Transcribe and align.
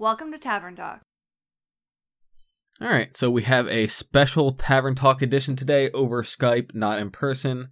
Welcome 0.00 0.32
to 0.32 0.38
Tavern 0.38 0.76
Talk. 0.76 1.02
All 2.80 2.88
right, 2.88 3.14
so 3.14 3.30
we 3.30 3.42
have 3.42 3.68
a 3.68 3.86
special 3.86 4.54
Tavern 4.54 4.94
Talk 4.94 5.20
edition 5.20 5.56
today 5.56 5.90
over 5.90 6.22
Skype, 6.22 6.74
not 6.74 6.98
in 6.98 7.10
person. 7.10 7.68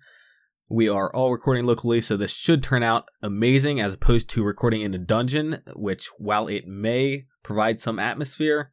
We 0.70 0.90
are 0.90 1.10
all 1.10 1.32
recording 1.32 1.64
locally, 1.64 2.02
so 2.02 2.18
this 2.18 2.30
should 2.30 2.62
turn 2.62 2.82
out 2.82 3.06
amazing 3.22 3.80
as 3.80 3.94
opposed 3.94 4.28
to 4.28 4.44
recording 4.44 4.82
in 4.82 4.92
a 4.92 4.98
dungeon, 4.98 5.62
which, 5.74 6.10
while 6.18 6.48
it 6.48 6.66
may 6.66 7.24
provide 7.44 7.80
some 7.80 7.98
atmosphere, 7.98 8.72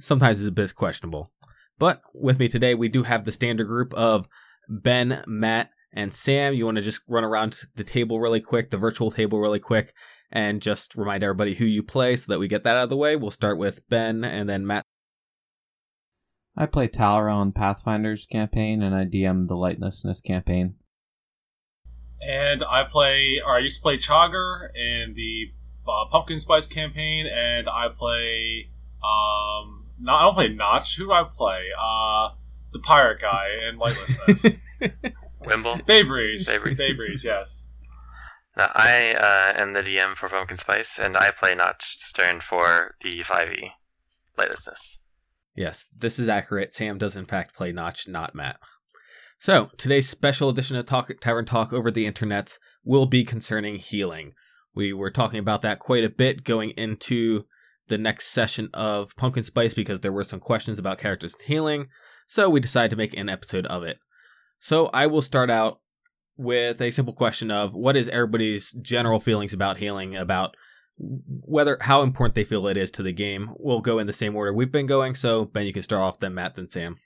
sometimes 0.00 0.40
is 0.40 0.48
a 0.48 0.50
bit 0.50 0.74
questionable. 0.74 1.30
But 1.78 2.02
with 2.14 2.40
me 2.40 2.48
today, 2.48 2.74
we 2.74 2.88
do 2.88 3.04
have 3.04 3.24
the 3.24 3.30
standard 3.30 3.68
group 3.68 3.94
of 3.94 4.26
Ben, 4.68 5.22
Matt, 5.28 5.70
and 5.92 6.12
Sam. 6.12 6.54
You 6.54 6.64
want 6.64 6.78
to 6.78 6.82
just 6.82 7.02
run 7.06 7.22
around 7.22 7.60
the 7.76 7.84
table 7.84 8.18
really 8.18 8.40
quick, 8.40 8.72
the 8.72 8.76
virtual 8.76 9.12
table 9.12 9.38
really 9.38 9.60
quick, 9.60 9.94
and 10.34 10.60
just 10.60 10.96
remind 10.96 11.22
everybody 11.22 11.54
who 11.54 11.64
you 11.64 11.82
play 11.82 12.16
so 12.16 12.24
that 12.28 12.40
we 12.40 12.48
get 12.48 12.64
that 12.64 12.76
out 12.76 12.84
of 12.84 12.90
the 12.90 12.96
way. 12.96 13.14
We'll 13.14 13.30
start 13.30 13.56
with 13.56 13.88
Ben 13.88 14.24
and 14.24 14.48
then 14.48 14.66
Matt. 14.66 14.84
I 16.56 16.66
play 16.66 16.88
Talra 16.88 17.34
on 17.34 17.52
Pathfinder's 17.52 18.26
campaign, 18.26 18.82
and 18.82 18.94
I 18.94 19.04
DM 19.04 19.48
the 19.48 19.54
Lightlessness 19.54 20.22
campaign. 20.22 20.74
And 22.20 22.62
I 22.62 22.84
play, 22.84 23.40
or 23.44 23.56
I 23.56 23.58
used 23.58 23.78
to 23.78 23.82
play 23.82 23.96
Chogger 23.96 24.68
in 24.74 25.14
the 25.14 25.52
uh, 25.88 26.06
Pumpkin 26.10 26.38
Spice 26.38 26.66
campaign, 26.68 27.26
and 27.26 27.68
I 27.68 27.88
play, 27.88 28.70
um, 29.02 29.86
not, 29.98 30.20
I 30.20 30.22
don't 30.22 30.34
play 30.34 30.48
Notch. 30.48 30.96
Who 30.96 31.06
do 31.06 31.12
I 31.12 31.24
play? 31.24 31.66
Uh, 31.76 32.30
the 32.72 32.78
pirate 32.78 33.20
guy 33.20 33.48
in 33.68 33.78
Lightlessness. 33.80 34.56
Wimble. 35.44 35.84
Bay 35.86 36.04
Breeze. 36.04 36.46
Bay 36.46 36.58
Breeze. 36.58 36.78
Bay 36.78 36.92
Breeze, 36.92 37.24
yes. 37.24 37.68
Now, 38.56 38.70
I 38.72 39.12
uh, 39.14 39.60
am 39.60 39.72
the 39.72 39.80
DM 39.80 40.14
for 40.16 40.28
Pumpkin 40.28 40.58
Spice, 40.58 40.98
and 40.98 41.16
I 41.16 41.32
play 41.32 41.56
Notch 41.56 41.98
Stern 42.00 42.40
for 42.40 42.94
the 43.02 43.24
5e 43.24 43.72
Lightlessness. 44.38 44.98
Yes, 45.56 45.86
this 45.96 46.20
is 46.20 46.28
accurate. 46.28 46.72
Sam 46.72 46.98
does 46.98 47.16
in 47.16 47.26
fact 47.26 47.56
play 47.56 47.72
Notch, 47.72 48.06
not 48.06 48.34
Matt. 48.34 48.58
So, 49.40 49.70
today's 49.76 50.08
special 50.08 50.48
edition 50.50 50.76
of 50.76 50.86
Talk, 50.86 51.10
Tavern 51.20 51.46
Talk 51.46 51.72
over 51.72 51.90
the 51.90 52.10
internets 52.10 52.58
will 52.84 53.06
be 53.06 53.24
concerning 53.24 53.76
healing. 53.76 54.34
We 54.72 54.92
were 54.92 55.10
talking 55.10 55.40
about 55.40 55.62
that 55.62 55.80
quite 55.80 56.04
a 56.04 56.08
bit 56.08 56.44
going 56.44 56.70
into 56.70 57.46
the 57.88 57.98
next 57.98 58.28
session 58.28 58.70
of 58.72 59.16
Pumpkin 59.16 59.44
Spice 59.44 59.74
because 59.74 60.00
there 60.00 60.12
were 60.12 60.24
some 60.24 60.40
questions 60.40 60.78
about 60.78 60.98
characters 60.98 61.34
healing, 61.44 61.88
so 62.28 62.48
we 62.48 62.60
decided 62.60 62.90
to 62.90 62.96
make 62.96 63.14
an 63.14 63.28
episode 63.28 63.66
of 63.66 63.82
it. 63.82 63.98
So, 64.60 64.86
I 64.86 65.08
will 65.08 65.22
start 65.22 65.50
out 65.50 65.80
with 66.36 66.80
a 66.80 66.90
simple 66.90 67.14
question 67.14 67.50
of 67.50 67.74
what 67.74 67.96
is 67.96 68.08
everybody's 68.08 68.70
general 68.82 69.20
feelings 69.20 69.52
about 69.52 69.78
healing, 69.78 70.16
about 70.16 70.56
whether 70.98 71.76
how 71.80 72.02
important 72.02 72.34
they 72.34 72.44
feel 72.44 72.66
it 72.68 72.76
is 72.76 72.90
to 72.92 73.02
the 73.02 73.12
game. 73.12 73.50
We'll 73.58 73.80
go 73.80 73.98
in 73.98 74.06
the 74.06 74.12
same 74.12 74.36
order 74.36 74.52
we've 74.52 74.72
been 74.72 74.86
going. 74.86 75.14
So 75.14 75.44
Ben, 75.44 75.66
you 75.66 75.72
can 75.72 75.82
start 75.82 76.02
off, 76.02 76.20
then 76.20 76.34
Matt, 76.34 76.56
then 76.56 76.68
Sam. 76.68 76.96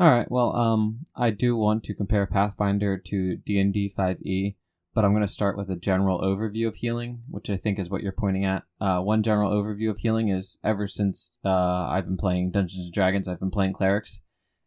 All 0.00 0.10
right. 0.10 0.30
Well, 0.30 0.54
um, 0.56 1.00
I 1.14 1.30
do 1.30 1.56
want 1.56 1.84
to 1.84 1.94
compare 1.94 2.26
Pathfinder 2.26 2.98
to 2.98 3.36
D 3.36 3.58
and 3.58 3.72
D 3.72 3.92
5e, 3.96 4.56
but 4.94 5.04
I'm 5.04 5.12
going 5.12 5.22
to 5.22 5.28
start 5.28 5.56
with 5.56 5.70
a 5.70 5.76
general 5.76 6.20
overview 6.20 6.66
of 6.66 6.76
healing, 6.76 7.22
which 7.28 7.50
I 7.50 7.56
think 7.56 7.78
is 7.78 7.90
what 7.90 8.02
you're 8.02 8.12
pointing 8.12 8.44
at. 8.44 8.64
Uh, 8.80 9.00
one 9.00 9.22
general 9.22 9.50
overview 9.50 9.90
of 9.90 9.98
healing 9.98 10.28
is 10.28 10.58
ever 10.64 10.88
since 10.88 11.38
uh, 11.44 11.88
I've 11.88 12.06
been 12.06 12.16
playing 12.16 12.50
Dungeons 12.50 12.86
and 12.86 12.94
Dragons, 12.94 13.28
I've 13.28 13.40
been 13.40 13.50
playing 13.50 13.74
clerics, 13.74 14.20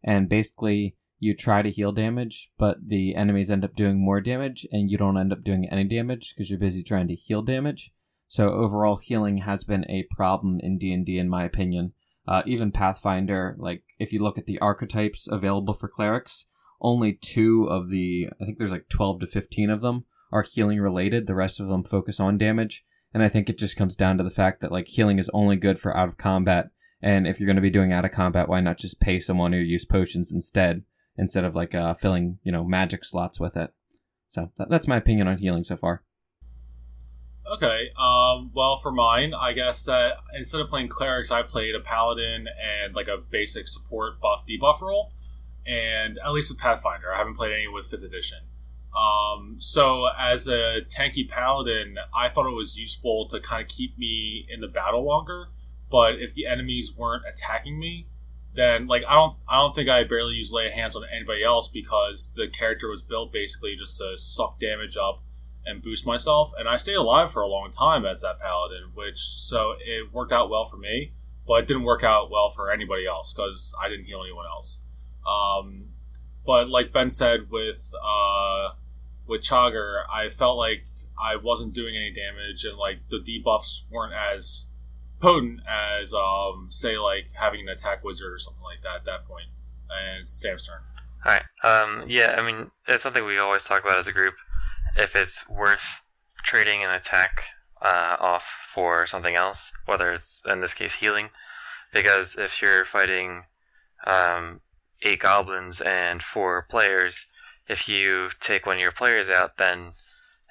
and 0.03 0.29
basically 0.29 0.95
you 1.19 1.35
try 1.35 1.61
to 1.61 1.71
heal 1.71 1.91
damage, 1.91 2.51
but 2.57 2.77
the 2.87 3.15
enemies 3.15 3.49
end 3.49 3.63
up 3.63 3.75
doing 3.75 4.03
more 4.03 4.21
damage, 4.21 4.67
and 4.71 4.89
you 4.89 4.97
don't 4.97 5.17
end 5.17 5.31
up 5.31 5.43
doing 5.43 5.67
any 5.71 5.85
damage 5.85 6.33
because 6.35 6.49
you're 6.49 6.59
busy 6.59 6.83
trying 6.83 7.07
to 7.07 7.15
heal 7.15 7.41
damage. 7.41 7.91
So 8.27 8.51
overall, 8.51 8.97
healing 8.97 9.37
has 9.39 9.63
been 9.63 9.89
a 9.89 10.07
problem 10.11 10.59
in 10.61 10.77
D 10.77 10.91
and 10.91 11.05
D, 11.05 11.17
in 11.17 11.29
my 11.29 11.45
opinion. 11.45 11.93
Uh, 12.27 12.41
even 12.45 12.71
Pathfinder, 12.71 13.55
like 13.59 13.83
if 13.99 14.11
you 14.11 14.19
look 14.19 14.37
at 14.37 14.45
the 14.45 14.59
archetypes 14.59 15.27
available 15.27 15.73
for 15.73 15.87
clerics, 15.87 16.47
only 16.81 17.13
two 17.13 17.65
of 17.69 17.89
the 17.89 18.27
I 18.41 18.45
think 18.45 18.57
there's 18.57 18.71
like 18.71 18.89
12 18.89 19.21
to 19.21 19.27
15 19.27 19.69
of 19.69 19.81
them 19.81 20.05
are 20.31 20.41
healing 20.43 20.81
related. 20.81 21.27
The 21.27 21.35
rest 21.35 21.59
of 21.59 21.67
them 21.67 21.83
focus 21.83 22.19
on 22.19 22.37
damage, 22.37 22.83
and 23.13 23.23
I 23.23 23.29
think 23.29 23.49
it 23.49 23.59
just 23.59 23.77
comes 23.77 23.95
down 23.95 24.17
to 24.17 24.23
the 24.23 24.29
fact 24.29 24.61
that 24.61 24.71
like 24.71 24.87
healing 24.87 25.19
is 25.19 25.29
only 25.33 25.55
good 25.55 25.79
for 25.79 25.95
out 25.95 26.07
of 26.07 26.17
combat. 26.17 26.71
And 27.01 27.27
if 27.27 27.39
you're 27.39 27.47
going 27.47 27.57
to 27.57 27.61
be 27.61 27.69
doing 27.69 27.93
out 27.93 28.05
of 28.05 28.11
combat, 28.11 28.49
why 28.49 28.59
not 28.61 28.79
just 28.79 28.99
pay 28.99 29.19
someone 29.19 29.53
who 29.53 29.59
use 29.59 29.85
potions 29.85 30.31
instead? 30.31 30.83
Instead 31.17 31.43
of 31.43 31.55
like 31.55 31.73
uh, 31.75 31.93
filling 31.93 32.39
you 32.43 32.51
know 32.51 32.63
magic 32.63 33.05
slots 33.05 33.39
with 33.39 33.57
it. 33.57 33.71
So 34.27 34.51
that, 34.57 34.69
that's 34.69 34.87
my 34.87 34.97
opinion 34.97 35.27
on 35.27 35.37
healing 35.37 35.63
so 35.63 35.77
far. 35.77 36.03
Okay. 37.51 37.89
Um, 37.97 38.51
well, 38.55 38.77
for 38.77 38.91
mine, 38.91 39.33
I 39.33 39.53
guess 39.53 39.85
that 39.85 40.13
instead 40.35 40.61
of 40.61 40.69
playing 40.69 40.87
clerics, 40.87 41.29
I 41.31 41.43
played 41.43 41.75
a 41.75 41.79
paladin 41.79 42.47
and 42.47 42.95
like 42.95 43.07
a 43.07 43.17
basic 43.17 43.67
support 43.67 44.19
buff 44.19 44.43
debuff 44.49 44.81
role. 44.81 45.11
And 45.67 46.19
at 46.23 46.31
least 46.31 46.51
with 46.51 46.59
Pathfinder, 46.59 47.13
I 47.13 47.17
haven't 47.17 47.35
played 47.35 47.53
any 47.53 47.67
with 47.67 47.87
fifth 47.87 48.03
edition. 48.03 48.39
Um, 48.95 49.57
so 49.59 50.07
as 50.17 50.47
a 50.47 50.81
tanky 50.89 51.27
paladin, 51.27 51.97
I 52.15 52.29
thought 52.29 52.47
it 52.47 52.55
was 52.55 52.77
useful 52.77 53.27
to 53.29 53.39
kind 53.39 53.61
of 53.61 53.67
keep 53.67 53.97
me 53.97 54.47
in 54.49 54.61
the 54.61 54.67
battle 54.67 55.05
longer. 55.05 55.47
But 55.91 56.15
if 56.15 56.33
the 56.33 56.47
enemies 56.47 56.93
weren't 56.95 57.23
attacking 57.31 57.79
me, 57.79 58.07
then 58.55 58.87
like 58.87 59.03
I 59.07 59.13
don't 59.13 59.35
I 59.47 59.57
don't 59.57 59.75
think 59.75 59.89
I 59.89 60.03
barely 60.05 60.35
use 60.35 60.51
lay 60.51 60.71
hands 60.71 60.95
on 60.95 61.03
anybody 61.13 61.43
else 61.43 61.67
because 61.67 62.31
the 62.35 62.47
character 62.47 62.89
was 62.89 63.01
built 63.01 63.31
basically 63.31 63.75
just 63.75 63.97
to 63.97 64.17
suck 64.17 64.59
damage 64.59 64.97
up 64.97 65.21
and 65.65 65.81
boost 65.81 66.05
myself, 66.05 66.51
and 66.57 66.69
I 66.69 66.77
stayed 66.77 66.95
alive 66.95 67.31
for 67.31 67.41
a 67.41 67.47
long 67.47 67.71
time 67.71 68.05
as 68.05 68.21
that 68.21 68.39
paladin, 68.39 68.91
which 68.93 69.17
so 69.17 69.73
it 69.79 70.13
worked 70.13 70.31
out 70.31 70.49
well 70.49 70.65
for 70.65 70.77
me, 70.77 71.13
but 71.47 71.63
it 71.63 71.67
didn't 71.67 71.83
work 71.83 72.03
out 72.03 72.29
well 72.29 72.51
for 72.51 72.71
anybody 72.71 73.05
else 73.05 73.33
because 73.33 73.73
I 73.81 73.89
didn't 73.89 74.05
heal 74.05 74.21
anyone 74.21 74.45
else. 74.45 74.81
Um, 75.27 75.89
but 76.45 76.69
like 76.69 76.93
Ben 76.93 77.09
said 77.09 77.49
with 77.49 77.81
uh, 78.01 78.69
with 79.27 79.41
Chogger, 79.41 80.03
I 80.11 80.29
felt 80.29 80.57
like 80.57 80.83
I 81.19 81.37
wasn't 81.37 81.73
doing 81.73 81.95
any 81.95 82.11
damage, 82.13 82.63
and 82.63 82.77
like 82.77 82.99
the 83.09 83.17
debuffs 83.17 83.81
weren't 83.89 84.13
as 84.13 84.67
potent 85.21 85.61
as 85.67 86.13
um, 86.13 86.67
say 86.69 86.97
like 86.97 87.25
having 87.37 87.61
an 87.61 87.69
attack 87.69 88.03
wizard 88.03 88.33
or 88.33 88.39
something 88.39 88.63
like 88.63 88.81
that 88.83 88.97
at 88.97 89.05
that 89.05 89.25
point. 89.27 89.47
And 89.89 90.23
it's 90.23 90.41
Sam's 90.41 90.67
turn. 90.67 90.81
All 91.25 91.31
right. 91.31 91.43
Um, 91.63 92.05
yeah, 92.07 92.35
I 92.37 92.45
mean, 92.45 92.69
it's 92.87 93.03
something 93.03 93.25
we 93.25 93.37
always 93.37 93.63
talk 93.63 93.83
about 93.83 93.99
as 93.99 94.07
a 94.07 94.11
group. 94.11 94.35
If 94.97 95.15
it's 95.15 95.47
worth 95.49 95.83
trading 96.43 96.83
an 96.83 96.91
attack 96.91 97.41
uh, 97.81 98.17
off 98.19 98.43
for 98.73 99.07
something 99.07 99.35
else, 99.35 99.71
whether 99.85 100.11
it's 100.11 100.41
in 100.45 100.61
this 100.61 100.73
case 100.73 100.93
healing, 100.93 101.29
because 101.93 102.35
if 102.37 102.61
you're 102.61 102.85
fighting 102.85 103.43
um, 104.05 104.61
eight 105.01 105.19
goblins 105.19 105.81
and 105.81 106.21
four 106.21 106.67
players, 106.69 107.15
if 107.67 107.87
you 107.87 108.29
take 108.39 108.65
one 108.65 108.75
of 108.75 108.81
your 108.81 108.91
players 108.91 109.29
out, 109.29 109.57
then 109.57 109.93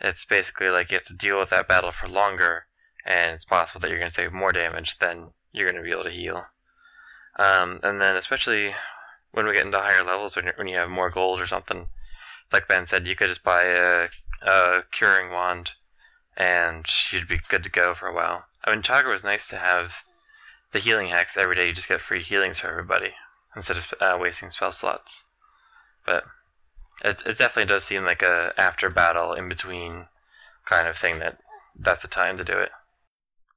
it's 0.00 0.24
basically 0.24 0.68
like 0.68 0.90
you 0.90 0.98
have 0.98 1.06
to 1.06 1.14
deal 1.14 1.38
with 1.38 1.50
that 1.50 1.68
battle 1.68 1.92
for 1.92 2.08
longer 2.08 2.66
and 3.04 3.32
it's 3.32 3.44
possible 3.44 3.80
that 3.80 3.90
you're 3.90 3.98
going 3.98 4.10
to 4.10 4.16
take 4.16 4.32
more 4.32 4.52
damage 4.52 4.96
than 4.98 5.30
you're 5.52 5.68
going 5.68 5.82
to 5.82 5.86
be 5.86 5.92
able 5.92 6.04
to 6.04 6.10
heal. 6.10 6.44
Um, 7.38 7.80
and 7.82 8.00
then 8.00 8.16
especially 8.16 8.74
when 9.32 9.46
we 9.46 9.54
get 9.54 9.66
into 9.66 9.78
higher 9.78 10.04
levels, 10.04 10.36
when, 10.36 10.46
when 10.56 10.68
you 10.68 10.76
have 10.76 10.88
more 10.88 11.10
gold 11.10 11.40
or 11.40 11.46
something, 11.46 11.88
like 12.52 12.68
Ben 12.68 12.86
said, 12.86 13.06
you 13.06 13.16
could 13.16 13.28
just 13.28 13.42
buy 13.42 13.64
a, 13.64 14.08
a 14.42 14.84
curing 14.96 15.32
wand, 15.32 15.72
and 16.36 16.86
you'd 17.10 17.28
be 17.28 17.40
good 17.48 17.62
to 17.64 17.70
go 17.70 17.94
for 17.94 18.06
a 18.06 18.14
while. 18.14 18.44
I 18.64 18.70
mean, 18.70 18.82
Chogger 18.82 19.10
was 19.10 19.24
nice 19.24 19.48
to 19.48 19.56
have 19.56 19.90
the 20.72 20.78
healing 20.78 21.08
hacks 21.08 21.36
every 21.36 21.56
day. 21.56 21.66
You 21.66 21.74
just 21.74 21.88
get 21.88 22.00
free 22.00 22.22
healings 22.22 22.58
for 22.58 22.68
everybody 22.68 23.12
instead 23.56 23.76
of 23.76 23.84
uh, 24.00 24.18
wasting 24.20 24.50
spell 24.50 24.72
slots. 24.72 25.22
But 26.06 26.24
it, 27.02 27.22
it 27.26 27.38
definitely 27.38 27.66
does 27.66 27.84
seem 27.84 28.04
like 28.04 28.22
a 28.22 28.52
after 28.56 28.90
battle 28.90 29.34
in 29.34 29.48
between 29.48 30.06
kind 30.66 30.88
of 30.88 30.96
thing 30.96 31.18
that 31.18 31.38
that's 31.78 32.02
the 32.02 32.08
time 32.08 32.36
to 32.38 32.44
do 32.44 32.58
it. 32.58 32.70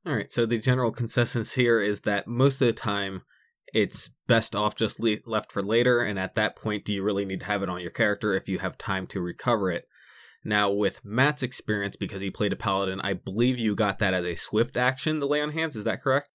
All 0.07 0.15
right, 0.15 0.31
so 0.31 0.45
the 0.45 0.57
general 0.57 0.93
consensus 0.93 1.51
here 1.51 1.81
is 1.81 1.99
that 2.01 2.27
most 2.27 2.61
of 2.61 2.67
the 2.67 2.71
time 2.71 3.23
it's 3.73 4.09
best 4.25 4.55
off 4.55 4.73
just 4.73 5.01
le- 5.01 5.17
left 5.25 5.51
for 5.51 5.61
later, 5.61 6.01
and 6.01 6.17
at 6.17 6.35
that 6.35 6.55
point, 6.55 6.85
do 6.85 6.93
you 6.93 7.03
really 7.03 7.25
need 7.25 7.41
to 7.41 7.45
have 7.45 7.61
it 7.61 7.67
on 7.67 7.81
your 7.81 7.91
character 7.91 8.33
if 8.33 8.47
you 8.47 8.57
have 8.57 8.77
time 8.77 9.05
to 9.07 9.19
recover 9.19 9.69
it? 9.69 9.83
Now, 10.45 10.71
with 10.71 11.03
Matt's 11.03 11.43
experience, 11.43 11.97
because 11.97 12.21
he 12.21 12.31
played 12.31 12.53
a 12.53 12.55
paladin, 12.55 13.01
I 13.01 13.15
believe 13.15 13.59
you 13.59 13.75
got 13.75 13.99
that 13.99 14.13
as 14.13 14.23
a 14.23 14.35
swift 14.35 14.77
action, 14.77 15.19
the 15.19 15.27
lay 15.27 15.41
on 15.41 15.51
hands. 15.51 15.75
Is 15.75 15.83
that 15.83 16.01
correct? 16.01 16.29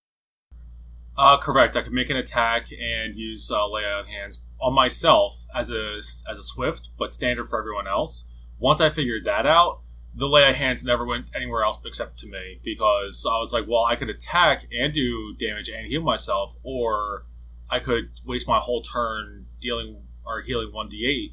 Uh, 1.16 1.38
correct. 1.38 1.74
I 1.74 1.80
could 1.80 1.94
make 1.94 2.10
an 2.10 2.18
attack 2.18 2.66
and 2.72 3.16
use 3.16 3.50
uh, 3.50 3.66
lay 3.70 3.84
on 3.84 4.04
hands 4.04 4.42
on 4.60 4.74
myself 4.74 5.32
as 5.54 5.70
a 5.70 5.96
as 6.30 6.38
a 6.38 6.42
swift, 6.42 6.90
but 6.98 7.10
standard 7.10 7.48
for 7.48 7.58
everyone 7.58 7.86
else. 7.86 8.28
Once 8.58 8.82
I 8.82 8.90
figured 8.90 9.24
that 9.24 9.46
out, 9.46 9.80
the 10.14 10.28
lay 10.28 10.48
of 10.48 10.54
hands 10.54 10.84
never 10.84 11.06
went 11.06 11.30
anywhere 11.34 11.62
else 11.62 11.80
except 11.84 12.18
to 12.18 12.26
me 12.26 12.60
because 12.62 13.26
I 13.28 13.38
was 13.38 13.52
like, 13.52 13.66
well, 13.66 13.84
I 13.84 13.96
could 13.96 14.10
attack 14.10 14.66
and 14.72 14.92
do 14.92 15.34
damage 15.38 15.68
and 15.68 15.86
heal 15.86 16.02
myself, 16.02 16.54
or 16.62 17.24
I 17.70 17.78
could 17.78 18.10
waste 18.26 18.46
my 18.46 18.58
whole 18.58 18.82
turn 18.82 19.46
dealing 19.60 20.02
or 20.24 20.42
healing 20.42 20.72
one 20.72 20.90
d8 20.90 21.32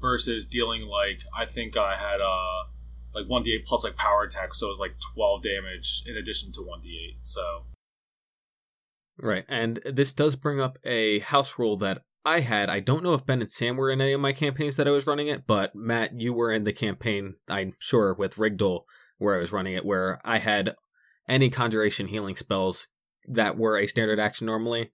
versus 0.00 0.46
dealing 0.46 0.82
like 0.82 1.20
I 1.36 1.46
think 1.46 1.76
I 1.76 1.96
had 1.96 2.20
uh 2.20 2.64
like 3.14 3.26
one 3.28 3.42
d8 3.42 3.64
plus 3.66 3.84
like 3.84 3.96
power 3.96 4.22
attack, 4.22 4.54
so 4.54 4.66
it 4.66 4.70
was 4.70 4.80
like 4.80 4.94
twelve 5.14 5.42
damage 5.42 6.04
in 6.06 6.16
addition 6.16 6.52
to 6.52 6.62
one 6.62 6.80
d8. 6.80 7.16
So 7.22 7.64
Right, 9.18 9.44
and 9.48 9.80
this 9.92 10.14
does 10.14 10.36
bring 10.36 10.60
up 10.60 10.78
a 10.84 11.18
house 11.18 11.58
rule 11.58 11.78
that 11.78 12.04
I 12.24 12.40
had. 12.40 12.68
I 12.68 12.80
don't 12.80 13.02
know 13.02 13.14
if 13.14 13.24
Ben 13.24 13.40
and 13.40 13.50
Sam 13.50 13.76
were 13.76 13.90
in 13.90 14.00
any 14.00 14.12
of 14.12 14.20
my 14.20 14.32
campaigns 14.32 14.76
that 14.76 14.86
I 14.86 14.90
was 14.90 15.06
running 15.06 15.28
it, 15.28 15.46
but 15.46 15.74
Matt, 15.74 16.12
you 16.20 16.32
were 16.32 16.52
in 16.52 16.64
the 16.64 16.72
campaign, 16.72 17.36
I'm 17.48 17.74
sure, 17.78 18.14
with 18.14 18.38
Rigdal 18.38 18.86
where 19.20 19.36
I 19.36 19.40
was 19.40 19.52
running 19.52 19.74
it, 19.74 19.84
where 19.84 20.20
I 20.24 20.38
had 20.38 20.74
any 21.28 21.50
conjuration 21.50 22.08
healing 22.08 22.36
spells 22.36 22.88
that 23.28 23.56
were 23.56 23.78
a 23.78 23.86
standard 23.86 24.18
action 24.18 24.46
normally 24.46 24.90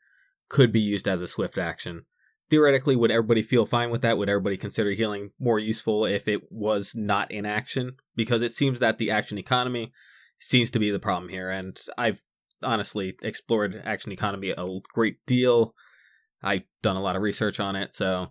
could 0.48 0.72
be 0.72 0.80
used 0.80 1.08
as 1.08 1.22
a 1.22 1.28
swift 1.28 1.58
action. 1.58 2.04
Theoretically, 2.50 2.96
would 2.96 3.10
everybody 3.10 3.42
feel 3.42 3.66
fine 3.66 3.90
with 3.90 4.02
that? 4.02 4.18
Would 4.18 4.28
everybody 4.28 4.56
consider 4.56 4.90
healing 4.90 5.30
more 5.38 5.58
useful 5.58 6.06
if 6.06 6.28
it 6.28 6.42
was 6.50 6.94
not 6.94 7.30
in 7.30 7.46
action? 7.46 7.96
Because 8.14 8.42
it 8.42 8.52
seems 8.52 8.80
that 8.80 8.98
the 8.98 9.10
action 9.10 9.38
economy 9.38 9.92
seems 10.38 10.70
to 10.72 10.78
be 10.78 10.90
the 10.90 10.98
problem 10.98 11.28
here, 11.28 11.50
and 11.50 11.80
I've 11.96 12.20
honestly 12.62 13.16
explored 13.22 13.80
action 13.84 14.12
economy 14.12 14.50
a 14.50 14.78
great 14.92 15.24
deal. 15.26 15.74
I've 16.42 16.64
done 16.82 16.96
a 16.96 17.02
lot 17.02 17.16
of 17.16 17.22
research 17.22 17.60
on 17.60 17.76
it, 17.76 17.94
so 17.94 18.28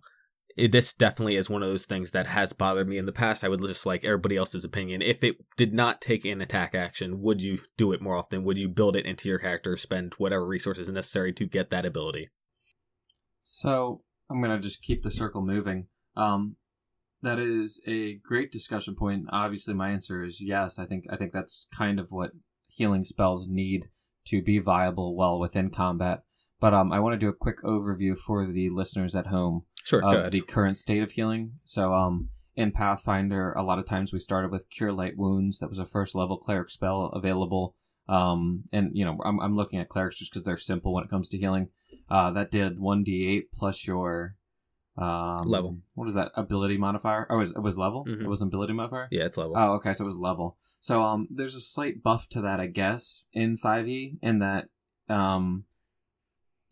it, 0.58 0.72
this 0.72 0.94
definitely 0.94 1.36
is 1.36 1.50
one 1.50 1.64
of 1.64 1.70
those 1.70 1.86
things 1.86 2.12
that 2.12 2.28
has 2.28 2.54
bothered 2.54 2.88
me 2.88 2.98
in 2.98 3.06
the 3.06 3.12
past. 3.12 3.44
I 3.44 3.50
would 3.50 3.62
just 3.62 3.86
like 3.86 4.06
everybody 4.06 4.38
else's 4.38 4.64
opinion. 4.64 5.02
If 5.02 5.24
it 5.24 5.36
did 5.58 5.74
not 5.74 6.02
take 6.02 6.26
an 6.26 6.42
attack 6.42 6.76
action, 6.76 7.22
would 7.22 7.42
you 7.42 7.60
do 7.78 7.92
it 7.92 8.02
more 8.02 8.16
often? 8.16 8.44
Would 8.44 8.58
you 8.58 8.70
build 8.70 8.96
it 8.96 9.06
into 9.06 9.28
your 9.28 9.40
character, 9.40 9.76
spend 9.76 10.14
whatever 10.18 10.46
resources 10.46 10.88
necessary 10.88 11.34
to 11.34 11.46
get 11.46 11.72
that 11.72 11.86
ability? 11.86 12.30
So 13.42 14.04
I'm 14.30 14.42
gonna 14.42 14.60
just 14.60 14.82
keep 14.82 15.04
the 15.04 15.12
circle 15.12 15.42
moving. 15.42 15.88
Um, 16.16 16.56
that 17.22 17.40
is 17.40 17.82
a 17.88 18.16
great 18.16 18.52
discussion 18.52 18.96
point. 18.96 19.26
Obviously, 19.32 19.74
my 19.74 19.90
answer 19.90 20.24
is 20.24 20.40
yes. 20.40 20.80
I 20.80 20.86
think 20.86 21.06
I 21.10 21.18
think 21.18 21.34
that's 21.34 21.68
kind 21.76 22.00
of 22.00 22.08
what 22.10 22.32
healing 22.68 23.04
spells 23.04 23.50
need 23.50 23.90
to 24.28 24.42
be 24.42 24.60
viable 24.60 25.16
well 25.16 25.40
within 25.40 25.70
combat. 25.70 26.24
But 26.60 26.74
um, 26.74 26.92
I 26.92 27.00
want 27.00 27.14
to 27.14 27.20
do 27.20 27.30
a 27.30 27.34
quick 27.34 27.62
overview 27.64 28.18
for 28.18 28.46
the 28.48 28.70
listeners 28.70 29.16
at 29.16 29.28
home 29.28 29.64
Sure, 29.84 30.04
of 30.04 30.32
the 30.32 30.42
current 30.42 30.78
state 30.78 31.04
of 31.04 31.12
healing. 31.12 31.54
So 31.64 31.94
um, 31.94 32.30
in 32.56 32.72
Pathfinder, 32.72 33.52
a 33.54 33.64
lot 33.64 33.78
of 33.80 33.86
times 33.86 34.14
we 34.14 34.20
started 34.20 34.52
with 34.52 34.70
Cure 34.70 34.94
Light 34.94 35.18
Wounds. 35.18 35.60
That 35.60 35.70
was 35.70 35.80
a 35.80 35.86
first 35.86 36.16
level 36.16 36.38
cleric 36.38 36.70
spell 36.70 37.08
available. 37.08 37.76
Um, 38.08 38.64
and 38.72 38.92
you 38.94 39.04
know, 39.04 39.18
I'm, 39.24 39.40
I'm 39.40 39.56
looking 39.56 39.80
at 39.80 39.90
clerics 39.90 40.18
just 40.18 40.32
because 40.32 40.46
they're 40.46 40.58
simple 40.58 40.94
when 40.94 41.04
it 41.04 41.10
comes 41.10 41.30
to 41.30 41.38
healing. 41.38 41.70
Uh, 42.10 42.32
that 42.32 42.52
did 42.52 42.80
one 42.80 43.04
d8 43.04 43.44
plus 43.54 43.86
your 43.86 44.36
um, 44.98 45.42
Level. 45.50 45.78
What 45.96 46.08
is 46.08 46.16
that 46.16 46.32
ability 46.36 46.78
modifier? 46.78 47.28
Oh, 47.30 47.36
it 47.36 47.40
was, 47.40 47.52
it 47.52 47.62
was 47.62 47.78
level. 47.78 48.06
Mhm. 48.06 48.22
It 48.22 48.28
was 48.30 48.42
ability 48.42 48.74
modifier. 48.74 49.08
Yeah, 49.12 49.26
it's 49.26 49.36
level. 49.38 49.56
Oh, 49.58 49.74
okay, 49.74 49.94
so 49.94 50.06
it 50.06 50.08
was 50.08 50.16
level. 50.18 50.58
So 50.80 51.04
um, 51.04 51.28
there's 51.30 51.56
a 51.56 51.60
slight 51.60 52.02
buff 52.02 52.30
to 52.30 52.42
that, 52.42 52.60
I 52.60 52.68
guess, 52.68 53.26
in 53.34 53.58
5e, 53.58 54.20
in 54.22 54.40
that 54.40 54.70
um, 55.10 55.66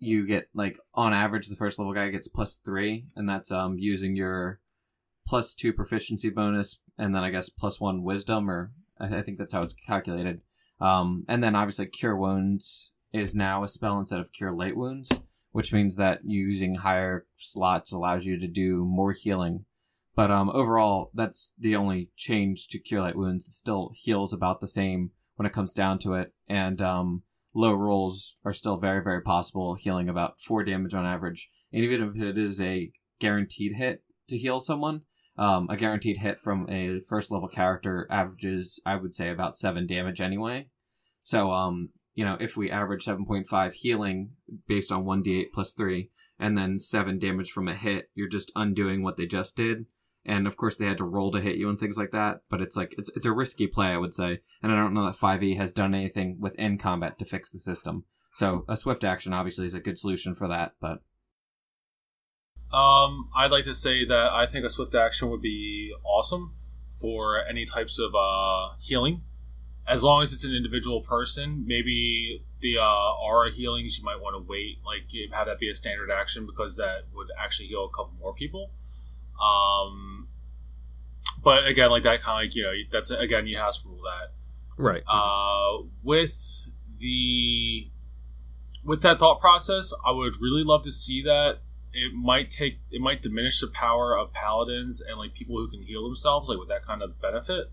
you 0.04 0.26
get 0.26 0.50
like 0.54 0.78
on 0.94 1.14
average 1.14 1.48
the 1.48 1.56
first 1.56 1.80
level 1.80 1.94
guy 1.94 2.10
gets 2.10 2.28
plus 2.28 2.58
three, 2.58 3.06
and 3.16 3.28
that's 3.28 3.52
um 3.52 3.78
using 3.78 4.16
your 4.16 4.60
plus 5.28 5.54
two 5.54 5.74
proficiency 5.74 6.30
bonus, 6.30 6.80
and 6.98 7.16
then 7.16 7.24
I 7.24 7.32
guess 7.32 7.50
plus 7.50 7.80
one 7.80 8.04
wisdom, 8.04 8.50
or 8.50 8.72
I, 9.00 9.18
I 9.18 9.22
think 9.22 9.38
that's 9.38 9.54
how 9.54 9.62
it's 9.62 9.74
calculated. 9.74 10.42
Um, 10.80 11.26
and 11.28 11.44
then 11.44 11.56
obviously 11.56 11.86
cure 11.88 12.16
wounds 12.16 12.92
is 13.14 13.36
now 13.36 13.64
a 13.64 13.68
spell 13.68 14.00
instead 14.00 14.20
of 14.20 14.34
cure 14.34 14.52
light 14.52 14.76
wounds, 14.76 15.10
which 15.52 15.72
means 15.72 15.96
that 15.96 16.22
using 16.26 16.76
higher 16.76 17.26
slots 17.38 17.92
allows 17.92 18.26
you 18.26 18.40
to 18.40 18.48
do 18.48 18.84
more 18.86 19.14
healing 19.14 19.66
but 20.16 20.30
um, 20.30 20.52
overall, 20.52 21.10
that's 21.14 21.54
the 21.58 21.76
only 21.76 22.10
change 22.16 22.68
to 22.68 22.80
Cure 22.80 23.02
Light 23.02 23.16
Wounds. 23.16 23.48
It 23.48 23.54
still 23.54 23.92
heals 23.96 24.32
about 24.32 24.62
the 24.62 24.68
same 24.68 25.12
when 25.36 25.48
it 25.48 25.54
comes 25.54 25.74
down 25.74 25.98
to 26.00 26.14
it, 26.14 26.34
and 26.48 26.80
um, 26.82 27.24
low 27.54 27.74
rolls 27.74 28.36
are 28.44 28.54
still 28.54 28.78
very, 28.78 29.04
very 29.04 29.22
possible, 29.22 29.76
healing 29.76 30.10
about 30.10 30.42
four 30.42 30.64
damage 30.64 30.94
on 30.94 31.06
average. 31.06 31.50
And 31.72 31.84
even 31.84 32.02
if 32.02 32.22
it 32.22 32.38
is 32.38 32.62
a 32.62 32.92
guaranteed 33.20 33.74
hit 33.76 34.04
to 34.30 34.38
heal 34.38 34.60
someone, 34.60 35.02
um, 35.38 35.68
a 35.70 35.78
guaranteed 35.78 36.18
hit 36.18 36.40
from 36.42 36.70
a 36.70 37.00
first 37.08 37.32
level 37.32 37.48
character 37.48 38.08
averages, 38.10 38.80
I 38.86 38.96
would 38.96 39.14
say, 39.14 39.30
about 39.30 39.58
seven 39.58 39.88
damage 39.88 40.22
anyway. 40.22 40.68
So, 41.24 41.52
um, 41.52 41.90
you 42.14 42.26
know, 42.26 42.38
if 42.40 42.56
we 42.56 42.70
average 42.70 43.06
7.5 43.06 43.74
healing 43.74 44.32
based 44.68 44.92
on 44.92 45.06
1d8 45.06 45.46
plus 45.54 45.74
3, 45.74 46.10
and 46.40 46.58
then 46.58 46.78
7 46.78 47.20
damage 47.20 47.52
from 47.52 47.68
a 47.68 47.76
hit, 47.76 48.10
you're 48.14 48.28
just 48.28 48.52
undoing 48.56 49.02
what 49.02 49.18
they 49.18 49.26
just 49.26 49.56
did 49.56 49.86
and 50.25 50.48
of 50.48 50.58
course 50.58 50.78
they 50.78 50.86
had 50.86 50.98
to 50.98 51.04
roll 51.04 51.31
to 51.31 51.42
hit 51.42 51.58
you 51.58 51.70
and 51.70 51.80
things 51.80 51.98
like 51.98 52.12
that. 52.12 52.42
But 52.50 52.62
it's 52.62 52.75
like 52.75 52.96
it's 52.98 53.10
it's 53.16 53.25
a 53.25 53.31
risky 53.31 53.68
play, 53.68 53.88
I 53.88 53.98
would 53.98 54.14
say, 54.14 54.40
and 54.62 54.72
I 54.72 54.75
don't 54.75 54.94
know 54.94 55.06
that 55.06 55.18
Five 55.18 55.44
E 55.44 55.56
has 55.56 55.74
done 55.74 55.94
anything 55.94 56.38
within 56.40 56.78
combat 56.78 57.20
to 57.20 57.25
fix 57.25 57.52
the 57.52 57.60
system. 57.60 58.06
So 58.36 58.66
a 58.68 58.75
swift 58.78 59.04
action 59.04 59.34
obviously 59.34 59.66
is 59.66 59.74
a 59.75 59.80
good 59.80 59.98
solution 59.98 60.34
for 60.36 60.48
that, 60.48 60.74
but 60.81 61.02
Um, 62.74 63.30
I'd 63.36 63.52
like 63.52 63.66
to 63.66 63.75
say 63.75 64.06
that 64.06 64.31
I 64.31 64.48
think 64.48 64.66
a 64.66 64.70
swift 64.70 64.96
action 64.96 65.30
would 65.30 65.42
be 65.42 65.94
awesome 66.04 66.56
for 67.00 67.44
any 67.46 67.66
types 67.66 68.00
of 68.00 68.16
uh, 68.16 68.75
healing, 68.80 69.22
as 69.88 70.04
long 70.04 70.24
as 70.24 70.34
it's 70.34 70.44
an 70.44 70.56
individual 70.56 71.02
person. 71.02 71.66
Maybe 71.68 72.42
the 72.62 72.80
uh, 72.80 73.12
aura 73.22 73.52
healings 73.52 74.00
you 74.00 74.04
might 74.04 74.20
want 74.20 74.36
to 74.36 74.50
wait, 74.50 74.80
like 74.84 75.04
have 75.38 75.46
that 75.46 75.60
be 75.60 75.70
a 75.70 75.75
standard 75.75 76.10
action 76.10 76.48
because 76.48 76.78
that 76.78 77.04
would 77.14 77.28
actually 77.38 77.68
heal 77.68 77.86
a 77.86 77.96
couple 77.96 78.14
more 78.20 78.34
people. 78.34 78.72
Um, 79.40 79.93
but 81.44 81.68
again, 81.68 81.90
like 81.90 82.04
that 82.04 82.22
kind 82.24 82.40
of 82.40 82.48
like 82.48 82.56
you 82.56 82.63
know 82.63 82.74
that's 82.92 83.12
again 83.12 83.48
you 83.48 83.57
have 83.57 83.74
to 83.74 83.80
rule 83.88 84.01
that. 84.04 84.31
right. 84.78 85.04
Uh, 85.07 85.84
with 86.04 86.34
the 87.00 87.90
with 88.86 89.01
that 89.01 89.19
thought 89.19 89.40
process, 89.40 89.94
I 90.06 90.12
would 90.12 90.36
really 90.42 90.63
love 90.63 90.84
to 90.84 90.92
see 90.92 91.24
that. 91.24 91.60
It 91.94 92.13
might 92.13 92.50
take 92.50 92.79
it 92.91 93.01
might 93.01 93.22
diminish 93.22 93.60
the 93.60 93.68
power 93.68 94.18
of 94.18 94.34
paladins 94.34 95.01
and 95.01 95.18
like 95.18 95.34
people 95.34 95.58
who 95.58 95.70
can 95.70 95.84
heal 95.84 96.03
themselves, 96.03 96.50
like 96.50 96.58
with 96.58 96.70
that 96.70 96.86
kind 96.86 97.01
of 97.01 97.22
benefit. 97.22 97.72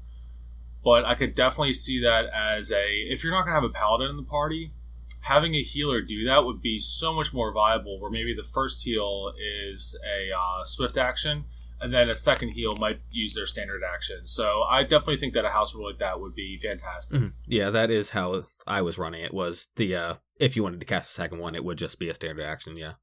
But 0.82 1.04
I 1.04 1.14
could 1.14 1.34
definitely 1.34 1.74
see 1.74 2.02
that 2.02 2.26
as 2.26 2.70
a 2.70 2.86
if 3.10 3.22
you're 3.22 3.32
not 3.32 3.42
gonna 3.44 3.54
have 3.54 3.64
a 3.64 3.70
paladin 3.70 4.10
in 4.10 4.16
the 4.16 4.22
party, 4.22 4.72
having 5.20 5.54
a 5.54 5.62
healer 5.62 6.02
do 6.02 6.24
that 6.24 6.44
would 6.44 6.60
be 6.60 6.78
so 6.78 7.12
much 7.14 7.32
more 7.32 7.52
viable. 7.52 8.00
Where 8.00 8.10
maybe 8.10 8.34
the 8.34 8.44
first 8.44 8.84
heal 8.84 9.32
is 9.38 9.98
a 10.04 10.36
uh, 10.36 10.64
swift 10.64 10.96
action, 10.96 11.44
and 11.80 11.92
then 11.94 12.10
a 12.10 12.14
second 12.14 12.50
heal 12.50 12.76
might 12.76 13.00
use 13.10 13.34
their 13.34 13.46
standard 13.46 13.82
action. 13.82 14.26
So 14.26 14.62
I 14.62 14.82
definitely 14.82 15.16
think 15.18 15.34
that 15.34 15.44
a 15.44 15.50
house 15.50 15.74
rule 15.74 15.88
like 15.90 15.98
that 16.00 16.20
would 16.20 16.34
be 16.34 16.58
fantastic. 16.62 17.20
Mhm. 17.20 17.32
Yeah, 17.46 17.70
that 17.70 17.90
is 17.90 18.10
how 18.10 18.46
I 18.66 18.82
was 18.82 18.98
running 18.98 19.22
it. 19.22 19.32
Was 19.34 19.68
the 19.76 19.96
uh, 19.96 20.14
if 20.38 20.56
you 20.56 20.62
wanted 20.62 20.80
to 20.80 20.86
cast 20.86 21.10
a 21.10 21.14
second 21.14 21.38
one, 21.38 21.54
it 21.54 21.64
would 21.64 21.78
just 21.78 21.98
be 21.98 22.08
a 22.10 22.14
standard 22.14 22.44
action. 22.44 22.76
Yeah. 22.76 22.94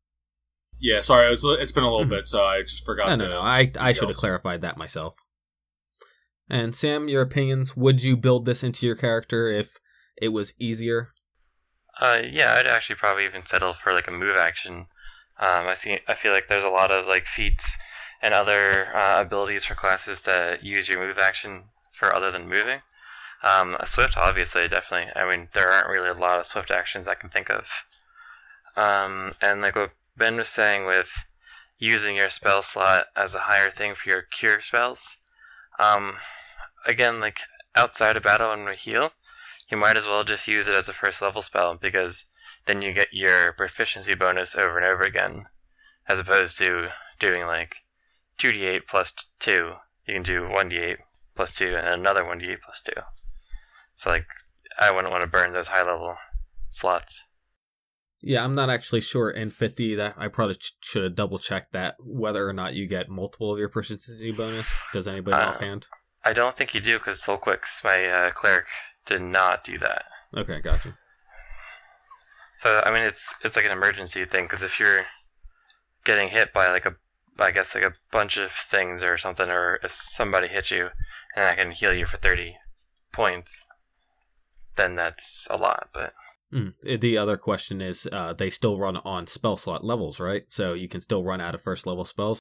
Yeah, 0.79 1.01
sorry, 1.01 1.25
it 1.25 1.29
was, 1.29 1.43
it's 1.43 1.71
been 1.71 1.83
a 1.83 1.89
little 1.91 2.05
Mhm. 2.05 2.09
bit, 2.09 2.27
so 2.27 2.43
I 2.45 2.61
just 2.61 2.85
forgot. 2.85 3.07
No, 3.09 3.15
no, 3.15 3.23
to- 3.25 3.29
no. 3.31 3.41
I 3.41 3.71
I 3.79 3.93
should 3.93 4.09
have 4.09 4.17
clarified 4.17 4.61
that 4.61 4.77
myself. 4.77 5.15
And 6.49 6.75
Sam, 6.75 7.09
your 7.09 7.21
opinions? 7.23 7.75
Would 7.75 8.01
you 8.01 8.15
build 8.15 8.45
this 8.45 8.63
into 8.63 8.85
your 8.85 8.95
character 8.95 9.49
if 9.49 9.79
it 10.21 10.29
was 10.29 10.53
easier? 10.59 11.09
Uh, 11.99 12.19
yeah, 12.29 12.53
I'd 12.53 12.67
actually 12.67 12.95
probably 12.97 13.25
even 13.25 13.45
settle 13.45 13.73
for 13.73 13.91
like 13.91 14.07
a 14.07 14.11
move 14.11 14.35
action. 14.37 14.85
Um, 15.39 15.67
I 15.67 15.75
see. 15.75 15.99
I 16.07 16.15
feel 16.15 16.31
like 16.31 16.47
there's 16.47 16.63
a 16.63 16.69
lot 16.69 16.91
of 16.91 17.05
like 17.07 17.25
feats 17.25 17.65
and 18.21 18.33
other 18.33 18.95
uh, 18.95 19.21
abilities 19.21 19.65
for 19.65 19.75
classes 19.75 20.21
that 20.25 20.63
use 20.63 20.89
your 20.89 20.99
move 20.99 21.17
action 21.17 21.63
for 21.99 22.15
other 22.15 22.31
than 22.31 22.49
moving. 22.49 22.81
Um, 23.43 23.77
swift, 23.87 24.17
obviously, 24.17 24.67
definitely. 24.67 25.11
I 25.15 25.29
mean, 25.29 25.49
there 25.53 25.69
aren't 25.69 25.89
really 25.89 26.09
a 26.09 26.13
lot 26.13 26.39
of 26.39 26.47
swift 26.47 26.71
actions 26.71 27.07
I 27.07 27.15
can 27.15 27.29
think 27.29 27.49
of. 27.49 27.65
Um, 28.75 29.33
and 29.41 29.61
like 29.61 29.75
what 29.75 29.91
Ben 30.15 30.37
was 30.37 30.49
saying 30.49 30.85
with 30.85 31.07
using 31.79 32.15
your 32.15 32.29
spell 32.29 32.63
slot 32.63 33.07
as 33.15 33.35
a 33.35 33.39
higher 33.39 33.71
thing 33.71 33.93
for 33.95 34.09
your 34.09 34.23
cure 34.23 34.61
spells. 34.61 35.17
Um, 35.79 36.17
again, 36.85 37.19
like 37.19 37.37
outside 37.75 38.17
of 38.17 38.23
battle 38.23 38.51
and 38.51 38.67
heal, 38.77 39.11
you 39.69 39.77
might 39.77 39.97
as 39.97 40.05
well 40.05 40.23
just 40.23 40.47
use 40.47 40.67
it 40.67 40.73
as 40.73 40.89
a 40.89 40.93
first 40.93 41.21
level 41.21 41.41
spell 41.41 41.75
because 41.75 42.25
then 42.65 42.81
you 42.81 42.93
get 42.93 43.13
your 43.13 43.53
proficiency 43.53 44.15
bonus 44.15 44.55
over 44.55 44.79
and 44.79 44.87
over 44.87 45.03
again, 45.03 45.45
as 46.07 46.19
opposed 46.19 46.57
to 46.57 46.91
doing 47.19 47.45
like 47.45 47.75
2d8 48.39 48.81
plus 48.87 49.13
2. 49.39 49.51
You 50.07 50.13
can 50.13 50.23
do 50.23 50.41
1d8 50.41 50.97
plus 51.35 51.51
2 51.53 51.65
and 51.75 51.87
another 51.87 52.23
1d8 52.23 52.57
plus 52.63 52.81
2. 52.85 52.91
So, 53.97 54.09
like, 54.09 54.25
I 54.79 54.91
wouldn't 54.91 55.11
want 55.11 55.23
to 55.23 55.29
burn 55.29 55.53
those 55.53 55.67
high 55.67 55.83
level 55.83 56.15
slots. 56.69 57.23
Yeah, 58.21 58.43
I'm 58.43 58.55
not 58.55 58.69
actually 58.69 59.01
sure 59.01 59.29
in 59.29 59.51
5e 59.51 59.97
that 59.97 60.15
I 60.17 60.27
probably 60.27 60.55
ch- 60.55 60.75
should 60.81 61.03
have 61.03 61.15
double 61.15 61.37
checked 61.37 61.73
that 61.73 61.95
whether 61.99 62.47
or 62.47 62.53
not 62.53 62.73
you 62.73 62.87
get 62.87 63.09
multiple 63.09 63.51
of 63.53 63.59
your 63.59 63.69
proficiency 63.69 64.31
bonus. 64.31 64.67
Does 64.93 65.07
anybody 65.07 65.37
Uh, 65.37 65.51
offhand? 65.51 65.87
I 66.25 66.33
don't 66.33 66.57
think 66.57 66.73
you 66.73 66.81
do 66.81 66.97
because 66.97 67.21
Solquix, 67.21 67.83
my 67.83 68.03
uh, 68.05 68.31
cleric, 68.31 68.65
did 69.05 69.21
not 69.21 69.63
do 69.63 69.77
that. 69.79 70.05
Okay, 70.35 70.61
gotcha. 70.61 70.97
So 72.59 72.81
I 72.83 72.91
mean, 72.91 73.03
it's 73.03 73.21
it's 73.43 73.55
like 73.55 73.65
an 73.65 73.71
emergency 73.71 74.25
thing 74.25 74.45
because 74.45 74.63
if 74.63 74.79
you're 74.79 75.05
getting 76.05 76.27
hit 76.27 76.51
by 76.53 76.69
like 76.69 76.85
a, 76.85 76.95
I 77.39 77.51
guess 77.51 77.75
like 77.75 77.85
a 77.85 77.93
bunch 78.11 78.37
of 78.37 78.51
things 78.71 79.03
or 79.03 79.17
something, 79.17 79.49
or 79.49 79.79
if 79.83 79.91
somebody 79.91 80.47
hits 80.47 80.71
you 80.71 80.89
and 81.35 81.45
I 81.45 81.55
can 81.55 81.71
heal 81.71 81.93
you 81.93 82.05
for 82.05 82.17
30 82.17 82.55
points, 83.13 83.63
then 84.75 84.95
that's 84.95 85.47
a 85.49 85.57
lot. 85.57 85.89
But 85.93 86.13
Mm. 86.53 87.01
The 87.01 87.17
other 87.17 87.37
question 87.37 87.81
is, 87.81 88.07
uh, 88.11 88.33
they 88.33 88.49
still 88.49 88.79
run 88.79 88.97
on 88.97 89.27
spell 89.27 89.57
slot 89.57 89.83
levels, 89.83 90.19
right? 90.19 90.45
So 90.49 90.73
you 90.73 90.87
can 90.87 91.01
still 91.01 91.23
run 91.23 91.41
out 91.41 91.55
of 91.55 91.61
first 91.61 91.85
level 91.85 92.05
spells. 92.05 92.39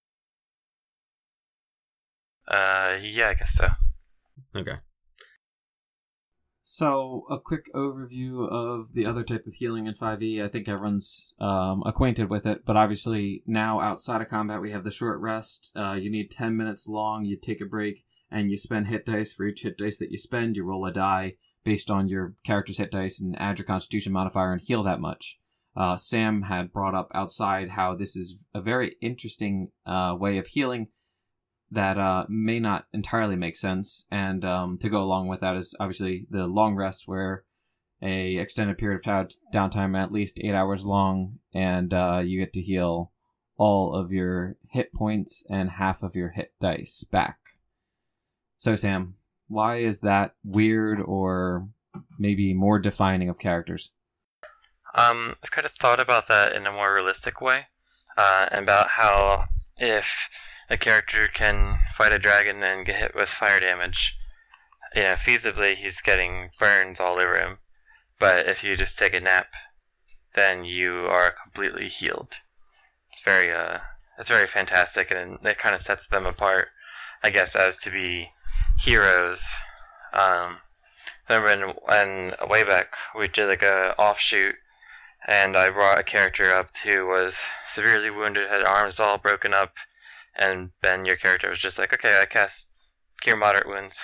uh, 2.48 2.94
yeah, 3.02 3.30
I 3.30 3.34
guess 3.34 3.52
so. 3.54 3.68
Okay. 4.54 4.76
So, 6.68 7.26
a 7.30 7.38
quick 7.38 7.72
overview 7.74 8.50
of 8.50 8.92
the 8.92 9.06
other 9.06 9.22
type 9.22 9.46
of 9.46 9.54
healing 9.54 9.86
in 9.86 9.94
5e. 9.94 10.44
I 10.44 10.48
think 10.48 10.68
everyone's 10.68 11.32
um, 11.38 11.84
acquainted 11.86 12.28
with 12.28 12.44
it, 12.44 12.64
but 12.66 12.76
obviously 12.76 13.44
now 13.46 13.80
outside 13.80 14.20
of 14.20 14.28
combat, 14.28 14.60
we 14.60 14.72
have 14.72 14.82
the 14.82 14.90
short 14.90 15.20
rest. 15.20 15.70
Uh, 15.76 15.92
you 15.92 16.10
need 16.10 16.32
10 16.32 16.56
minutes 16.56 16.88
long. 16.88 17.24
You 17.24 17.36
take 17.36 17.60
a 17.60 17.66
break 17.66 18.04
and 18.32 18.50
you 18.50 18.58
spend 18.58 18.88
hit 18.88 19.06
dice. 19.06 19.32
For 19.32 19.46
each 19.46 19.62
hit 19.62 19.78
dice 19.78 19.98
that 19.98 20.10
you 20.10 20.18
spend, 20.18 20.56
you 20.56 20.64
roll 20.64 20.84
a 20.84 20.92
die 20.92 21.34
based 21.62 21.88
on 21.88 22.08
your 22.08 22.34
character's 22.44 22.78
hit 22.78 22.90
dice 22.90 23.20
and 23.20 23.40
add 23.40 23.58
your 23.58 23.66
constitution 23.66 24.12
modifier 24.12 24.52
and 24.52 24.60
heal 24.60 24.82
that 24.82 25.00
much. 25.00 25.38
Uh, 25.76 25.96
Sam 25.96 26.42
had 26.42 26.72
brought 26.72 26.96
up 26.96 27.12
outside 27.14 27.70
how 27.70 27.94
this 27.94 28.16
is 28.16 28.38
a 28.52 28.60
very 28.60 28.96
interesting 29.00 29.70
uh, 29.86 30.16
way 30.18 30.36
of 30.36 30.48
healing 30.48 30.88
that 31.70 31.98
uh, 31.98 32.24
may 32.28 32.60
not 32.60 32.86
entirely 32.92 33.36
make 33.36 33.56
sense. 33.56 34.06
And 34.10 34.44
um, 34.44 34.78
to 34.78 34.88
go 34.88 35.02
along 35.02 35.28
with 35.28 35.40
that 35.40 35.56
is 35.56 35.74
obviously 35.80 36.26
the 36.30 36.46
long 36.46 36.74
rest, 36.74 37.08
where 37.08 37.44
a 38.02 38.36
extended 38.36 38.78
period 38.78 38.98
of 38.98 39.04
time, 39.04 39.28
downtime 39.52 39.96
at 39.96 40.12
least 40.12 40.38
eight 40.40 40.54
hours 40.54 40.84
long, 40.84 41.38
and 41.54 41.92
uh, 41.92 42.22
you 42.24 42.38
get 42.38 42.52
to 42.52 42.60
heal 42.60 43.10
all 43.56 43.94
of 43.94 44.12
your 44.12 44.56
hit 44.70 44.92
points 44.92 45.44
and 45.48 45.70
half 45.70 46.02
of 46.02 46.14
your 46.14 46.28
hit 46.28 46.52
dice 46.60 47.04
back. 47.04 47.38
So 48.58 48.76
Sam, 48.76 49.14
why 49.48 49.78
is 49.78 50.00
that 50.00 50.34
weird 50.44 51.00
or 51.00 51.68
maybe 52.18 52.52
more 52.52 52.78
defining 52.78 53.28
of 53.28 53.38
characters? 53.38 53.90
Um, 54.94 55.36
I've 55.42 55.50
kind 55.50 55.66
of 55.66 55.72
thought 55.72 56.00
about 56.00 56.28
that 56.28 56.54
in 56.54 56.66
a 56.66 56.72
more 56.72 56.94
realistic 56.94 57.40
way, 57.40 57.66
uh, 58.16 58.46
about 58.52 58.88
how 58.88 59.44
if 59.76 60.06
a 60.68 60.76
character 60.76 61.28
can 61.32 61.78
fight 61.96 62.12
a 62.12 62.18
dragon 62.18 62.62
and 62.62 62.86
get 62.86 62.96
hit 62.96 63.14
with 63.14 63.28
fire 63.28 63.60
damage, 63.60 64.16
you 64.94 65.02
know, 65.02 65.14
feasibly 65.14 65.76
he's 65.76 66.00
getting 66.00 66.50
burns 66.58 67.00
all 67.00 67.18
over 67.18 67.38
him. 67.38 67.58
But 68.18 68.48
if 68.48 68.64
you 68.64 68.76
just 68.76 68.98
take 68.98 69.14
a 69.14 69.20
nap, 69.20 69.48
then 70.34 70.64
you 70.64 71.06
are 71.06 71.34
completely 71.42 71.88
healed. 71.88 72.34
It's 73.10 73.20
very, 73.22 73.52
uh, 73.52 73.78
it's 74.18 74.28
very 74.28 74.46
fantastic, 74.46 75.10
and 75.10 75.38
it 75.44 75.58
kind 75.58 75.74
of 75.74 75.82
sets 75.82 76.06
them 76.08 76.26
apart, 76.26 76.68
I 77.22 77.30
guess, 77.30 77.54
as 77.54 77.76
to 77.78 77.90
be 77.90 78.30
heroes. 78.78 79.40
Um, 80.12 80.58
remember 81.28 81.74
when, 81.86 82.32
when 82.32 82.50
way 82.50 82.64
back 82.64 82.94
we 83.18 83.28
did 83.28 83.46
like 83.46 83.62
a 83.62 83.94
offshoot 83.98 84.56
and 85.26 85.56
I 85.56 85.70
brought 85.70 85.98
a 85.98 86.04
character 86.04 86.52
up 86.52 86.70
who 86.84 87.06
was 87.06 87.34
severely 87.74 88.10
wounded, 88.10 88.48
had 88.48 88.62
arms 88.62 89.00
all 89.00 89.18
broken 89.18 89.52
up, 89.52 89.74
and 90.38 90.70
then 90.82 91.04
your 91.04 91.16
character 91.16 91.50
was 91.50 91.58
just 91.58 91.78
like, 91.78 91.92
okay, 91.94 92.20
I 92.20 92.26
cast 92.26 92.68
Cure 93.20 93.36
Moderate 93.36 93.68
Wounds, 93.68 93.96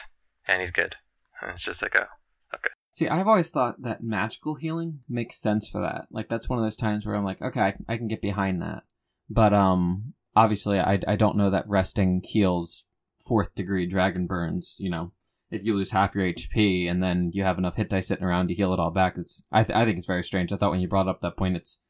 and 0.46 0.60
he's 0.60 0.70
good. 0.70 0.96
And 1.40 1.52
it's 1.52 1.64
just 1.64 1.82
like, 1.82 1.94
oh, 1.96 2.06
okay. 2.54 2.70
See, 2.90 3.08
I've 3.08 3.26
always 3.26 3.50
thought 3.50 3.82
that 3.82 4.02
magical 4.02 4.54
healing 4.54 5.00
makes 5.08 5.40
sense 5.40 5.68
for 5.68 5.80
that. 5.80 6.06
Like 6.10 6.28
that's 6.28 6.48
one 6.48 6.58
of 6.58 6.64
those 6.64 6.76
times 6.76 7.06
where 7.06 7.16
I'm 7.16 7.24
like, 7.24 7.42
okay, 7.42 7.60
I, 7.60 7.74
I 7.88 7.96
can 7.96 8.08
get 8.08 8.20
behind 8.20 8.62
that. 8.62 8.82
But 9.28 9.52
um, 9.52 10.14
obviously, 10.36 10.78
I 10.78 11.00
I 11.06 11.16
don't 11.16 11.36
know 11.36 11.50
that 11.50 11.68
resting 11.68 12.22
heals 12.24 12.84
fourth 13.26 13.54
degree 13.54 13.86
dragon 13.86 14.26
burns. 14.26 14.76
You 14.78 14.90
know, 14.90 15.12
if 15.50 15.64
you 15.64 15.74
lose 15.74 15.90
half 15.90 16.14
your 16.14 16.24
HP 16.24 16.90
and 16.90 17.02
then 17.02 17.30
you 17.32 17.44
have 17.44 17.58
enough 17.58 17.76
hit 17.76 17.88
dice 17.88 18.08
sitting 18.08 18.24
around 18.24 18.48
to 18.48 18.54
heal 18.54 18.72
it 18.72 18.80
all 18.80 18.90
back, 18.90 19.16
it's 19.16 19.42
I 19.50 19.64
th- 19.64 19.76
I 19.76 19.84
think 19.84 19.98
it's 19.98 20.06
very 20.06 20.24
strange. 20.24 20.52
I 20.52 20.56
thought 20.56 20.70
when 20.70 20.80
you 20.80 20.88
brought 20.88 21.08
up 21.08 21.20
that 21.22 21.36
point, 21.36 21.56
it's 21.56 21.80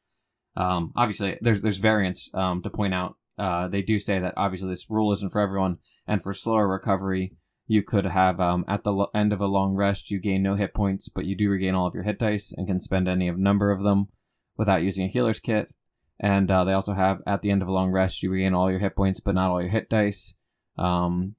um 0.56 0.92
obviously 0.96 1.38
there's 1.40 1.60
there's 1.60 1.78
variance 1.78 2.30
um 2.34 2.62
to 2.62 2.70
point 2.70 2.94
out. 2.94 3.16
Uh, 3.38 3.68
they 3.68 3.82
do 3.82 3.98
say 3.98 4.18
that 4.18 4.34
obviously 4.36 4.68
this 4.68 4.90
rule 4.90 5.12
isn't 5.12 5.32
for 5.32 5.40
everyone, 5.40 5.78
and 6.06 6.22
for 6.22 6.34
slower 6.34 6.68
recovery, 6.68 7.34
you 7.66 7.82
could 7.82 8.04
have 8.04 8.40
um, 8.40 8.64
at 8.68 8.84
the 8.84 8.92
lo- 8.92 9.10
end 9.14 9.32
of 9.32 9.40
a 9.40 9.46
long 9.46 9.74
rest 9.74 10.10
you 10.10 10.18
gain 10.18 10.42
no 10.42 10.54
hit 10.54 10.74
points, 10.74 11.08
but 11.08 11.24
you 11.24 11.36
do 11.36 11.48
regain 11.48 11.74
all 11.74 11.86
of 11.86 11.94
your 11.94 12.02
hit 12.02 12.18
dice 12.18 12.52
and 12.56 12.66
can 12.66 12.80
spend 12.80 13.08
any 13.08 13.28
of 13.28 13.38
number 13.38 13.70
of 13.70 13.82
them 13.82 14.08
without 14.56 14.82
using 14.82 15.06
a 15.06 15.08
healer's 15.08 15.40
kit. 15.40 15.72
And 16.20 16.50
uh, 16.50 16.64
they 16.64 16.72
also 16.72 16.92
have 16.92 17.20
at 17.26 17.42
the 17.42 17.50
end 17.50 17.62
of 17.62 17.68
a 17.68 17.72
long 17.72 17.90
rest 17.90 18.22
you 18.22 18.30
regain 18.30 18.54
all 18.54 18.70
your 18.70 18.80
hit 18.80 18.94
points, 18.94 19.20
but 19.20 19.34
not 19.34 19.50
all 19.50 19.62
your 19.62 19.70
hit 19.70 19.88
dice. 19.88 20.34
Um, 20.76 21.34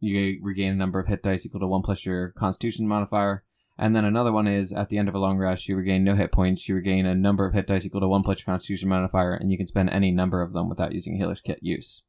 you 0.00 0.38
regain 0.42 0.72
a 0.72 0.76
number 0.76 1.00
of 1.00 1.06
hit 1.06 1.22
dice 1.22 1.46
equal 1.46 1.60
to 1.60 1.66
one 1.66 1.82
plus 1.82 2.04
your 2.04 2.30
Constitution 2.30 2.86
modifier. 2.86 3.44
And 3.78 3.96
then 3.96 4.04
another 4.04 4.32
one 4.32 4.46
is 4.46 4.72
at 4.72 4.90
the 4.90 4.98
end 4.98 5.08
of 5.08 5.14
a 5.14 5.18
long 5.18 5.38
rest, 5.38 5.66
you 5.68 5.76
regain 5.76 6.04
no 6.04 6.14
hit 6.14 6.30
points. 6.30 6.68
You 6.68 6.74
regain 6.74 7.06
a 7.06 7.14
number 7.14 7.46
of 7.46 7.54
hit 7.54 7.66
dice 7.66 7.84
equal 7.86 8.00
to 8.02 8.08
one 8.08 8.22
plus 8.22 8.38
your 8.40 8.44
Constitution 8.46 8.88
modifier, 8.88 9.34
and 9.34 9.50
you 9.50 9.56
can 9.56 9.66
spend 9.66 9.90
any 9.90 10.10
number 10.12 10.42
of 10.42 10.52
them 10.52 10.68
without 10.68 10.92
using 10.92 11.14
a 11.14 11.16
healer's 11.16 11.40
kit 11.40 11.58
use. 11.62 12.02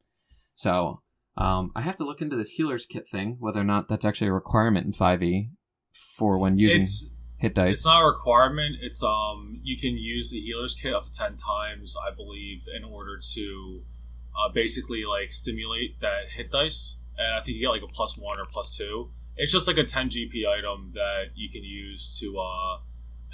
So 0.56 1.02
um, 1.38 1.72
I 1.76 1.82
have 1.82 1.96
to 1.98 2.04
look 2.06 2.22
into 2.22 2.36
this 2.36 2.50
healer's 2.50 2.86
kit 2.86 3.08
thing, 3.10 3.38
whether 3.40 3.60
or 3.60 3.64
not 3.64 3.88
that's 3.88 4.06
actually 4.06 4.28
a 4.28 4.34
requirement 4.34 4.86
in 4.86 4.94
5e 4.94 5.50
for 6.18 6.38
when 6.38 6.58
using 6.58 6.82
It's 6.82 7.10
hit 7.38 7.56
dice. 7.56 7.78
it's 7.78 7.86
not 7.86 8.02
a 8.02 8.06
requirement. 8.08 8.76
It's 8.82 9.02
um 9.04 9.60
you 9.64 9.78
can 9.78 9.98
use 9.98 10.32
the 10.32 10.40
healer's 10.40 10.76
kit 10.76 10.94
up 10.94 11.04
to 11.04 11.12
ten 11.12 11.38
times, 11.38 11.96
I 12.08 12.14
believe, 12.16 12.64
in 12.76 12.84
order 12.84 13.20
to 13.36 13.82
uh, 14.38 14.50
basically 14.54 15.06
like 15.06 15.32
stimulate 15.32 16.00
that 16.02 16.30
hit 16.36 16.52
dice. 16.52 16.98
And 17.18 17.36
I 17.36 17.40
think 17.42 17.56
you 17.56 17.62
get 17.62 17.70
like 17.70 17.84
a 17.84 17.88
plus 17.88 18.18
one 18.18 18.40
or 18.40 18.46
plus 18.52 18.76
two. 18.78 19.12
It's 19.36 19.52
just 19.52 19.68
like 19.68 19.78
a 19.78 19.84
ten 19.84 20.10
GP 20.10 20.48
item 20.48 20.92
that 20.94 21.32
you 21.36 21.50
can 21.50 21.64
use 21.64 22.20
to 22.22 22.38
uh, 22.38 22.78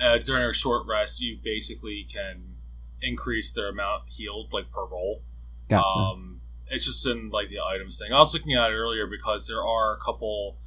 uh 0.01 0.17
during 0.19 0.49
a 0.49 0.53
short 0.53 0.87
rest. 0.87 1.21
You 1.21 1.37
basically 1.43 2.07
can 2.11 2.55
increase 3.01 3.53
their 3.53 3.69
amount 3.69 4.03
healed 4.07 4.51
like 4.51 4.71
per 4.71 4.85
roll. 4.85 5.21
Gotcha. 5.69 5.85
Um, 5.85 6.41
it's 6.69 6.85
just 6.85 7.05
in 7.07 7.29
like 7.29 7.49
the 7.49 7.59
items 7.59 7.99
thing. 7.99 8.13
I 8.13 8.19
was 8.19 8.33
looking 8.33 8.53
at 8.53 8.69
it 8.69 8.75
earlier 8.75 9.07
because 9.07 9.47
there 9.47 9.63
are 9.63 9.95
a 9.95 9.99
couple. 10.03 10.57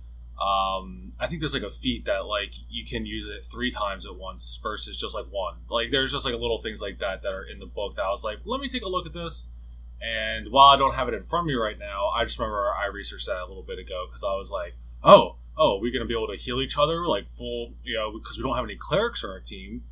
Um, 0.40 1.12
I 1.20 1.28
think 1.28 1.40
there's 1.40 1.54
like 1.54 1.62
a 1.62 1.70
feat 1.70 2.06
that 2.06 2.26
like 2.26 2.52
you 2.68 2.84
can 2.84 3.06
use 3.06 3.28
it 3.28 3.44
three 3.50 3.70
times 3.70 4.06
at 4.06 4.16
once 4.16 4.58
versus 4.62 4.98
just 4.98 5.14
like 5.14 5.26
one. 5.30 5.56
Like 5.68 5.90
there's 5.90 6.12
just 6.12 6.24
like 6.24 6.34
little 6.34 6.58
things 6.58 6.80
like 6.80 6.98
that 6.98 7.22
that 7.22 7.28
are 7.28 7.44
in 7.44 7.58
the 7.58 7.66
book 7.66 7.96
that 7.96 8.02
I 8.02 8.10
was 8.10 8.24
like, 8.24 8.38
let 8.44 8.60
me 8.60 8.68
take 8.68 8.82
a 8.82 8.88
look 8.88 9.06
at 9.06 9.12
this. 9.12 9.48
And 10.00 10.50
while 10.50 10.68
I 10.68 10.76
don't 10.76 10.94
have 10.94 11.06
it 11.06 11.14
in 11.14 11.22
front 11.24 11.44
of 11.44 11.46
me 11.46 11.54
right 11.54 11.78
now, 11.78 12.08
I 12.08 12.24
just 12.24 12.38
remember 12.38 12.72
I 12.74 12.86
researched 12.86 13.26
that 13.26 13.40
a 13.40 13.46
little 13.46 13.62
bit 13.62 13.78
ago 13.78 14.06
because 14.08 14.24
I 14.24 14.34
was 14.34 14.50
like, 14.50 14.74
oh, 15.02 15.38
oh, 15.56 15.78
we're 15.80 15.92
gonna 15.92 16.08
be 16.08 16.14
able 16.14 16.28
to 16.28 16.36
heal 16.36 16.60
each 16.60 16.78
other 16.78 17.06
like 17.06 17.30
full, 17.30 17.74
you 17.82 17.94
know, 17.94 18.12
because 18.12 18.36
we 18.36 18.42
don't 18.42 18.56
have 18.56 18.64
any 18.64 18.76
clerics 18.78 19.24
on 19.24 19.30
our 19.30 19.40
team. 19.40 19.82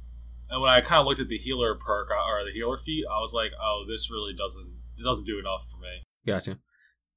And 0.49 0.61
when 0.61 0.71
I 0.71 0.81
kind 0.81 1.00
of 1.00 1.07
looked 1.07 1.21
at 1.21 1.29
the 1.29 1.38
healer 1.38 1.76
perk 1.76 2.09
uh, 2.11 2.29
or 2.29 2.45
the 2.45 2.52
healer 2.52 2.76
feat, 2.76 3.05
I 3.09 3.21
was 3.21 3.33
like, 3.33 3.52
oh, 3.61 3.85
this 3.88 4.11
really 4.11 4.35
doesn't 4.35 4.81
it 4.99 5.05
doesn't 5.05 5.26
do 5.26 5.38
enough 5.38 5.67
for 5.71 5.79
me. 5.79 6.02
Gotcha. 6.26 6.59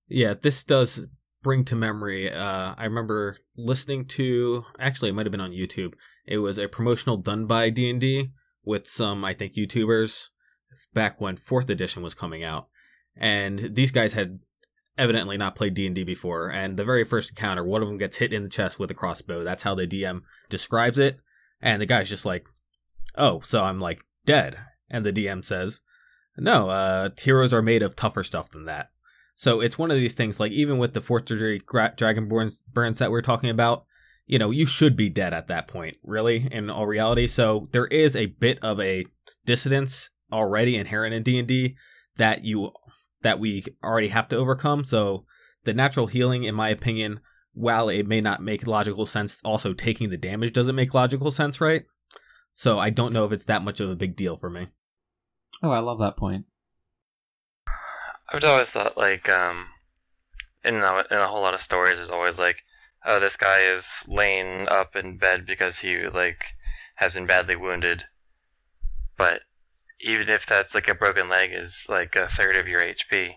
Yeah, 0.08 0.36
this 0.42 0.64
does 0.64 1.06
bring 1.42 1.66
to 1.66 1.76
memory. 1.76 2.32
Uh, 2.32 2.76
I 2.78 2.86
remember 2.86 3.38
listening 3.58 4.06
to. 4.10 4.64
Actually, 4.80 5.10
it 5.10 5.14
might 5.14 5.26
have 5.26 5.32
been 5.32 5.42
on 5.42 5.52
YouTube. 5.52 5.94
It 6.26 6.38
was 6.38 6.58
a 6.58 6.68
promotional 6.68 7.18
done 7.18 7.48
by 7.48 7.70
D 7.70 7.90
and 7.90 8.00
D 8.00 8.32
with 8.64 8.90
some, 8.90 9.26
I 9.26 9.34
think, 9.34 9.56
YouTubers 9.56 10.28
back 10.94 11.20
when 11.20 11.38
Fourth 11.38 11.70
Edition 11.70 12.04
was 12.04 12.14
coming 12.14 12.44
out, 12.44 12.68
and 13.16 13.72
these 13.74 13.92
guys 13.92 14.14
had 14.14 14.40
evidently 14.98 15.38
not 15.38 15.56
played 15.56 15.74
D 15.74 15.86
and 15.86 15.96
D 15.96 16.04
before. 16.04 16.50
And 16.50 16.78
the 16.78 16.86
very 16.86 17.04
first 17.04 17.30
encounter, 17.30 17.64
one 17.64 17.82
of 17.82 17.88
them 17.88 17.98
gets 17.98 18.18
hit 18.18 18.34
in 18.34 18.44
the 18.44 18.50
chest 18.50 18.80
with 18.80 18.92
a 18.92 18.94
crossbow. 18.94 19.44
That's 19.44 19.64
how 19.64 19.76
the 19.76 19.88
DM 19.88 20.22
describes 20.50 20.98
it, 20.98 21.20
and 21.62 21.82
the 21.82 21.86
guy's 21.86 22.10
just 22.10 22.26
like, 22.26 22.46
"Oh, 23.16 23.42
so 23.42 23.64
I'm 23.64 23.80
like 23.80 24.00
dead." 24.26 24.58
And 24.90 25.06
the 25.06 25.14
DM 25.14 25.44
says, 25.44 25.82
"No, 26.38 26.70
uh, 26.70 27.10
heroes 27.18 27.54
are 27.54 27.62
made 27.62 27.82
of 27.82 27.96
tougher 27.96 28.24
stuff 28.24 28.52
than 28.52 28.66
that." 28.66 28.92
So 29.36 29.62
it's 29.62 29.78
one 29.78 29.90
of 29.90 29.98
these 29.98 30.14
things, 30.14 30.40
like 30.40 30.52
even 30.52 30.78
with 30.78 30.94
the 30.94 31.02
fourth 31.02 31.26
degree 31.26 31.60
gra- 31.60 31.96
burns 31.98 33.00
that 33.00 33.12
we're 33.12 33.22
talking 33.22 33.50
about, 33.50 33.86
you 34.28 34.38
know, 34.38 34.52
you 34.52 34.66
should 34.66 34.96
be 34.96 35.10
dead 35.10 35.34
at 35.34 35.48
that 35.48 35.68
point, 35.68 35.98
really, 36.04 36.48
in 36.52 36.70
all 36.70 36.86
reality. 36.86 37.28
So 37.28 37.66
there 37.72 37.88
is 37.88 38.16
a 38.16 38.28
bit 38.28 38.60
of 38.62 38.80
a 38.80 39.06
dissidence 39.46 40.12
already 40.32 40.78
inherent 40.78 41.14
in 41.16 41.24
D 41.24 41.40
and 41.40 41.48
D 41.48 41.76
that 42.18 42.44
you 42.44 42.72
that 43.24 43.40
we 43.40 43.66
already 43.84 44.10
have 44.10 44.30
to 44.30 44.38
overcome. 44.38 44.84
So 44.84 45.26
the 45.64 45.74
natural 45.74 46.08
healing, 46.08 46.44
in 46.44 46.56
my 46.56 46.70
opinion, 46.70 47.20
while 47.54 47.90
it 47.90 48.08
may 48.08 48.22
not 48.22 48.42
make 48.42 48.68
logical 48.68 49.06
sense, 49.06 49.38
also 49.44 49.74
taking 49.74 50.10
the 50.10 50.18
damage 50.18 50.54
doesn't 50.54 50.76
make 50.76 50.94
logical 50.94 51.32
sense, 51.32 51.60
right? 51.62 51.86
So 52.54 52.80
I 52.80 52.90
don't 52.90 53.14
know 53.14 53.26
if 53.26 53.32
it's 53.32 53.46
that 53.46 53.64
much 53.64 53.80
of 53.80 53.90
a 53.90 53.96
big 53.96 54.16
deal 54.16 54.38
for 54.38 54.50
me. 54.50 54.68
oh, 55.62 55.72
I 55.72 55.80
love 55.80 56.00
that 56.00 56.18
point. 56.18 56.46
I've 58.32 58.44
always 58.44 58.70
thought 58.70 58.98
like 58.98 59.30
um, 59.30 59.68
in 60.64 60.76
a, 60.76 61.06
in 61.12 61.18
a 61.18 61.28
whole 61.28 61.42
lot 61.42 61.54
of 61.54 61.62
stories, 61.62 61.96
there's 61.96 62.10
always 62.10 62.38
like, 62.38 62.58
oh, 63.06 63.20
this 63.20 63.36
guy 63.36 63.62
is 63.74 63.86
laying 64.08 64.68
up 64.70 64.96
in 64.96 65.18
bed 65.18 65.46
because 65.46 65.78
he 65.78 66.08
like 66.08 66.44
has 66.96 67.14
been 67.14 67.28
badly 67.28 67.56
wounded. 67.56 68.04
But 69.18 69.42
even 70.04 70.30
if 70.30 70.46
that's 70.48 70.74
like 70.74 70.88
a 70.88 70.96
broken 70.96 71.30
leg 71.30 71.52
is 71.54 71.86
like 71.90 72.16
a 72.16 72.30
third 72.30 72.58
of 72.58 72.68
your 72.68 72.82
HP, 72.82 73.36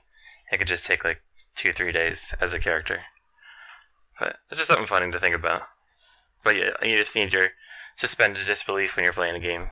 it 0.52 0.58
could 0.58 0.68
just 0.68 0.84
take 0.84 1.04
like 1.04 1.22
two 1.56 1.72
three 1.72 1.92
days 1.92 2.20
as 2.40 2.52
a 2.52 2.58
character. 2.58 3.00
But 4.18 4.36
it's 4.50 4.58
just 4.58 4.68
something 4.68 4.86
funny 4.86 5.10
to 5.10 5.20
think 5.20 5.36
about. 5.36 5.62
But 6.44 6.56
yeah, 6.56 6.70
you 6.82 6.96
just 6.96 7.14
need 7.14 7.32
your 7.32 7.48
suspended 7.98 8.46
disbelief 8.46 8.96
when 8.96 9.04
you're 9.04 9.12
playing 9.12 9.36
a 9.36 9.40
game. 9.40 9.68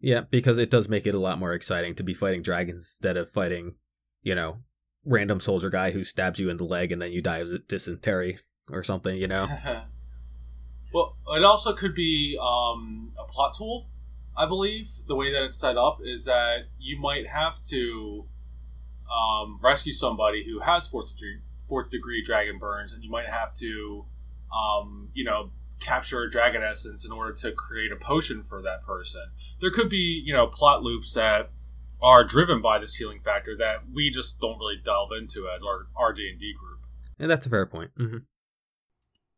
Yeah, 0.00 0.22
because 0.30 0.58
it 0.58 0.70
does 0.70 0.88
make 0.88 1.06
it 1.06 1.14
a 1.14 1.20
lot 1.20 1.38
more 1.38 1.54
exciting 1.54 1.94
to 1.96 2.02
be 2.02 2.14
fighting 2.14 2.42
dragons 2.42 2.94
instead 2.98 3.16
of 3.16 3.30
fighting, 3.30 3.76
you 4.22 4.34
know, 4.34 4.58
random 5.04 5.40
soldier 5.40 5.70
guy 5.70 5.90
who 5.90 6.04
stabs 6.04 6.38
you 6.38 6.50
in 6.50 6.58
the 6.58 6.64
leg 6.64 6.92
and 6.92 7.00
then 7.00 7.12
you 7.12 7.22
die 7.22 7.38
of 7.38 7.48
dysentery 7.68 8.38
or 8.70 8.82
something, 8.82 9.16
you 9.16 9.28
know. 9.28 9.46
well, 10.92 11.16
it 11.28 11.44
also 11.44 11.74
could 11.74 11.94
be 11.94 12.38
um, 12.40 13.12
a 13.18 13.24
plot 13.24 13.54
tool. 13.56 13.86
I 14.36 14.46
believe 14.46 14.88
the 15.06 15.16
way 15.16 15.32
that 15.32 15.44
it's 15.44 15.58
set 15.58 15.76
up 15.76 15.98
is 16.02 16.26
that 16.26 16.66
you 16.78 17.00
might 17.00 17.26
have 17.26 17.54
to 17.70 18.26
um, 19.10 19.58
rescue 19.62 19.92
somebody 19.92 20.44
who 20.44 20.60
has 20.60 20.88
fourth 20.88 21.14
degree, 21.14 21.40
fourth 21.68 21.90
degree 21.90 22.22
dragon 22.22 22.58
burns, 22.58 22.92
and 22.92 23.02
you 23.02 23.10
might 23.10 23.26
have 23.26 23.54
to, 23.54 24.04
um, 24.54 25.10
you 25.14 25.24
know, 25.24 25.50
capture 25.80 26.22
a 26.22 26.30
dragon 26.30 26.62
essence 26.62 27.06
in 27.06 27.12
order 27.12 27.32
to 27.32 27.52
create 27.52 27.92
a 27.92 27.96
potion 27.96 28.42
for 28.42 28.62
that 28.62 28.82
person. 28.84 29.22
There 29.60 29.70
could 29.70 29.88
be, 29.88 30.22
you 30.24 30.34
know, 30.34 30.46
plot 30.46 30.82
loops 30.82 31.14
that 31.14 31.50
are 32.02 32.24
driven 32.24 32.60
by 32.60 32.78
this 32.78 32.94
healing 32.94 33.20
factor 33.24 33.56
that 33.58 33.88
we 33.92 34.10
just 34.10 34.38
don't 34.40 34.58
really 34.58 34.80
delve 34.84 35.10
into 35.18 35.48
as 35.48 35.62
our 35.62 35.86
our 35.96 36.12
D 36.12 36.28
and 36.30 36.38
D 36.38 36.52
group. 36.58 36.80
And 37.18 37.30
that's 37.30 37.46
a 37.46 37.50
fair 37.50 37.66
point. 37.66 37.90
Mm-hmm. 37.98 38.18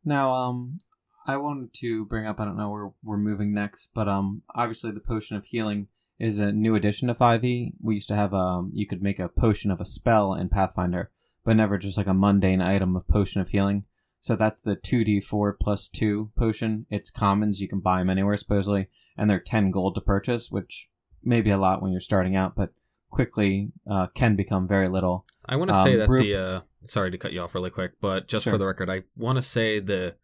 Now, 0.05 0.33
um, 0.33 0.81
I 1.29 1.37
wanted 1.37 1.75
to 1.75 2.07
bring 2.07 2.27
up. 2.27 2.41
I 2.41 2.47
don't 2.47 2.57
know 2.57 2.71
where 2.71 2.91
we're 3.05 3.19
moving 3.19 3.53
next, 3.53 3.91
but 3.95 4.09
um, 4.09 4.41
obviously 4.55 4.93
the 4.93 5.01
potion 5.01 5.37
of 5.37 5.45
healing 5.45 5.89
is 6.19 6.39
a 6.39 6.53
new 6.53 6.75
addition 6.75 7.09
to 7.09 7.15
5e. 7.15 7.75
We 7.83 7.95
used 7.95 8.09
to 8.09 8.17
have 8.17 8.33
um, 8.33 8.71
you 8.73 8.87
could 8.87 9.03
make 9.03 9.19
a 9.19 9.29
potion 9.29 9.71
of 9.71 9.79
a 9.79 9.85
spell 9.85 10.33
in 10.33 10.49
Pathfinder, 10.49 11.11
but 11.45 11.55
never 11.55 11.77
just 11.77 11.99
like 11.99 12.07
a 12.07 12.15
mundane 12.15 12.63
item 12.63 12.97
of 12.97 13.07
potion 13.09 13.43
of 13.43 13.51
healing. 13.51 13.85
So 14.23 14.37
that's 14.37 14.63
the 14.63 14.75
2d4 14.75 15.53
plus 15.61 15.89
2 15.89 16.31
potion. 16.35 16.87
It's 16.89 17.11
commons. 17.11 17.61
You 17.61 17.69
can 17.69 17.81
buy 17.81 17.99
them 17.99 18.09
anywhere, 18.09 18.39
supposedly. 18.39 18.89
And 19.19 19.29
they're 19.29 19.39
10 19.39 19.71
gold 19.71 19.97
to 19.97 20.01
purchase, 20.01 20.51
which 20.51 20.89
may 21.23 21.43
be 21.43 21.51
a 21.51 21.59
lot 21.59 21.83
when 21.83 21.93
you're 21.93 22.01
starting 22.01 22.37
out, 22.37 22.57
but 22.57 22.73
quickly 23.11 23.71
uh, 23.89 24.07
can 24.15 24.35
become 24.35 24.67
very 24.67 24.89
little. 24.89 25.27
I 25.45 25.57
want 25.57 25.71
to 25.73 25.77
um, 25.77 25.87
say 25.87 25.97
that 25.97 26.09
the. 26.09 26.35
Uh, 26.35 26.61
sorry 26.87 27.11
to 27.11 27.19
cut 27.19 27.35
you 27.35 27.43
off 27.43 27.55
really 27.55 27.71
quick, 27.71 27.93
but 28.01 28.29
just 28.29 28.45
sure. 28.45 28.55
for 28.55 28.59
the 28.59 28.67
record, 28.67 28.89
I 28.89 29.03
want 29.15 29.37
to 29.37 29.43
say 29.43 29.79
the 29.79 30.15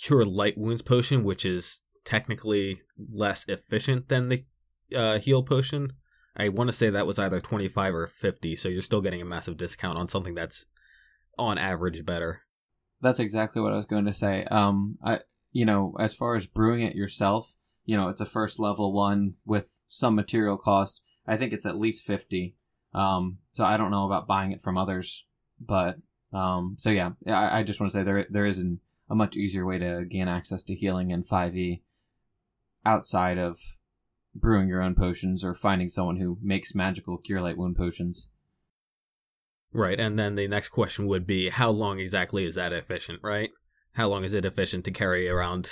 Cure 0.00 0.24
Light 0.24 0.56
Wounds 0.56 0.82
potion, 0.82 1.24
which 1.24 1.44
is 1.44 1.80
technically 2.04 2.80
less 3.12 3.44
efficient 3.48 4.08
than 4.08 4.28
the 4.28 4.44
uh, 4.94 5.18
heal 5.18 5.42
potion. 5.42 5.92
I 6.36 6.48
want 6.48 6.68
to 6.68 6.76
say 6.76 6.90
that 6.90 7.06
was 7.06 7.18
either 7.18 7.40
25 7.40 7.94
or 7.94 8.06
50, 8.06 8.56
so 8.56 8.68
you're 8.68 8.82
still 8.82 9.02
getting 9.02 9.20
a 9.20 9.26
massive 9.26 9.56
discount 9.56 9.98
on 9.98 10.08
something 10.08 10.34
that's 10.34 10.66
on 11.38 11.58
average 11.58 12.04
better. 12.04 12.42
That's 13.00 13.20
exactly 13.20 13.60
what 13.60 13.72
I 13.72 13.76
was 13.76 13.86
going 13.86 14.06
to 14.06 14.12
say. 14.12 14.44
Um, 14.44 14.98
I, 15.04 15.20
you 15.52 15.66
know, 15.66 15.94
as 15.98 16.14
far 16.14 16.36
as 16.36 16.46
brewing 16.46 16.82
it 16.82 16.94
yourself, 16.94 17.54
you 17.84 17.96
know, 17.96 18.08
it's 18.08 18.20
a 18.20 18.26
first 18.26 18.58
level 18.58 18.92
one 18.92 19.34
with 19.44 19.66
some 19.88 20.14
material 20.14 20.56
cost. 20.56 21.02
I 21.26 21.36
think 21.36 21.52
it's 21.52 21.66
at 21.66 21.78
least 21.78 22.06
50. 22.06 22.56
Um, 22.94 23.38
so 23.52 23.64
I 23.64 23.76
don't 23.76 23.90
know 23.90 24.06
about 24.06 24.26
buying 24.26 24.52
it 24.52 24.62
from 24.62 24.78
others, 24.78 25.24
but, 25.60 25.98
um, 26.32 26.76
so 26.78 26.90
yeah, 26.90 27.10
I, 27.26 27.60
I 27.60 27.62
just 27.62 27.80
want 27.80 27.92
to 27.92 27.98
say 27.98 28.04
there, 28.04 28.26
there 28.30 28.46
is 28.46 28.58
an, 28.58 28.80
a 29.10 29.14
much 29.14 29.36
easier 29.36 29.64
way 29.64 29.78
to 29.78 30.04
gain 30.08 30.28
access 30.28 30.62
to 30.64 30.74
healing 30.74 31.10
in 31.10 31.22
5e 31.22 31.82
outside 32.84 33.38
of 33.38 33.58
brewing 34.34 34.68
your 34.68 34.82
own 34.82 34.94
potions 34.94 35.44
or 35.44 35.54
finding 35.54 35.88
someone 35.88 36.16
who 36.16 36.38
makes 36.40 36.74
magical 36.74 37.18
cure 37.18 37.40
light 37.40 37.56
wound 37.56 37.76
potions. 37.76 38.28
Right, 39.72 39.98
and 39.98 40.18
then 40.18 40.34
the 40.34 40.48
next 40.48 40.68
question 40.68 41.06
would 41.06 41.26
be 41.26 41.48
how 41.48 41.70
long 41.70 41.98
exactly 41.98 42.44
is 42.44 42.56
that 42.56 42.72
efficient, 42.72 43.20
right? 43.22 43.50
How 43.92 44.08
long 44.08 44.24
is 44.24 44.34
it 44.34 44.44
efficient 44.44 44.84
to 44.86 44.90
carry 44.90 45.28
around 45.28 45.70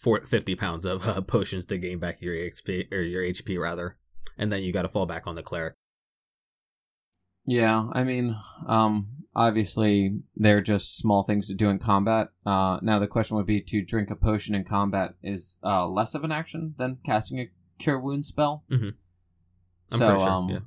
50 0.00 0.54
pounds 0.54 0.84
of 0.84 1.04
uh, 1.06 1.20
potions 1.22 1.64
to 1.66 1.78
gain 1.78 1.98
back 1.98 2.20
your 2.20 2.34
XP 2.34 2.92
or 2.92 3.00
your 3.00 3.22
HP 3.22 3.60
rather, 3.60 3.96
and 4.36 4.52
then 4.52 4.62
you 4.62 4.72
got 4.72 4.82
to 4.82 4.88
fall 4.88 5.06
back 5.06 5.26
on 5.26 5.34
the 5.34 5.42
cleric. 5.42 5.74
Yeah, 7.48 7.88
I 7.92 8.04
mean, 8.04 8.36
um, 8.66 9.06
obviously 9.34 10.20
they're 10.36 10.60
just 10.60 10.98
small 10.98 11.22
things 11.22 11.46
to 11.46 11.54
do 11.54 11.70
in 11.70 11.78
combat. 11.78 12.28
Uh, 12.44 12.78
now 12.82 12.98
the 12.98 13.06
question 13.06 13.38
would 13.38 13.46
be 13.46 13.62
to 13.62 13.82
drink 13.82 14.10
a 14.10 14.16
potion 14.16 14.54
in 14.54 14.64
combat 14.64 15.14
is 15.22 15.56
uh, 15.64 15.88
less 15.88 16.14
of 16.14 16.24
an 16.24 16.30
action 16.30 16.74
than 16.76 16.98
casting 17.06 17.40
a 17.40 17.48
cure 17.78 17.98
wound 17.98 18.26
spell. 18.26 18.64
Mm-hmm. 18.70 18.90
so, 19.92 19.98
sure, 19.98 20.18
um, 20.18 20.48
yeah. 20.50 20.58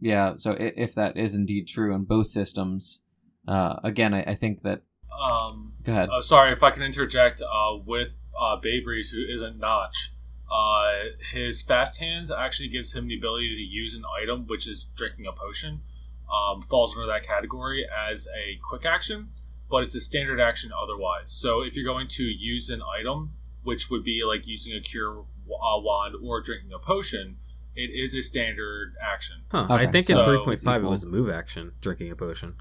yeah. 0.00 0.34
So 0.38 0.56
if 0.58 0.96
that 0.96 1.16
is 1.16 1.34
indeed 1.34 1.68
true 1.68 1.94
in 1.94 2.02
both 2.02 2.26
systems, 2.26 2.98
uh, 3.46 3.76
again, 3.84 4.12
I, 4.12 4.22
I, 4.24 4.34
think 4.34 4.62
that. 4.62 4.82
Um, 5.22 5.74
Go 5.84 5.92
ahead. 5.92 6.08
Uh, 6.12 6.20
sorry 6.20 6.52
if 6.52 6.64
I 6.64 6.72
can 6.72 6.82
interject 6.82 7.42
uh, 7.42 7.76
with 7.86 8.16
uh, 8.40 8.56
Bay 8.56 8.80
Breeze, 8.80 9.10
who 9.10 9.22
isn't 9.32 9.56
Notch. 9.56 10.10
Uh, 10.50 10.90
his 11.32 11.62
fast 11.62 12.00
hands 12.00 12.32
actually 12.32 12.70
gives 12.70 12.92
him 12.92 13.06
the 13.06 13.16
ability 13.16 13.54
to 13.54 13.62
use 13.62 13.96
an 13.96 14.02
item, 14.20 14.46
which 14.48 14.66
is 14.66 14.88
drinking 14.96 15.26
a 15.26 15.32
potion. 15.32 15.82
Um, 16.30 16.60
falls 16.62 16.94
under 16.94 17.06
that 17.06 17.26
category 17.26 17.86
as 17.86 18.26
a 18.26 18.58
quick 18.68 18.84
action, 18.84 19.30
but 19.70 19.82
it's 19.82 19.94
a 19.94 20.00
standard 20.00 20.40
action 20.40 20.70
otherwise. 20.78 21.32
So 21.32 21.62
if 21.62 21.74
you're 21.74 21.86
going 21.86 22.08
to 22.08 22.22
use 22.22 22.68
an 22.68 22.82
item, 22.82 23.32
which 23.62 23.88
would 23.90 24.04
be 24.04 24.22
like 24.24 24.46
using 24.46 24.74
a 24.74 24.80
cure 24.80 25.20
uh, 25.20 25.80
wand 25.80 26.16
or 26.22 26.42
drinking 26.42 26.72
a 26.74 26.78
potion, 26.78 27.38
it 27.74 27.90
is 27.90 28.14
a 28.14 28.22
standard 28.22 28.94
action. 29.00 29.36
Huh. 29.50 29.64
Okay. 29.70 29.74
I 29.74 29.90
think 29.90 30.06
so, 30.06 30.20
in 30.20 30.26
3.5 30.26 30.76
it 30.76 30.82
was 30.82 31.04
a 31.04 31.06
move 31.06 31.30
action, 31.30 31.72
drinking 31.80 32.10
a 32.10 32.16
potion. 32.16 32.56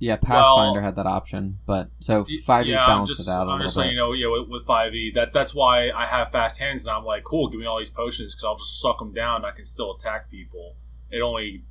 Yeah, 0.00 0.16
Pathfinder 0.16 0.74
well, 0.74 0.82
had 0.82 0.96
that 0.96 1.06
option, 1.06 1.58
but 1.66 1.90
so 1.98 2.24
five 2.44 2.66
yeah, 2.66 2.86
balanced 2.86 3.16
just, 3.16 3.28
it 3.28 3.32
out 3.32 3.48
a 3.48 3.50
I'm 3.50 3.62
just 3.62 3.74
saying, 3.74 3.90
you 3.90 3.96
know, 3.96 4.12
yeah, 4.12 4.28
with 4.48 4.64
five 4.64 4.94
E, 4.94 5.10
that 5.16 5.32
that's 5.32 5.52
why 5.52 5.90
I 5.90 6.06
have 6.06 6.30
fast 6.30 6.60
hands, 6.60 6.86
and 6.86 6.96
I'm 6.96 7.04
like, 7.04 7.24
cool, 7.24 7.48
give 7.48 7.58
me 7.58 7.66
all 7.66 7.80
these 7.80 7.90
potions 7.90 8.32
because 8.32 8.44
I'll 8.44 8.56
just 8.56 8.80
suck 8.80 9.00
them 9.00 9.12
down. 9.12 9.44
I 9.44 9.50
can 9.50 9.64
still 9.64 9.96
attack 9.96 10.30
people. 10.30 10.76
It 11.10 11.20
only 11.20 11.64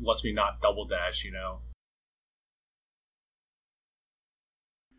lets 0.00 0.24
me 0.24 0.32
not 0.32 0.60
double 0.60 0.86
dash, 0.86 1.24
you 1.24 1.32
know. 1.32 1.60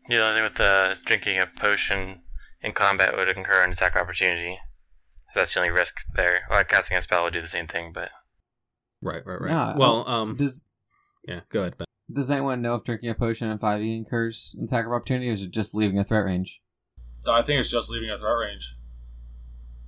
Yeah, 0.08 0.28
I 0.28 0.32
think 0.32 0.44
with 0.44 0.58
the 0.58 0.96
drinking 1.06 1.38
a 1.38 1.46
potion 1.46 2.22
in 2.62 2.72
combat 2.72 3.16
would 3.16 3.28
incur 3.28 3.62
an 3.62 3.72
attack 3.72 3.96
opportunity. 3.96 4.58
That's 5.34 5.54
the 5.54 5.60
only 5.60 5.70
risk 5.70 5.94
there. 6.14 6.42
Well, 6.50 6.64
casting 6.64 6.96
a 6.96 7.02
spell 7.02 7.24
would 7.24 7.32
do 7.32 7.40
the 7.40 7.48
same 7.48 7.68
thing, 7.68 7.92
but 7.94 8.10
right, 9.00 9.24
right, 9.24 9.40
right. 9.40 9.76
well, 9.76 10.06
um, 10.08 10.36
does 10.36 10.64
yeah, 11.26 11.40
go 11.50 11.60
ahead. 11.60 11.78
Ben. 11.78 11.86
Does 12.12 12.30
anyone 12.30 12.60
know 12.60 12.74
if 12.74 12.84
drinking 12.84 13.10
a 13.10 13.14
potion 13.14 13.48
in 13.48 13.58
5e 13.58 13.96
incurs 13.96 14.54
an 14.58 14.64
attack 14.64 14.86
of 14.86 14.92
opportunity, 14.92 15.30
or 15.30 15.32
is 15.32 15.42
it 15.42 15.50
just 15.50 15.74
leaving 15.74 15.98
a 15.98 16.04
threat 16.04 16.24
range? 16.24 16.60
I 17.26 17.42
think 17.42 17.60
it's 17.60 17.70
just 17.70 17.90
leaving 17.90 18.10
a 18.10 18.18
threat 18.18 18.36
range. 18.36 18.76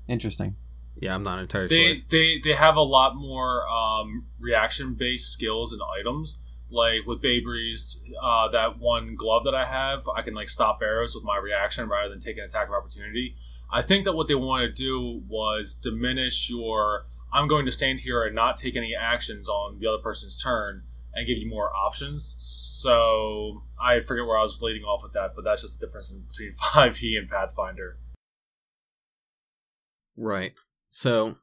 Interesting. 0.08 0.56
Yeah, 0.96 1.14
I'm 1.14 1.22
not 1.22 1.40
entirely 1.40 1.68
they, 1.68 1.84
sure. 1.84 2.02
They 2.08 2.40
they 2.42 2.54
have 2.54 2.76
a 2.76 2.82
lot 2.82 3.16
more 3.16 3.68
um, 3.68 4.26
reaction 4.40 4.94
based 4.94 5.32
skills 5.32 5.72
and 5.72 5.80
items. 5.98 6.38
Like 6.70 7.06
with 7.06 7.20
Bay 7.20 7.40
Breeze, 7.40 8.00
uh, 8.20 8.48
that 8.48 8.78
one 8.78 9.14
glove 9.16 9.44
that 9.44 9.54
I 9.54 9.64
have, 9.64 10.08
I 10.08 10.22
can 10.22 10.34
like 10.34 10.48
stop 10.48 10.80
arrows 10.82 11.14
with 11.14 11.22
my 11.22 11.36
reaction 11.36 11.88
rather 11.88 12.08
than 12.08 12.20
take 12.20 12.38
an 12.38 12.44
attack 12.44 12.68
of 12.68 12.74
opportunity. 12.74 13.36
I 13.70 13.82
think 13.82 14.04
that 14.04 14.14
what 14.14 14.28
they 14.28 14.34
wanted 14.34 14.74
to 14.76 14.82
do 14.82 15.22
was 15.28 15.74
diminish 15.74 16.48
your 16.48 17.06
I'm 17.32 17.48
going 17.48 17.66
to 17.66 17.72
stand 17.72 17.98
here 18.00 18.24
and 18.24 18.34
not 18.34 18.56
take 18.56 18.76
any 18.76 18.94
actions 18.94 19.48
on 19.48 19.80
the 19.80 19.88
other 19.88 20.02
person's 20.02 20.40
turn 20.40 20.84
and 21.14 21.26
give 21.26 21.38
you 21.38 21.48
more 21.48 21.70
options. 21.74 22.36
So 22.38 23.62
I 23.80 24.00
forget 24.00 24.24
where 24.24 24.38
I 24.38 24.42
was 24.42 24.62
leading 24.62 24.84
off 24.84 25.02
with 25.02 25.12
that, 25.12 25.32
but 25.34 25.44
that's 25.44 25.62
just 25.62 25.80
the 25.80 25.86
difference 25.86 26.12
between 26.12 26.54
5e 26.74 27.18
and 27.18 27.28
Pathfinder. 27.28 27.98
Right. 30.16 30.54
So 30.96 31.34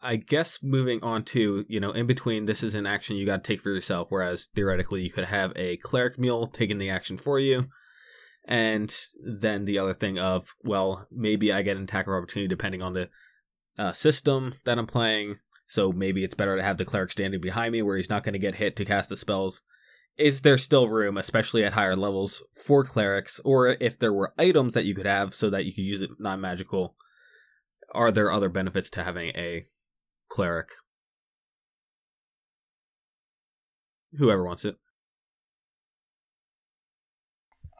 I 0.00 0.16
guess 0.16 0.62
moving 0.62 1.02
on 1.02 1.24
to, 1.26 1.66
you 1.68 1.78
know, 1.78 1.92
in 1.92 2.06
between 2.06 2.46
this 2.46 2.62
is 2.62 2.74
an 2.74 2.86
action 2.86 3.16
you 3.16 3.26
got 3.26 3.44
to 3.44 3.52
take 3.52 3.60
for 3.60 3.68
yourself, 3.68 4.10
whereas 4.10 4.48
theoretically 4.54 5.02
you 5.02 5.10
could 5.10 5.26
have 5.26 5.52
a 5.56 5.76
cleric 5.76 6.18
mule 6.18 6.46
taking 6.46 6.78
the 6.78 6.88
action 6.88 7.18
for 7.18 7.38
you. 7.38 7.68
And 8.46 8.90
then 9.22 9.66
the 9.66 9.78
other 9.78 9.92
thing 9.92 10.18
of, 10.18 10.48
well, 10.64 11.06
maybe 11.10 11.52
I 11.52 11.60
get 11.60 11.76
an 11.76 11.82
attack 11.82 12.06
of 12.06 12.14
opportunity 12.14 12.48
depending 12.48 12.80
on 12.80 12.94
the 12.94 13.10
uh, 13.78 13.92
system 13.92 14.54
that 14.64 14.78
I'm 14.78 14.86
playing. 14.86 15.38
So 15.66 15.92
maybe 15.92 16.24
it's 16.24 16.34
better 16.34 16.56
to 16.56 16.62
have 16.62 16.78
the 16.78 16.86
cleric 16.86 17.12
standing 17.12 17.42
behind 17.42 17.72
me 17.72 17.82
where 17.82 17.98
he's 17.98 18.08
not 18.08 18.24
going 18.24 18.32
to 18.32 18.38
get 18.38 18.54
hit 18.54 18.76
to 18.76 18.86
cast 18.86 19.10
the 19.10 19.18
spells. 19.18 19.60
Is 20.16 20.40
there 20.40 20.56
still 20.56 20.88
room, 20.88 21.18
especially 21.18 21.62
at 21.62 21.74
higher 21.74 21.94
levels, 21.94 22.42
for 22.64 22.84
clerics? 22.84 23.38
Or 23.44 23.76
if 23.78 23.98
there 23.98 24.14
were 24.14 24.32
items 24.38 24.72
that 24.74 24.86
you 24.86 24.94
could 24.94 25.04
have 25.04 25.34
so 25.34 25.50
that 25.50 25.66
you 25.66 25.74
could 25.74 25.84
use 25.84 26.00
it 26.00 26.10
non 26.18 26.40
magical, 26.40 26.96
are 27.92 28.12
there 28.12 28.30
other 28.30 28.48
benefits 28.48 28.90
to 28.90 29.04
having 29.04 29.30
a 29.36 29.64
cleric? 30.28 30.68
Whoever 34.18 34.44
wants 34.44 34.64
it. 34.64 34.76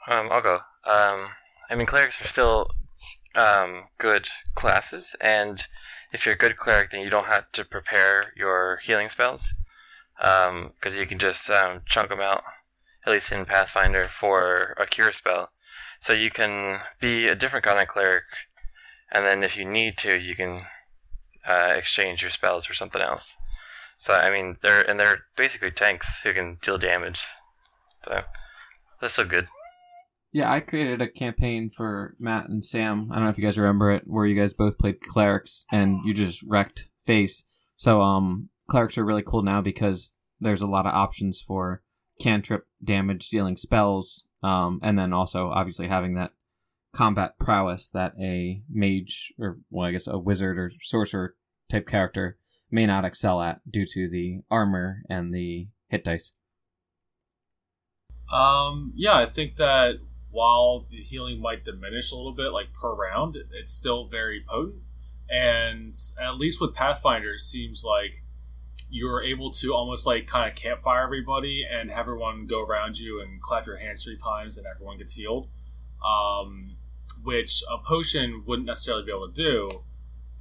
Um, 0.09 0.29
I'll 0.31 0.43
go. 0.43 0.61
Um, 0.85 1.29
I 1.69 1.75
mean, 1.75 1.87
clerics 1.87 2.21
are 2.21 2.29
still 2.29 2.69
um, 3.35 3.85
good 3.99 4.27
classes, 4.55 5.15
and 5.21 5.63
if 6.13 6.25
you're 6.25 6.35
a 6.35 6.39
good 6.39 6.57
cleric, 6.57 6.91
then 6.91 7.03
you 7.03 7.11
don't 7.11 7.27
have 7.27 7.51
to 7.53 7.65
prepare 7.65 8.33
your 8.37 8.79
healing 8.85 9.09
spells 9.09 9.43
because 10.17 10.49
um, 10.93 10.99
you 10.99 11.07
can 11.07 11.19
just 11.19 11.49
um, 11.51 11.83
chunk 11.87 12.09
them 12.09 12.21
out 12.21 12.43
at 13.07 13.13
least 13.13 13.33
in 13.33 13.45
Pathfinder, 13.45 14.09
for 14.09 14.75
a 14.79 14.87
cure 14.87 15.13
spell. 15.13 15.51
So 16.03 16.13
you 16.13 16.31
can 16.31 16.81
be 17.01 17.27
a 17.27 17.35
different 17.35 17.65
kind 17.65 17.79
of 17.79 17.89
cleric, 17.89 18.25
and 19.13 19.27
then 19.27 19.43
if 19.43 19.57
you 19.57 19.65
need 19.65 19.99
to, 19.99 20.19
you 20.19 20.35
can 20.37 20.63
uh, 21.47 21.75
exchange 21.77 22.23
your 22.23 22.31
spells 22.31 22.65
for 22.65 22.75
something 22.75 23.01
else. 23.01 23.37
So 23.99 24.15
I 24.15 24.31
mean, 24.31 24.57
they're 24.63 24.83
and 24.83 24.99
they're 24.99 25.21
basically 25.37 25.71
tanks 25.71 26.07
who 26.23 26.33
can 26.33 26.59
deal 26.63 26.79
damage. 26.79 27.21
So 28.05 28.21
that's 29.01 29.15
so 29.15 29.25
good. 29.25 29.47
Yeah, 30.33 30.51
I 30.51 30.61
created 30.61 31.03
a 31.03 31.11
campaign 31.11 31.71
for 31.77 32.15
Matt 32.21 32.49
and 32.49 32.65
Sam. 32.65 33.11
I 33.11 33.17
don't 33.17 33.25
know 33.25 33.31
if 33.31 33.39
you 33.39 33.45
guys 33.45 33.59
remember 33.59 33.91
it, 33.91 34.05
where 34.07 34.27
you 34.27 34.41
guys 34.41 34.55
both 34.55 34.79
played 34.79 35.01
clerics 35.01 35.67
and 35.73 35.99
you 36.05 36.15
just 36.15 36.43
wrecked 36.45 36.89
face. 37.05 37.45
So 37.77 38.01
um, 38.01 38.49
clerics 38.71 38.97
are 38.97 39.05
really 39.05 39.25
cool 39.25 39.43
now 39.43 39.61
because 39.61 40.15
there's 40.41 40.63
a 40.63 40.69
lot 40.69 40.87
of 40.87 40.95
options 40.95 41.43
for 41.45 41.83
cantrip 42.21 42.65
damage 42.83 43.29
dealing 43.29 43.57
spells, 43.57 44.25
um, 44.43 44.79
and 44.83 44.99
then 44.99 45.13
also 45.13 45.49
obviously 45.49 45.89
having 45.89 46.15
that 46.15 46.31
combat 46.93 47.39
prowess 47.39 47.89
that 47.91 48.13
a 48.21 48.63
mage 48.69 49.33
or 49.39 49.59
well, 49.71 49.87
I 49.87 49.93
guess 49.93 50.07
a 50.07 50.19
wizard 50.19 50.59
or 50.59 50.73
sorcerer 50.83 51.35
type 51.71 51.87
character 51.87 52.39
may 52.71 52.87
not 52.87 53.05
excel 53.05 53.41
at 53.41 53.61
due 53.71 53.87
to 53.87 54.09
the 54.09 54.41
armor 54.51 55.03
and 55.09 55.35
the 55.35 55.69
hit 55.89 56.05
dice. 56.05 56.33
Um, 58.33 58.93
yeah, 58.95 59.17
I 59.17 59.27
think 59.27 59.57
that 59.57 59.97
while 60.31 60.87
the 60.91 60.99
healing 60.99 61.41
might 61.41 61.65
diminish 61.65 62.13
a 62.13 62.17
little 62.17 62.35
bit, 62.35 62.53
like 62.53 62.73
per 62.73 62.95
round, 62.95 63.37
it's 63.37 63.73
still 63.73 64.07
very 64.07 64.45
potent. 64.47 64.83
And 65.29 65.95
at 66.21 66.37
least 66.37 66.61
with 66.61 66.75
Pathfinder, 66.75 67.35
it 67.35 67.41
seems 67.41 67.85
like 67.85 68.23
you're 68.89 69.23
able 69.23 69.53
to 69.53 69.73
almost 69.73 70.07
like 70.07 70.27
kind 70.27 70.51
of 70.51 70.57
campfire 70.57 71.05
everybody 71.05 71.65
and 71.71 71.91
have 71.91 72.01
everyone 72.01 72.47
go 72.47 72.61
around 72.63 72.99
you 72.99 73.21
and 73.21 73.41
clap 73.41 73.67
your 73.67 73.77
hands 73.77 74.03
three 74.03 74.17
times 74.17 74.59
and 74.59 74.67
everyone 74.67 74.99
gets 74.99 75.15
healed. 75.15 75.49
Um, 76.05 76.77
which 77.23 77.63
a 77.71 77.79
potion 77.79 78.45
wouldn't 78.47 78.67
necessarily 78.67 79.05
be 79.05 79.13
able 79.13 79.31
to 79.31 79.35
do. 79.35 79.71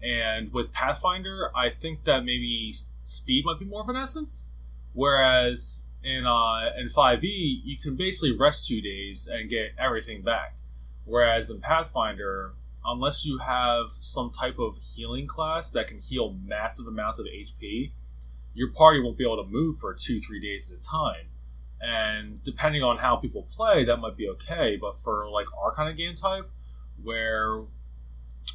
And 0.02 0.54
with 0.54 0.72
Pathfinder, 0.72 1.52
I 1.56 1.70
think 1.70 2.06
that 2.06 2.24
maybe 2.24 2.72
speed 3.04 3.44
might 3.46 3.60
be 3.60 3.66
more 3.66 3.82
of 3.82 3.90
an 3.90 3.98
essence. 3.98 4.50
Whereas 4.94 5.86
in 6.04 6.26
uh, 6.26 6.72
in 6.78 6.88
5e, 6.88 7.62
you 7.64 7.78
can 7.78 7.96
basically 7.96 8.32
rest 8.38 8.68
two 8.68 8.82
days 8.82 9.30
and 9.32 9.50
get 9.50 9.74
everything 9.78 10.22
back. 10.22 10.56
Whereas 11.06 11.50
in 11.50 11.60
Pathfinder, 11.60 12.54
unless 12.86 13.26
you 13.26 13.40
have 13.40 13.88
some 13.90 14.32
type 14.32 14.58
of 14.60 14.78
healing 14.78 15.28
class 15.28 15.72
that 15.72 15.88
can 15.88 16.00
heal 16.00 16.36
massive 16.46 16.88
amounts 16.88 17.20
of 17.20 17.26
HP, 17.26 17.92
your 18.54 18.72
party 18.72 19.02
won't 19.02 19.18
be 19.18 19.24
able 19.24 19.44
to 19.44 19.50
move 19.50 19.80
for 19.80 19.94
two, 19.94 20.20
three 20.20 20.42
days 20.42 20.72
at 20.72 20.80
a 20.80 20.82
time. 20.82 21.28
And 21.82 22.44
depending 22.44 22.84
on 22.84 22.98
how 22.98 23.18
people 23.18 23.48
play, 23.50 23.86
that 23.86 23.98
might 23.98 24.18
be 24.18 24.28
okay. 24.30 24.78
But 24.80 24.98
for 24.98 25.30
like 25.30 25.48
our 25.62 25.74
kind 25.76 25.90
of 25.90 25.98
game 25.98 26.16
type, 26.16 26.50
where 27.04 27.62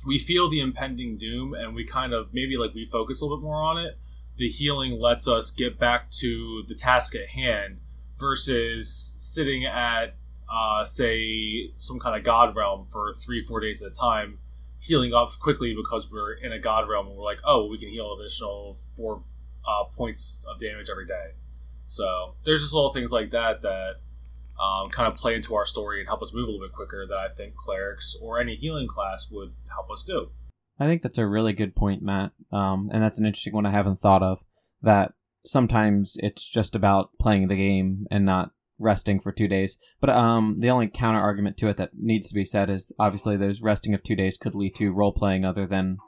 we 0.07 0.19
feel 0.19 0.51
the 0.51 0.61
impending 0.61 1.17
doom 1.17 1.55
and 1.55 1.75
we 1.75 1.85
kind 1.85 2.13
of 2.13 2.29
maybe 2.33 2.57
like 2.57 2.75
we 2.75 2.89
focus 2.91 3.21
a 3.21 3.25
little 3.25 3.39
bit 3.39 3.45
more 3.45 3.63
on 3.63 3.79
it, 3.79 3.99
the 4.37 4.49
healing 4.49 4.99
lets 4.99 5.29
us 5.29 5.51
get 5.51 5.79
back 5.79 6.11
to 6.11 6.65
the 6.69 6.75
task 6.75 7.15
at 7.15 7.29
hand 7.29 7.79
versus 8.19 9.15
sitting 9.17 9.65
at 9.67 10.15
uh, 10.53 10.85
say 10.85 11.71
some 11.79 11.99
kind 11.99 12.17
of 12.17 12.25
god 12.25 12.55
realm 12.55 12.87
for 12.93 13.13
three 13.25 13.41
four 13.41 13.61
days 13.61 13.83
at 13.83 13.93
a 13.93 13.95
time 13.95 14.39
healing 14.79 15.15
up 15.15 15.31
quickly 15.41 15.75
because 15.75 16.11
we're 16.11 16.35
in 16.35 16.53
a 16.53 16.59
god 16.59 16.89
realm 16.89 17.07
and 17.07 17.17
we're 17.17 17.25
like 17.25 17.39
oh 17.45 17.67
we 17.67 17.79
can 17.79 17.89
heal 17.89 18.17
additional 18.21 18.77
four 18.97 19.23
uh, 19.67 19.85
points 19.97 20.45
of 20.49 20.59
damage 20.59 20.89
every 20.91 21.07
day. 21.07 21.33
So 21.87 22.35
there's 22.45 22.61
just 22.61 22.75
little 22.75 22.93
things 22.93 23.13
like 23.13 23.31
that 23.31 23.63
that 23.63 23.97
um, 24.61 24.91
kind 24.91 25.13
of 25.13 25.17
play 25.19 25.35
into 25.35 25.55
our 25.55 25.67
story 25.67 26.01
and 26.01 26.09
help 26.09 26.23
us 26.23 26.33
move 26.33 26.49
a 26.49 26.51
little 26.51 26.67
bit 26.67 26.75
quicker 26.75 27.07
that 27.09 27.17
i 27.17 27.29
think 27.37 27.55
clerics 27.57 28.17
or 28.23 28.41
any 28.41 28.57
healing 28.57 28.89
class 28.89 29.29
would 29.31 29.53
help 29.69 29.91
us 29.91 30.05
do 30.07 30.29
I 30.79 30.87
think 30.87 31.03
that's 31.03 31.19
a 31.19 31.27
really 31.27 31.53
good 31.53 31.77
point, 31.77 32.03
Matt. 32.03 32.33
Um, 32.53 32.91
and 32.93 33.03
that's 33.03 33.19
an 33.19 33.27
interesting 33.27 33.53
one 33.53 33.67
I 33.67 33.71
haven't 33.71 34.01
thought 34.01 34.23
of. 34.23 34.41
That 34.83 35.13
sometimes 35.47 36.17
it's 36.19 36.49
just 36.49 36.75
about 36.75 37.11
playing 37.19 37.49
the 37.49 37.57
game 37.57 38.07
and 38.11 38.27
not 38.27 38.51
resting 38.79 39.21
for 39.21 39.31
two 39.31 39.49
days. 39.49 39.79
But 40.01 40.11
um, 40.11 40.57
the 40.59 40.71
only 40.71 40.89
counter 40.89 41.21
argument 41.21 41.57
to 41.59 41.69
it 41.69 41.77
that 41.77 41.91
needs 41.95 42.29
to 42.29 42.35
be 42.35 42.45
said 42.45 42.71
is 42.71 42.93
obviously 42.99 43.37
there's 43.37 43.63
resting 43.63 43.95
of 43.95 44.03
two 44.03 44.17
days 44.17 44.37
could 44.37 44.55
lead 44.55 44.75
to 44.77 44.93
role 44.93 45.13
playing 45.13 45.45
other 45.45 45.67
than 45.67 45.99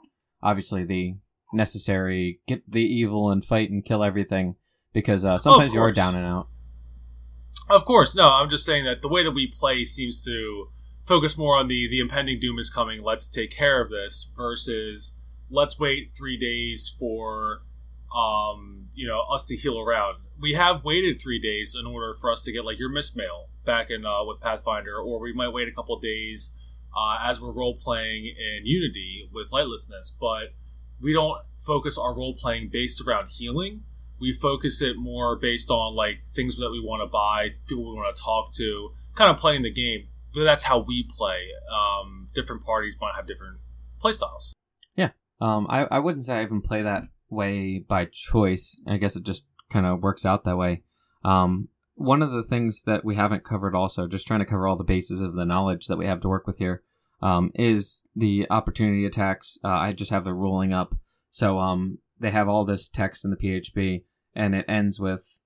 obviously 0.43 0.83
the 0.83 1.15
necessary 1.53 2.41
get 2.45 2.69
the 2.69 2.83
evil 2.83 3.31
and 3.31 3.45
fight 3.45 3.69
and 3.69 3.85
kill 3.85 4.03
everything 4.03 4.55
because 4.93 5.23
uh, 5.23 5.37
sometimes 5.37 5.73
you 5.73 5.81
are 5.81 5.93
down 5.93 6.15
and 6.15 6.25
out. 6.25 6.49
Of 7.69 7.83
course, 7.83 8.15
no. 8.15 8.29
I'm 8.29 8.49
just 8.49 8.65
saying 8.65 8.85
that 8.85 9.01
the 9.01 9.09
way 9.09 9.23
that 9.23 9.31
we 9.31 9.47
play 9.47 9.83
seems 9.83 10.23
to 10.23 10.69
focus 11.05 11.37
more 11.37 11.57
on 11.57 11.67
the 11.67 11.87
the 11.89 11.99
impending 11.99 12.39
doom 12.39 12.59
is 12.59 12.69
coming. 12.69 13.03
Let's 13.03 13.27
take 13.27 13.51
care 13.51 13.81
of 13.81 13.89
this 13.89 14.29
versus 14.37 15.15
let's 15.49 15.77
wait 15.77 16.13
three 16.17 16.37
days 16.37 16.95
for 16.97 17.61
um 18.15 18.87
you 18.93 19.05
know 19.07 19.19
us 19.21 19.47
to 19.47 19.57
heal 19.57 19.79
around. 19.79 20.17
We 20.39 20.53
have 20.53 20.85
waited 20.85 21.21
three 21.21 21.41
days 21.41 21.75
in 21.77 21.85
order 21.85 22.13
for 22.21 22.31
us 22.31 22.43
to 22.43 22.53
get 22.53 22.63
like 22.63 22.79
your 22.79 22.89
miss 22.89 23.15
mail 23.15 23.49
back 23.65 23.89
in 23.89 24.05
uh, 24.05 24.23
with 24.23 24.39
Pathfinder, 24.39 24.97
or 24.97 25.19
we 25.19 25.33
might 25.33 25.49
wait 25.49 25.67
a 25.67 25.73
couple 25.73 25.99
days 25.99 26.53
uh, 26.95 27.17
as 27.21 27.41
we're 27.41 27.51
role 27.51 27.75
playing 27.75 28.25
in 28.27 28.65
Unity 28.65 29.29
with 29.33 29.51
Lightlessness, 29.51 30.13
but 30.19 30.53
we 31.01 31.11
don't 31.11 31.37
focus 31.65 31.97
our 31.97 32.13
role 32.15 32.33
playing 32.35 32.69
based 32.71 33.03
around 33.05 33.27
healing. 33.27 33.83
We 34.19 34.33
focus 34.33 34.81
it 34.81 34.97
more 34.97 35.37
based 35.37 35.69
on 35.69 35.95
like 35.95 36.17
things 36.35 36.57
that 36.57 36.69
we 36.71 36.79
want 36.83 37.01
to 37.01 37.11
buy, 37.11 37.49
people 37.67 37.89
we 37.89 37.99
want 37.99 38.15
to 38.15 38.21
talk 38.21 38.53
to, 38.55 38.89
kind 39.15 39.31
of 39.31 39.37
playing 39.37 39.63
the 39.63 39.73
game. 39.73 40.07
But 40.33 40.43
that's 40.43 40.63
how 40.63 40.79
we 40.79 41.07
play. 41.09 41.49
Um, 41.71 42.29
different 42.33 42.63
parties 42.63 42.95
might 42.99 43.15
have 43.15 43.27
different 43.27 43.57
play 43.99 44.11
styles. 44.11 44.53
Um, 45.39 45.67
I, 45.69 45.83
I 45.83 45.99
wouldn't 45.99 46.25
say 46.25 46.35
I 46.35 46.43
even 46.43 46.61
play 46.61 46.83
that 46.83 47.03
way 47.29 47.79
by 47.79 48.05
choice. 48.05 48.81
I 48.87 48.97
guess 48.97 49.15
it 49.15 49.23
just 49.23 49.45
kind 49.69 49.85
of 49.85 50.01
works 50.01 50.25
out 50.25 50.43
that 50.45 50.57
way. 50.57 50.83
Um, 51.23 51.69
one 51.95 52.21
of 52.21 52.31
the 52.31 52.43
things 52.43 52.83
that 52.83 53.03
we 53.03 53.15
haven't 53.15 53.43
covered, 53.43 53.75
also, 53.75 54.07
just 54.07 54.27
trying 54.27 54.39
to 54.39 54.45
cover 54.45 54.67
all 54.67 54.75
the 54.75 54.83
bases 54.83 55.21
of 55.21 55.33
the 55.33 55.45
knowledge 55.45 55.87
that 55.87 55.97
we 55.97 56.05
have 56.05 56.21
to 56.21 56.29
work 56.29 56.47
with 56.47 56.57
here, 56.57 56.83
um, 57.21 57.51
is 57.55 58.05
the 58.15 58.47
opportunity 58.49 59.05
attacks. 59.05 59.57
Uh, 59.63 59.69
I 59.69 59.93
just 59.93 60.11
have 60.11 60.23
the 60.23 60.33
ruling 60.33 60.73
up. 60.73 60.95
So 61.31 61.59
um, 61.59 61.99
they 62.19 62.31
have 62.31 62.47
all 62.47 62.65
this 62.65 62.87
text 62.87 63.25
in 63.25 63.31
the 63.31 63.37
PHB, 63.37 64.03
and 64.37 64.53
it 64.53 64.65
ends 64.69 64.99
with 64.99 65.39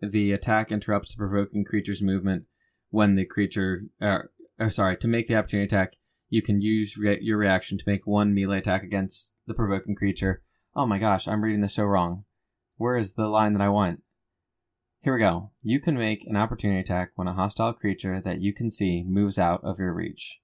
the 0.00 0.30
attack 0.32 0.70
interrupts 0.70 1.12
the 1.12 1.18
provoking 1.18 1.64
creature's 1.64 2.00
movement 2.00 2.44
when 2.90 3.16
the 3.16 3.24
creature, 3.24 3.82
uh, 4.00 4.20
or 4.60 4.70
sorry, 4.70 4.96
to 4.96 5.08
make 5.08 5.26
the 5.26 5.34
opportunity 5.34 5.66
attack, 5.66 5.96
you 6.30 6.40
can 6.40 6.60
use 6.60 6.96
re- 6.96 7.18
your 7.20 7.36
reaction 7.36 7.76
to 7.76 7.84
make 7.86 8.06
one 8.06 8.32
melee 8.32 8.58
attack 8.58 8.84
against 8.84 9.32
the 9.46 9.54
provoking 9.54 9.96
creature. 9.96 10.42
Oh 10.74 10.86
my 10.86 10.98
gosh, 11.00 11.26
I'm 11.26 11.42
reading 11.42 11.62
this 11.62 11.74
so 11.74 11.82
wrong. 11.82 12.24
Where 12.76 12.96
is 12.96 13.14
the 13.14 13.26
line 13.26 13.54
that 13.54 13.62
I 13.62 13.70
want? 13.70 14.02
Here 15.00 15.14
we 15.14 15.20
go. 15.20 15.50
You 15.62 15.80
can 15.80 15.98
make 15.98 16.24
an 16.26 16.36
opportunity 16.36 16.80
attack 16.80 17.10
when 17.16 17.26
a 17.26 17.34
hostile 17.34 17.72
creature 17.72 18.20
that 18.24 18.40
you 18.40 18.54
can 18.54 18.70
see 18.70 19.02
moves 19.02 19.38
out 19.38 19.64
of 19.64 19.80
your 19.80 19.92
reach. 19.92 20.38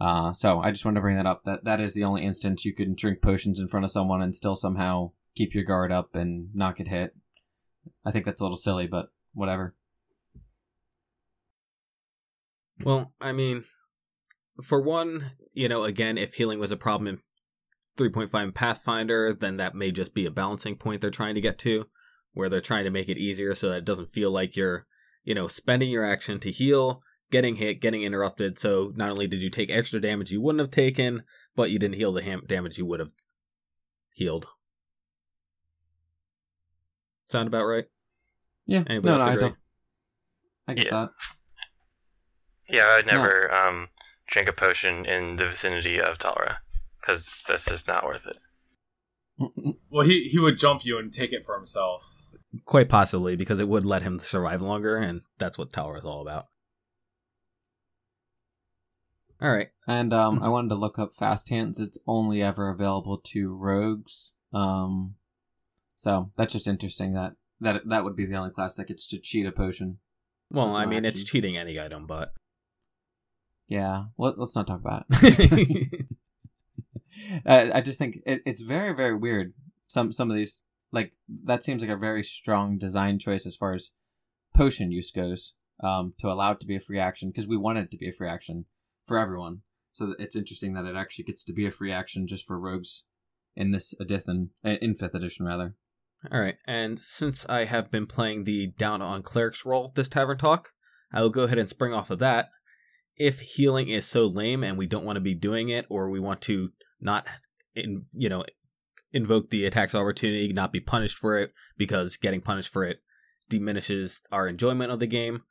Uh, 0.00 0.32
so 0.32 0.60
I 0.60 0.70
just 0.70 0.84
wanted 0.86 0.96
to 0.96 1.00
bring 1.02 1.16
that 1.16 1.26
up. 1.26 1.42
That 1.44 1.64
that 1.64 1.80
is 1.80 1.92
the 1.92 2.04
only 2.04 2.24
instance 2.24 2.64
you 2.64 2.74
can 2.74 2.94
drink 2.94 3.20
potions 3.20 3.60
in 3.60 3.68
front 3.68 3.84
of 3.84 3.90
someone 3.90 4.22
and 4.22 4.34
still 4.34 4.56
somehow 4.56 5.12
keep 5.34 5.54
your 5.54 5.64
guard 5.64 5.92
up 5.92 6.14
and 6.14 6.48
not 6.54 6.76
get 6.76 6.88
hit. 6.88 7.14
I 8.04 8.12
think 8.12 8.24
that's 8.24 8.40
a 8.40 8.44
little 8.44 8.56
silly, 8.56 8.86
but 8.86 9.10
whatever. 9.32 9.74
Well, 12.84 13.12
I 13.20 13.32
mean, 13.32 13.64
for 14.62 14.80
one, 14.80 15.32
you 15.52 15.68
know, 15.68 15.84
again, 15.84 16.18
if 16.18 16.34
healing 16.34 16.58
was 16.58 16.72
a 16.72 16.76
problem 16.76 17.08
in 17.08 17.20
3.5 17.96 18.54
Pathfinder, 18.54 19.32
then 19.32 19.56
that 19.56 19.74
may 19.74 19.90
just 19.90 20.14
be 20.14 20.26
a 20.26 20.30
balancing 20.30 20.76
point 20.76 21.00
they're 21.00 21.10
trying 21.10 21.34
to 21.34 21.40
get 21.40 21.58
to, 21.60 21.86
where 22.34 22.48
they're 22.48 22.60
trying 22.60 22.84
to 22.84 22.90
make 22.90 23.08
it 23.08 23.18
easier 23.18 23.54
so 23.54 23.70
that 23.70 23.78
it 23.78 23.84
doesn't 23.84 24.12
feel 24.12 24.30
like 24.30 24.56
you're, 24.56 24.86
you 25.24 25.34
know, 25.34 25.48
spending 25.48 25.90
your 25.90 26.04
action 26.04 26.38
to 26.40 26.50
heal, 26.50 27.02
getting 27.30 27.56
hit, 27.56 27.80
getting 27.80 28.02
interrupted. 28.02 28.58
So 28.58 28.92
not 28.94 29.10
only 29.10 29.26
did 29.26 29.42
you 29.42 29.50
take 29.50 29.70
extra 29.70 30.00
damage 30.00 30.30
you 30.30 30.40
wouldn't 30.40 30.60
have 30.60 30.70
taken, 30.70 31.22
but 31.54 31.70
you 31.70 31.78
didn't 31.78 31.96
heal 31.96 32.12
the 32.12 32.22
ham- 32.22 32.44
damage 32.46 32.78
you 32.78 32.86
would 32.86 33.00
have 33.00 33.12
healed. 34.12 34.46
Sound 37.30 37.48
about 37.48 37.64
right? 37.64 37.84
Yeah. 38.66 38.84
Anybody 38.88 39.08
no, 39.08 39.12
else 39.14 39.20
no, 39.20 39.26
I 39.26 39.32
agree? 39.32 39.42
don't. 39.42 39.56
I 40.68 40.74
get 40.74 40.86
Yeah. 40.86 40.90
that. 40.90 41.10
Yeah, 42.68 42.86
I'd 42.88 43.06
never 43.06 43.52
um, 43.54 43.88
drink 44.28 44.48
a 44.48 44.52
potion 44.52 45.06
in 45.06 45.36
the 45.36 45.50
vicinity 45.50 46.00
of 46.00 46.18
Talra 46.18 46.58
because 47.00 47.28
that's 47.46 47.64
just 47.64 47.86
not 47.86 48.04
worth 48.04 48.26
it. 48.26 48.36
Well, 49.90 50.06
he 50.06 50.24
he 50.28 50.38
would 50.38 50.58
jump 50.58 50.84
you 50.84 50.98
and 50.98 51.12
take 51.12 51.32
it 51.32 51.44
for 51.44 51.54
himself. 51.56 52.02
Quite 52.64 52.88
possibly, 52.88 53.36
because 53.36 53.60
it 53.60 53.68
would 53.68 53.84
let 53.84 54.02
him 54.02 54.18
survive 54.18 54.62
longer, 54.62 54.96
and 54.96 55.20
that's 55.38 55.58
what 55.58 55.72
Talra 55.72 55.98
is 55.98 56.04
all 56.04 56.22
about. 56.22 56.46
All 59.40 59.50
right. 59.50 59.68
And 59.86 60.14
um, 60.14 60.42
I 60.42 60.48
wanted 60.48 60.70
to 60.70 60.74
look 60.76 60.98
up 60.98 61.14
Fast 61.14 61.50
Hands. 61.50 61.78
It's 61.78 61.98
only 62.06 62.42
ever 62.42 62.70
available 62.70 63.18
to 63.32 63.54
rogues. 63.54 64.32
Um, 64.52 65.16
so 65.96 66.30
that's 66.36 66.52
just 66.52 66.68
interesting 66.68 67.14
that 67.14 67.32
that 67.60 67.82
that 67.88 68.04
would 68.04 68.16
be 68.16 68.26
the 68.26 68.36
only 68.36 68.50
class 68.50 68.74
that 68.74 68.88
gets 68.88 69.06
to 69.08 69.18
cheat 69.18 69.46
a 69.46 69.52
potion. 69.52 69.98
Well, 70.50 70.76
I 70.76 70.86
mean, 70.86 71.04
it's 71.04 71.24
cheating 71.24 71.56
any 71.56 71.80
item, 71.80 72.06
but 72.06 72.32
Yeah, 73.66 74.04
let, 74.16 74.38
let's 74.38 74.54
not 74.54 74.66
talk 74.66 74.80
about 74.80 75.06
it. 75.10 76.06
uh, 77.46 77.70
I 77.74 77.80
just 77.80 77.98
think 77.98 78.18
it, 78.26 78.42
it's 78.46 78.60
very, 78.60 78.94
very 78.94 79.16
weird. 79.16 79.54
Some 79.88 80.12
some 80.12 80.30
of 80.30 80.36
these, 80.36 80.62
like 80.92 81.12
that, 81.44 81.64
seems 81.64 81.82
like 81.82 81.90
a 81.90 81.96
very 81.96 82.22
strong 82.22 82.78
design 82.78 83.18
choice 83.18 83.46
as 83.46 83.56
far 83.56 83.74
as 83.74 83.90
potion 84.54 84.92
use 84.92 85.10
goes. 85.10 85.54
Um, 85.82 86.14
to 86.20 86.28
allow 86.28 86.52
it 86.52 86.60
to 86.60 86.66
be 86.66 86.76
a 86.76 86.80
free 86.80 86.98
action 86.98 87.28
because 87.28 87.46
we 87.46 87.58
want 87.58 87.76
it 87.76 87.90
to 87.90 87.98
be 87.98 88.08
a 88.08 88.12
free 88.12 88.30
action 88.30 88.64
for 89.06 89.18
everyone. 89.18 89.60
So 89.92 90.14
it's 90.18 90.34
interesting 90.34 90.72
that 90.72 90.86
it 90.86 90.96
actually 90.96 91.24
gets 91.24 91.44
to 91.44 91.52
be 91.52 91.66
a 91.66 91.70
free 91.70 91.92
action 91.92 92.26
just 92.26 92.46
for 92.46 92.58
rogues 92.58 93.04
in 93.54 93.72
this 93.72 93.94
edition, 94.00 94.50
uh, 94.64 94.76
in 94.80 94.94
fifth 94.94 95.14
edition 95.14 95.44
rather. 95.44 95.74
All 96.32 96.40
right, 96.40 96.56
and 96.66 96.98
since 96.98 97.46
I 97.48 97.64
have 97.64 97.90
been 97.90 98.06
playing 98.06 98.44
the 98.44 98.66
down 98.66 99.00
on 99.00 99.22
clerics 99.22 99.64
role 99.64 99.92
this 99.94 100.08
tavern 100.08 100.38
talk, 100.38 100.72
I 101.12 101.20
will 101.20 101.30
go 101.30 101.44
ahead 101.44 101.58
and 101.58 101.68
spring 101.68 101.92
off 101.92 102.10
of 102.10 102.18
that. 102.18 102.50
If 103.16 103.38
healing 103.38 103.88
is 103.88 104.06
so 104.06 104.26
lame 104.26 104.64
and 104.64 104.76
we 104.76 104.86
don't 104.86 105.04
want 105.04 105.16
to 105.16 105.20
be 105.20 105.34
doing 105.34 105.68
it, 105.68 105.86
or 105.88 106.10
we 106.10 106.18
want 106.18 106.42
to 106.42 106.72
not, 107.00 107.26
in, 107.74 108.06
you 108.12 108.28
know, 108.28 108.44
invoke 109.12 109.50
the 109.50 109.66
attacks 109.66 109.94
opportunity, 109.94 110.52
not 110.52 110.72
be 110.72 110.80
punished 110.80 111.18
for 111.18 111.38
it 111.38 111.52
because 111.76 112.16
getting 112.16 112.40
punished 112.40 112.72
for 112.72 112.84
it 112.84 112.98
diminishes 113.48 114.20
our 114.32 114.48
enjoyment 114.48 114.90
of 114.90 114.98
the 114.98 115.06
game, 115.06 115.42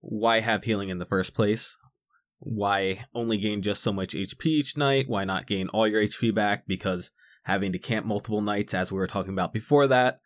why 0.00 0.40
have 0.40 0.64
healing 0.64 0.90
in 0.90 0.98
the 0.98 1.06
first 1.06 1.32
place? 1.32 1.76
Why 2.38 3.06
only 3.14 3.38
gain 3.38 3.62
just 3.62 3.82
so 3.82 3.92
much 3.92 4.14
HP 4.14 4.46
each 4.46 4.76
night? 4.76 5.08
Why 5.08 5.24
not 5.24 5.46
gain 5.46 5.68
all 5.68 5.88
your 5.88 6.02
HP 6.02 6.34
back? 6.34 6.66
Because 6.66 7.12
having 7.42 7.72
to 7.72 7.78
camp 7.78 8.06
multiple 8.06 8.40
nights, 8.40 8.74
as 8.74 8.90
we 8.90 8.98
were 8.98 9.06
talking 9.06 9.32
about 9.32 9.52
before 9.52 9.88
that, 9.88 10.20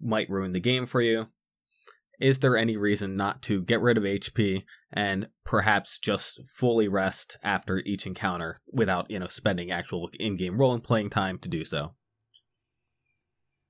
might 0.00 0.30
ruin 0.30 0.52
the 0.52 0.60
game 0.60 0.86
for 0.86 1.00
you. 1.00 1.26
Is 2.20 2.38
there 2.38 2.56
any 2.56 2.76
reason 2.76 3.16
not 3.16 3.40
to 3.42 3.62
get 3.62 3.80
rid 3.80 3.96
of 3.96 4.04
HP 4.04 4.64
and 4.92 5.28
perhaps 5.44 5.98
just 5.98 6.40
fully 6.54 6.86
rest 6.86 7.38
after 7.42 7.78
each 7.78 8.06
encounter 8.06 8.58
without, 8.70 9.10
you 9.10 9.18
know, 9.18 9.26
spending 9.26 9.70
actual 9.70 10.10
in-game 10.12 10.58
role 10.58 10.74
and 10.74 10.84
playing 10.84 11.08
time 11.08 11.38
to 11.38 11.48
do 11.48 11.64
so? 11.64 11.94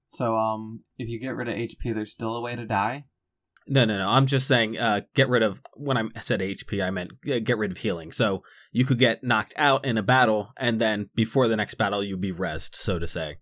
So 0.09 0.37
um, 0.37 0.83
if 0.99 1.09
you 1.09 1.21
get 1.21 1.37
rid 1.37 1.49
of 1.49 1.55
HP, 1.55 1.95
there's 1.95 2.11
still 2.11 2.35
a 2.35 2.41
way 2.41 2.57
to 2.57 2.67
die. 2.67 3.05
No, 3.67 3.85
no, 3.85 3.99
no. 3.99 4.09
I'm 4.09 4.27
just 4.27 4.49
saying, 4.49 4.79
uh, 4.79 5.03
get 5.15 5.29
rid 5.29 5.43
of. 5.43 5.61
When 5.75 5.97
I 5.97 6.09
said 6.23 6.41
HP, 6.41 6.83
I 6.83 6.91
meant 6.91 7.13
uh, 7.31 7.39
get 7.39 7.59
rid 7.59 7.71
of 7.71 7.79
healing. 7.79 8.11
So 8.11 8.43
you 8.73 8.85
could 8.85 8.99
get 8.99 9.23
knocked 9.23 9.55
out 9.57 9.85
in 9.85 9.99
a 9.99 10.03
battle, 10.03 10.53
and 10.57 10.81
then 10.81 11.09
before 11.15 11.47
the 11.47 11.57
next 11.57 11.75
battle, 11.75 12.03
you'd 12.03 12.21
be 12.21 12.33
rezzed, 12.33 12.75
so 12.75 12.99
to 12.99 13.07
say. 13.07 13.37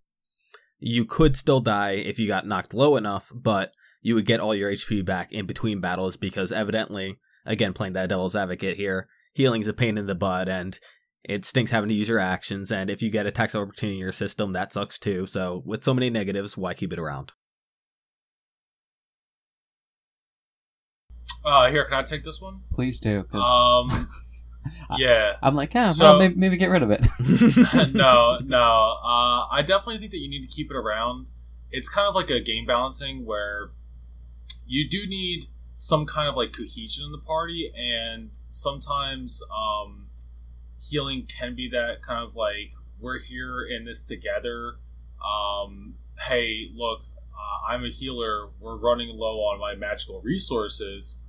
You 0.80 1.04
could 1.04 1.36
still 1.36 1.60
die 1.60 1.92
if 1.92 2.18
you 2.18 2.26
got 2.26 2.46
knocked 2.46 2.74
low 2.74 2.96
enough, 2.96 3.30
but 3.34 3.72
you 4.00 4.14
would 4.14 4.26
get 4.26 4.40
all 4.40 4.54
your 4.54 4.70
HP 4.70 5.04
back 5.04 5.32
in 5.32 5.46
between 5.46 5.80
battles 5.80 6.16
because 6.16 6.52
evidently, 6.52 7.16
again, 7.46 7.72
playing 7.72 7.94
that 7.94 8.08
devil's 8.08 8.36
advocate 8.36 8.76
here, 8.76 9.08
healing's 9.32 9.68
a 9.68 9.72
pain 9.72 9.98
in 9.98 10.06
the 10.06 10.14
butt, 10.14 10.48
and 10.48 10.78
it 11.24 11.44
stinks 11.44 11.70
having 11.70 11.88
to 11.88 11.94
use 11.94 12.08
your 12.08 12.18
actions. 12.18 12.70
And 12.70 12.90
if 12.90 13.02
you 13.02 13.10
get 13.10 13.26
attacks 13.26 13.54
of 13.54 13.62
opportunity 13.62 13.96
in 13.96 14.00
your 14.00 14.12
system, 14.12 14.52
that 14.52 14.72
sucks 14.72 14.98
too. 14.98 15.26
So 15.26 15.62
with 15.64 15.82
so 15.82 15.94
many 15.94 16.10
negatives, 16.10 16.56
why 16.56 16.74
keep 16.74 16.92
it 16.92 16.98
around? 16.98 17.32
Uh, 21.44 21.70
here, 21.70 21.84
can 21.84 21.94
I 21.94 22.02
take 22.02 22.24
this 22.24 22.40
one? 22.40 22.60
Please 22.72 23.00
do. 23.00 23.24
Um, 23.32 24.08
yeah. 24.98 25.34
I'm 25.42 25.54
like, 25.54 25.74
yeah, 25.74 25.92
so- 25.92 26.04
well, 26.04 26.18
maybe, 26.18 26.34
maybe 26.34 26.56
get 26.56 26.70
rid 26.70 26.82
of 26.82 26.90
it. 26.90 27.06
no, 27.94 28.38
no. 28.44 28.98
Uh, 29.04 29.46
I 29.50 29.62
definitely 29.62 29.98
think 29.98 30.10
that 30.12 30.18
you 30.18 30.28
need 30.28 30.42
to 30.42 30.54
keep 30.54 30.70
it 30.70 30.76
around. 30.76 31.26
It's 31.70 31.88
kind 31.88 32.06
of 32.08 32.14
like 32.14 32.30
a 32.30 32.40
game 32.40 32.66
balancing 32.66 33.24
where 33.24 33.70
you 34.66 34.88
do 34.88 35.06
need 35.06 35.48
some 35.78 36.06
kind 36.06 36.28
of 36.28 36.34
like 36.34 36.52
cohesion 36.52 37.04
in 37.06 37.12
the 37.12 37.18
party, 37.18 37.72
and 37.76 38.30
sometimes 38.50 39.42
um, 39.56 40.08
healing 40.78 41.26
can 41.26 41.54
be 41.54 41.68
that 41.70 42.02
kind 42.06 42.26
of 42.26 42.34
like 42.34 42.72
we're 43.00 43.18
here 43.18 43.64
in 43.66 43.84
this 43.84 44.02
together. 44.02 44.74
Um, 45.24 45.94
hey, 46.18 46.70
look, 46.74 47.00
uh, 47.38 47.72
I'm 47.72 47.84
a 47.84 47.88
healer. 47.88 48.48
We're 48.60 48.76
running 48.76 49.16
low 49.16 49.38
on 49.40 49.60
my 49.60 49.74
magical 49.74 50.20
resources, 50.20 51.20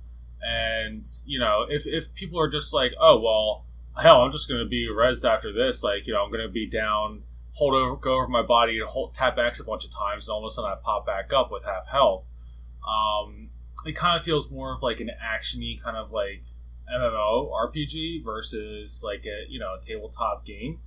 and 0.42 1.04
you 1.24 1.38
know, 1.38 1.66
if 1.68 1.86
if 1.86 2.12
people 2.14 2.40
are 2.40 2.50
just 2.50 2.74
like, 2.74 2.92
oh 3.00 3.20
well, 3.20 3.66
hell, 3.96 4.22
I'm 4.22 4.32
just 4.32 4.48
gonna 4.48 4.66
be 4.66 4.88
rezzed 4.88 5.24
after 5.24 5.52
this. 5.52 5.82
Like, 5.82 6.06
you 6.06 6.14
know, 6.14 6.24
I'm 6.24 6.30
gonna 6.30 6.48
be 6.48 6.68
down, 6.68 7.22
hold 7.52 7.74
over, 7.74 7.96
go 7.96 8.14
over 8.14 8.28
my 8.28 8.42
body, 8.42 8.80
and 8.80 8.88
hold, 8.88 9.14
tap 9.14 9.38
X 9.38 9.60
a 9.60 9.64
bunch 9.64 9.84
of 9.84 9.92
times, 9.92 10.28
and 10.28 10.34
all 10.34 10.44
of 10.44 10.48
a 10.48 10.50
sudden 10.50 10.70
I 10.70 10.76
pop 10.82 11.06
back 11.06 11.32
up 11.32 11.50
with 11.52 11.64
half 11.64 11.86
health. 11.86 12.24
Um, 12.86 13.50
it 13.86 13.94
kind 13.94 14.18
of 14.18 14.24
feels 14.24 14.50
more 14.50 14.74
of 14.74 14.82
like 14.82 15.00
an 15.00 15.10
actiony 15.22 15.80
kind 15.80 15.96
of 15.96 16.10
like 16.10 16.42
MMO 16.92 17.50
RPG 17.50 18.24
versus 18.24 19.02
like 19.04 19.24
a 19.24 19.50
you 19.50 19.60
know 19.60 19.74
a 19.78 19.80
tabletop 19.80 20.44
game. 20.44 20.80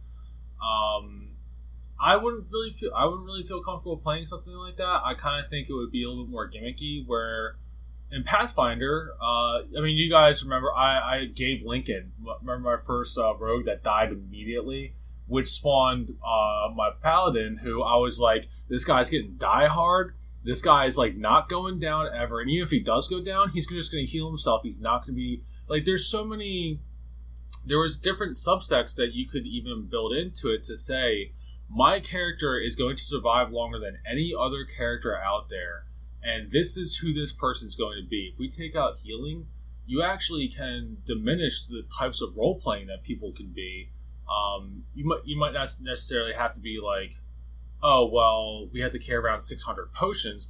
Um, 0.62 1.30
I 2.00 2.18
wouldn't 2.18 2.48
really 2.52 2.72
feel 2.72 2.92
I 2.96 3.06
wouldn't 3.06 3.26
really 3.26 3.44
feel 3.44 3.64
comfortable 3.64 3.98
playing 3.98 4.26
something 4.26 4.54
like 4.54 4.78
that. 4.78 5.02
I 5.06 5.14
kind 5.20 5.44
of 5.44 5.50
think 5.50 5.70
it 5.70 5.74
would 5.74 5.92
be 5.92 6.04
a 6.04 6.10
little 6.10 6.26
bit 6.26 6.32
more 6.32 6.50
gimmicky. 6.50 7.06
Where 7.06 7.56
in 8.12 8.24
Pathfinder, 8.24 9.14
uh, 9.22 9.62
I 9.78 9.82
mean, 9.82 9.98
you 9.98 10.10
guys 10.10 10.44
remember 10.44 10.74
I, 10.74 11.00
I 11.00 11.26
Gabe 11.26 11.66
Lincoln. 11.66 12.12
Remember 12.42 12.78
my 12.78 12.86
first 12.86 13.18
uh, 13.18 13.36
rogue 13.36 13.66
that 13.66 13.84
died 13.84 14.12
immediately, 14.12 14.94
which 15.28 15.48
spawned 15.48 16.16
uh, 16.24 16.70
my 16.76 16.92
paladin, 17.02 17.58
who 17.58 17.82
I 17.82 17.98
was 17.98 18.20
like, 18.20 18.48
this 18.70 18.86
guy's 18.86 19.10
getting 19.10 19.38
die 19.38 19.68
hard. 19.68 20.16
This 20.44 20.62
guy's 20.62 20.98
like 20.98 21.16
not 21.16 21.48
going 21.48 21.80
down 21.80 22.10
ever, 22.14 22.42
and 22.42 22.50
even 22.50 22.64
if 22.64 22.70
he 22.70 22.82
does 22.82 23.08
go 23.08 23.24
down, 23.24 23.50
he's 23.50 23.68
just 23.68 23.94
going 23.94 24.06
to 24.06 24.12
heal 24.12 24.28
himself. 24.28 24.62
He's 24.64 24.80
not 24.80 25.06
going 25.06 25.16
to 25.16 25.22
be 25.22 25.44
like. 25.68 25.86
There's 25.86 26.10
so 26.10 26.26
many. 26.26 26.80
There 27.66 27.80
was 27.80 27.96
different 27.96 28.34
subsects 28.34 28.98
that 28.98 29.14
you 29.14 29.26
could 29.26 29.48
even 29.48 29.88
build 29.90 30.12
into 30.12 30.50
it 30.50 30.66
to 30.66 30.76
say 30.76 31.32
my 31.70 32.00
character 32.00 32.60
is 32.60 32.76
going 32.76 32.96
to 32.96 33.04
survive 33.04 33.52
longer 33.52 33.80
than 33.80 33.98
any 34.10 34.34
other 34.38 34.66
character 34.66 35.18
out 35.18 35.50
there 35.50 35.86
and 36.24 36.52
this 36.52 36.78
is 36.78 36.98
who 36.98 37.14
this 37.14 37.34
person 37.34 37.68
is 37.68 37.76
going 37.76 38.02
to 38.02 38.08
be. 38.08 38.32
If 38.32 38.40
we 38.40 38.50
take 38.50 38.76
out 38.76 38.98
healing 38.98 39.48
you 39.86 40.02
actually 40.02 40.48
can 40.48 40.98
diminish 41.06 41.68
the 41.68 41.84
types 42.00 42.22
of 42.22 42.36
role 42.38 42.60
playing 42.60 42.88
that 42.88 43.04
people 43.04 43.34
can 43.34 43.52
be. 43.54 43.90
Um, 44.30 44.86
you 44.94 45.06
might 45.06 45.20
you 45.26 45.38
might 45.38 45.54
not 45.54 45.68
necessarily 45.82 46.34
have 46.34 46.54
to 46.56 46.62
be 46.62 46.80
like 46.82 47.12
oh 47.84 48.10
well 48.12 48.70
we 48.72 48.80
have 48.80 48.94
to 48.94 49.00
carry 49.00 49.18
around 49.18 49.42
600 49.42 49.92
potions 49.94 50.50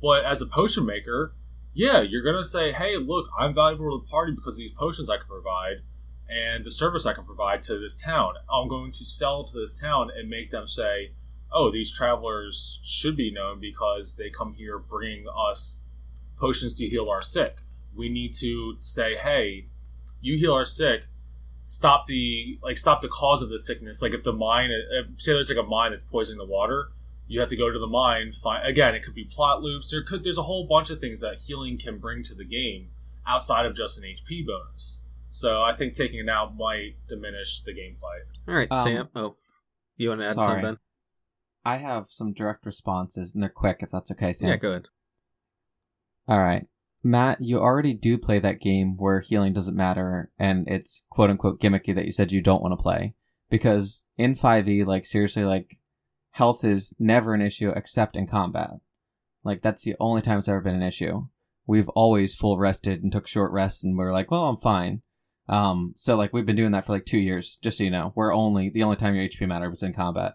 but 0.00 0.24
as 0.24 0.40
a 0.40 0.46
potion 0.46 0.86
maker 0.86 1.34
yeah 1.74 2.00
you're 2.00 2.22
to 2.22 2.44
say 2.44 2.72
hey 2.72 2.96
look 2.96 3.28
i'm 3.38 3.54
valuable 3.54 3.98
to 3.98 4.04
the 4.04 4.10
party 4.10 4.32
because 4.34 4.54
of 4.54 4.60
these 4.60 4.72
potions 4.72 5.10
i 5.10 5.18
can 5.18 5.26
provide 5.26 5.82
and 6.30 6.64
the 6.64 6.70
service 6.70 7.06
I 7.06 7.12
can 7.12 7.24
provide 7.24 7.62
to 7.64 7.78
this 7.80 7.96
town. 7.96 8.34
I'm 8.48 8.68
going 8.68 8.92
to 8.92 9.04
sell 9.04 9.42
to 9.42 9.58
this 9.58 9.78
town 9.80 10.10
and 10.16 10.30
make 10.30 10.52
them 10.52 10.64
say, 10.64 11.10
"Oh, 11.50 11.72
these 11.72 11.90
travelers 11.92 12.78
should 12.84 13.16
be 13.16 13.32
known 13.32 13.58
because 13.58 14.14
they 14.14 14.30
come 14.30 14.54
here 14.54 14.78
bringing 14.78 15.26
us 15.28 15.80
potions 16.38 16.78
to 16.78 16.88
heal 16.88 17.10
our 17.10 17.20
sick." 17.20 17.56
We 17.96 18.08
need 18.08 18.34
to 18.34 18.76
say, 18.78 19.16
"Hey, 19.16 19.66
you 20.20 20.38
heal 20.38 20.52
our 20.52 20.64
sick. 20.64 21.02
Stop 21.64 22.06
the 22.06 22.60
like 22.62 22.76
stop 22.76 23.02
the 23.02 23.08
cause 23.08 23.42
of 23.42 23.48
the 23.48 23.58
sickness. 23.58 24.00
Like 24.00 24.14
if 24.14 24.22
the 24.22 24.32
mine, 24.32 24.70
if, 24.70 25.20
say 25.20 25.32
there's 25.32 25.50
like 25.50 25.58
a 25.58 25.68
mine 25.68 25.90
that's 25.90 26.04
poisoning 26.04 26.38
the 26.38 26.46
water." 26.46 26.92
You 27.26 27.40
have 27.40 27.48
to 27.48 27.56
go 27.56 27.70
to 27.70 27.78
the 27.78 27.88
mine. 27.88 28.30
Find 28.32 28.64
again. 28.64 28.94
It 28.94 29.02
could 29.02 29.14
be 29.14 29.24
plot 29.24 29.62
loops. 29.62 29.90
There 29.90 30.04
could. 30.04 30.22
There's 30.22 30.38
a 30.38 30.44
whole 30.44 30.66
bunch 30.68 30.90
of 30.90 31.00
things 31.00 31.22
that 31.22 31.40
healing 31.40 31.76
can 31.76 31.98
bring 31.98 32.22
to 32.24 32.36
the 32.36 32.44
game 32.44 32.90
outside 33.26 33.66
of 33.66 33.74
just 33.74 33.98
an 33.98 34.04
HP 34.04 34.46
bonus. 34.46 34.99
So 35.30 35.62
I 35.62 35.74
think 35.74 35.94
taking 35.94 36.20
it 36.20 36.28
out 36.28 36.56
might 36.56 36.96
diminish 37.08 37.62
the 37.62 37.72
gameplay. 37.72 38.48
All 38.48 38.54
right, 38.54 38.68
Um, 38.70 38.84
Sam. 38.84 39.08
Oh, 39.14 39.36
you 39.96 40.08
want 40.10 40.20
to 40.20 40.28
add 40.28 40.34
sorry. 40.34 40.62
something? 40.62 40.78
I 41.64 41.76
have 41.76 42.06
some 42.10 42.32
direct 42.32 42.66
responses, 42.66 43.32
and 43.32 43.42
they're 43.42 43.50
quick, 43.50 43.78
if 43.80 43.90
that's 43.90 44.10
okay, 44.10 44.32
Sam. 44.32 44.48
Yeah, 44.50 44.56
go 44.56 44.70
ahead. 44.70 44.88
All 46.26 46.38
right. 46.40 46.66
Matt, 47.02 47.40
you 47.40 47.58
already 47.58 47.94
do 47.94 48.18
play 48.18 48.38
that 48.40 48.60
game 48.60 48.96
where 48.96 49.20
healing 49.20 49.52
doesn't 49.54 49.76
matter 49.76 50.30
and 50.38 50.68
it's 50.68 51.04
quote 51.08 51.30
unquote 51.30 51.60
gimmicky 51.60 51.94
that 51.94 52.04
you 52.04 52.12
said 52.12 52.30
you 52.30 52.42
don't 52.42 52.62
want 52.62 52.72
to 52.72 52.82
play. 52.82 53.14
Because 53.48 54.06
in 54.16 54.34
5e, 54.34 54.86
like, 54.86 55.06
seriously, 55.06 55.44
like, 55.44 55.78
health 56.30 56.62
is 56.64 56.94
never 56.98 57.34
an 57.34 57.40
issue 57.40 57.70
except 57.70 58.16
in 58.16 58.26
combat. 58.26 58.70
Like, 59.42 59.62
that's 59.62 59.82
the 59.82 59.96
only 59.98 60.22
time 60.22 60.38
it's 60.38 60.48
ever 60.48 60.60
been 60.60 60.74
an 60.74 60.82
issue. 60.82 61.26
We've 61.66 61.88
always 61.90 62.34
full 62.34 62.58
rested 62.58 63.02
and 63.02 63.10
took 63.10 63.26
short 63.26 63.50
rests 63.52 63.82
and 63.82 63.96
we're 63.96 64.12
like, 64.12 64.30
well, 64.30 64.44
I'm 64.44 64.58
fine. 64.58 65.02
Um, 65.50 65.94
so, 65.96 66.16
like, 66.16 66.32
we've 66.32 66.46
been 66.46 66.56
doing 66.56 66.72
that 66.72 66.86
for 66.86 66.92
like 66.92 67.04
two 67.04 67.18
years, 67.18 67.58
just 67.60 67.76
so 67.76 67.84
you 67.84 67.90
know. 67.90 68.12
We're 68.14 68.32
only, 68.32 68.70
the 68.70 68.84
only 68.84 68.96
time 68.96 69.14
your 69.14 69.28
HP 69.28 69.46
matters 69.46 69.70
was 69.70 69.82
in 69.82 69.92
combat. 69.92 70.34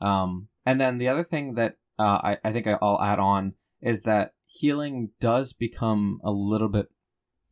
Um, 0.00 0.48
and 0.64 0.80
then 0.80 0.98
the 0.98 1.08
other 1.08 1.24
thing 1.24 1.54
that 1.54 1.76
uh, 1.98 2.20
I, 2.22 2.38
I 2.44 2.52
think 2.52 2.66
I'll 2.66 3.02
add 3.02 3.18
on 3.18 3.54
is 3.82 4.02
that 4.02 4.32
healing 4.46 5.10
does 5.20 5.52
become 5.52 6.20
a 6.24 6.30
little 6.30 6.68
bit 6.68 6.86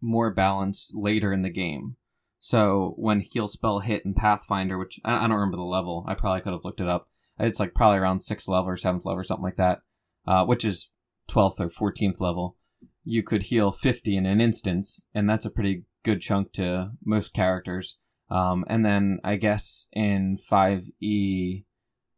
more 0.01 0.33
balanced 0.33 0.93
later 0.95 1.33
in 1.33 1.43
the 1.43 1.51
game. 1.51 1.97
So 2.41 2.95
when 2.97 3.21
heal 3.21 3.49
spell 3.49 3.81
hit 3.81 4.05
in 4.05 4.15
Pathfinder, 4.15 4.79
which 4.79 4.99
I, 5.05 5.17
I 5.17 5.21
don't 5.23 5.33
remember 5.33 5.57
the 5.57 5.63
level, 5.63 6.05
I 6.09 6.15
probably 6.15 6.41
could 6.43 6.53
have 6.53 6.65
looked 6.65 6.81
it 6.81 6.89
up. 6.89 7.09
It's 7.39 7.61
like 7.61 7.75
probably 7.75 7.99
around 7.99 8.21
sixth 8.21 8.47
level 8.49 8.71
or 8.71 8.77
seventh 8.77 9.05
level 9.05 9.21
or 9.21 9.25
something 9.25 9.45
like 9.45 9.57
that, 9.57 9.81
uh, 10.27 10.45
which 10.45 10.65
is 10.65 10.91
twelfth 11.29 11.61
or 11.61 11.71
fourteenth 11.71 12.21
level. 12.21 12.57
you 13.05 13.23
could 13.23 13.45
heal 13.45 13.73
50 13.73 14.17
in 14.17 14.27
an 14.27 14.41
instance, 14.41 15.07
and 15.15 15.29
that's 15.29 15.47
a 15.47 15.51
pretty 15.51 15.85
good 16.05 16.21
chunk 16.21 16.53
to 16.55 16.93
most 17.05 17.33
characters. 17.33 17.99
Um, 18.31 18.65
and 18.69 18.85
then 18.85 19.19
I 19.23 19.37
guess 19.37 19.89
in 19.93 20.39
5e, 20.51 21.65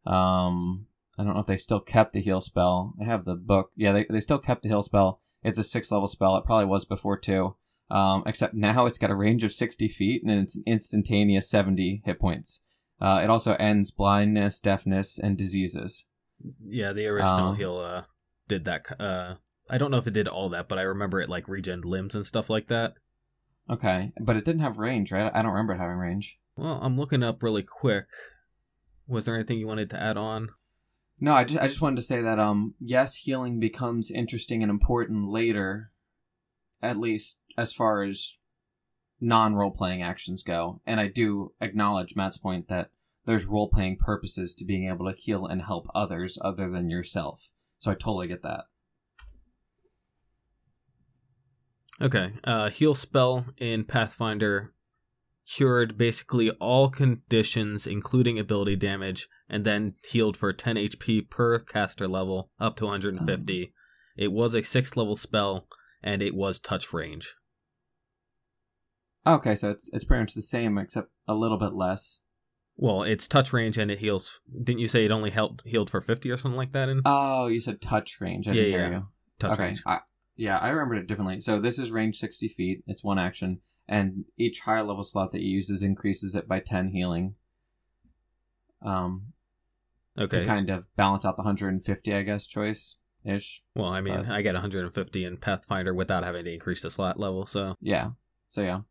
um, 0.05 0.87
I 1.17 1.23
don't 1.23 1.33
know 1.33 1.39
if 1.41 1.47
they 1.47 1.57
still 1.57 1.79
kept 1.79 2.13
the 2.13 2.21
heal 2.21 2.41
spell. 2.41 2.93
I 3.01 3.05
have 3.05 3.25
the 3.25 3.35
book. 3.35 3.71
Yeah, 3.75 3.91
they, 3.93 4.05
they 4.09 4.19
still 4.19 4.39
kept 4.39 4.63
the 4.63 4.69
heal 4.69 4.81
spell. 4.81 5.21
It's 5.43 5.59
a 5.59 5.63
six 5.63 5.91
level 5.91 6.07
spell. 6.07 6.37
It 6.37 6.45
probably 6.45 6.65
was 6.65 6.85
before 6.85 7.17
too. 7.17 7.55
Um, 7.91 8.23
except 8.25 8.55
now 8.55 8.85
it's 8.87 8.97
got 8.97 9.11
a 9.11 9.15
range 9.15 9.43
of 9.43 9.53
60 9.53 9.87
feet 9.89 10.23
and 10.23 10.31
it's 10.31 10.59
instantaneous 10.65 11.49
70 11.49 12.01
hit 12.05 12.19
points. 12.19 12.63
Uh, 12.99 13.21
it 13.23 13.29
also 13.29 13.53
ends 13.55 13.91
blindness, 13.91 14.59
deafness, 14.59 15.19
and 15.19 15.37
diseases. 15.37 16.05
Yeah, 16.67 16.93
the 16.93 17.05
original 17.07 17.49
Um, 17.49 17.55
heal 17.55 17.77
uh, 17.77 18.03
did 18.47 18.65
that. 18.65 18.85
Uh, 18.99 19.35
I 19.69 19.77
don't 19.77 19.91
know 19.91 19.97
if 19.97 20.07
it 20.07 20.11
did 20.13 20.27
all 20.27 20.49
that, 20.49 20.67
but 20.67 20.79
I 20.79 20.83
remember 20.83 21.21
it 21.21 21.29
like 21.29 21.47
regen 21.47 21.81
limbs 21.81 22.15
and 22.15 22.25
stuff 22.25 22.49
like 22.49 22.67
that. 22.67 22.93
Okay, 23.69 24.11
but 24.19 24.35
it 24.35 24.45
didn't 24.45 24.61
have 24.61 24.77
range, 24.77 25.11
right? 25.11 25.31
I 25.33 25.41
don't 25.41 25.51
remember 25.51 25.73
it 25.73 25.79
having 25.79 25.97
range. 25.97 26.37
Well, 26.55 26.79
I'm 26.81 26.97
looking 26.97 27.23
up 27.23 27.41
really 27.41 27.63
quick. 27.63 28.05
Was 29.07 29.25
there 29.25 29.35
anything 29.35 29.57
you 29.57 29.67
wanted 29.67 29.89
to 29.91 30.01
add 30.01 30.17
on? 30.17 30.49
No, 31.19 31.33
I 31.33 31.43
just 31.43 31.59
I 31.59 31.67
just 31.67 31.81
wanted 31.81 31.97
to 31.97 32.01
say 32.01 32.21
that 32.21 32.39
um 32.39 32.75
yes, 32.79 33.15
healing 33.15 33.59
becomes 33.59 34.11
interesting 34.11 34.61
and 34.61 34.69
important 34.69 35.29
later, 35.29 35.91
at 36.81 36.97
least 36.97 37.39
as 37.57 37.73
far 37.73 38.03
as 38.03 38.35
non 39.19 39.55
role 39.55 39.71
playing 39.71 40.01
actions 40.03 40.43
go. 40.43 40.81
And 40.85 40.99
I 40.99 41.07
do 41.07 41.53
acknowledge 41.61 42.15
Matt's 42.15 42.37
point 42.37 42.67
that 42.67 42.89
there's 43.25 43.45
role 43.45 43.69
playing 43.69 43.97
purposes 43.97 44.53
to 44.55 44.65
being 44.65 44.87
able 44.89 45.11
to 45.11 45.17
heal 45.17 45.45
and 45.45 45.61
help 45.63 45.87
others 45.95 46.37
other 46.41 46.69
than 46.69 46.89
yourself. 46.89 47.49
So 47.79 47.91
I 47.91 47.95
totally 47.95 48.27
get 48.27 48.43
that. 48.43 48.65
Okay, 52.01 52.33
uh, 52.43 52.69
heal 52.69 52.93
spell 52.95 53.45
in 53.57 53.85
Pathfinder 53.85 54.73
cured 55.47 55.97
basically 55.97 56.49
all 56.51 56.89
conditions, 56.89 57.85
including 57.87 58.39
ability 58.39 58.75
damage, 58.75 59.29
and 59.47 59.63
then 59.63 59.93
healed 60.07 60.35
for 60.35 60.51
10 60.51 60.75
HP 60.75 61.29
per 61.29 61.59
caster 61.59 62.07
level, 62.07 62.49
up 62.59 62.75
to 62.77 62.85
150. 62.85 63.71
It 64.17 64.31
was 64.31 64.55
a 64.55 64.63
sixth 64.63 64.97
level 64.97 65.15
spell, 65.15 65.67
and 66.01 66.21
it 66.21 66.33
was 66.33 66.59
touch 66.59 66.91
range. 66.91 67.35
Okay, 69.27 69.55
so 69.55 69.71
it's 69.71 69.89
it's 69.93 70.03
pretty 70.03 70.21
much 70.21 70.33
the 70.33 70.41
same 70.41 70.77
except 70.77 71.09
a 71.27 71.33
little 71.35 71.57
bit 71.57 71.73
less. 71.73 72.19
Well, 72.77 73.03
it's 73.03 73.27
touch 73.27 73.53
range 73.53 73.77
and 73.77 73.89
it 73.89 73.99
heals. 73.99 74.39
Didn't 74.63 74.79
you 74.79 74.87
say 74.87 75.05
it 75.05 75.11
only 75.11 75.29
helped 75.29 75.61
healed 75.65 75.89
for 75.89 76.01
50 76.01 76.29
or 76.29 76.37
something 76.37 76.57
like 76.57 76.73
that 76.73 76.89
in 76.89 77.01
Oh, 77.05 77.47
you 77.47 77.61
said 77.61 77.81
touch 77.81 78.19
range. 78.19 78.47
I 78.47 78.53
didn't 78.53 78.71
Yeah, 78.71 78.77
hear 78.77 78.91
yeah. 78.91 78.97
you. 78.97 79.07
touch 79.39 79.51
okay. 79.53 79.63
range? 79.63 79.83
I, 79.85 79.99
yeah, 80.35 80.57
I 80.57 80.69
remembered 80.69 80.97
it 80.99 81.07
differently. 81.07 81.41
So 81.41 81.59
this 81.59 81.79
is 81.79 81.91
range 81.91 82.17
60 82.19 82.47
feet. 82.49 82.83
It's 82.87 83.03
one 83.03 83.19
action. 83.19 83.59
And 83.87 84.25
each 84.37 84.61
higher 84.61 84.83
level 84.83 85.03
slot 85.03 85.31
that 85.31 85.41
you 85.41 85.51
uses 85.51 85.83
increases 85.83 86.33
it 86.35 86.47
by 86.47 86.59
10 86.59 86.89
healing. 86.89 87.35
Um, 88.81 89.33
Okay. 90.17 90.41
to 90.41 90.45
kind 90.45 90.69
of 90.69 90.85
balance 90.95 91.25
out 91.25 91.35
the 91.35 91.43
150, 91.43 92.13
I 92.13 92.21
guess, 92.23 92.45
choice 92.45 92.95
ish. 93.25 93.61
Well, 93.75 93.89
I 93.89 94.01
mean, 94.01 94.15
But- 94.23 94.29
I 94.29 94.41
get 94.41 94.55
150 94.55 95.25
in 95.25 95.37
Pathfinder 95.37 95.93
without 95.93 96.23
having 96.23 96.45
to 96.45 96.53
increase 96.53 96.81
the 96.81 96.89
slot 96.89 97.19
level, 97.19 97.45
so 97.45 97.75
Yeah. 97.81 98.11
So 98.47 98.61
yeah. 98.61 98.81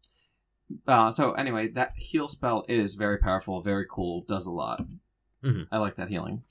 Uh, 0.86 1.12
so 1.12 1.32
anyway, 1.32 1.68
that 1.68 1.92
heal 1.96 2.28
spell 2.28 2.64
is 2.68 2.94
very 2.94 3.18
powerful, 3.18 3.62
very 3.62 3.86
cool, 3.88 4.22
does 4.26 4.46
a 4.46 4.50
lot. 4.50 4.84
Mhm. 5.42 5.66
I 5.70 5.78
like 5.78 5.96
that 5.96 6.08
healing. 6.08 6.42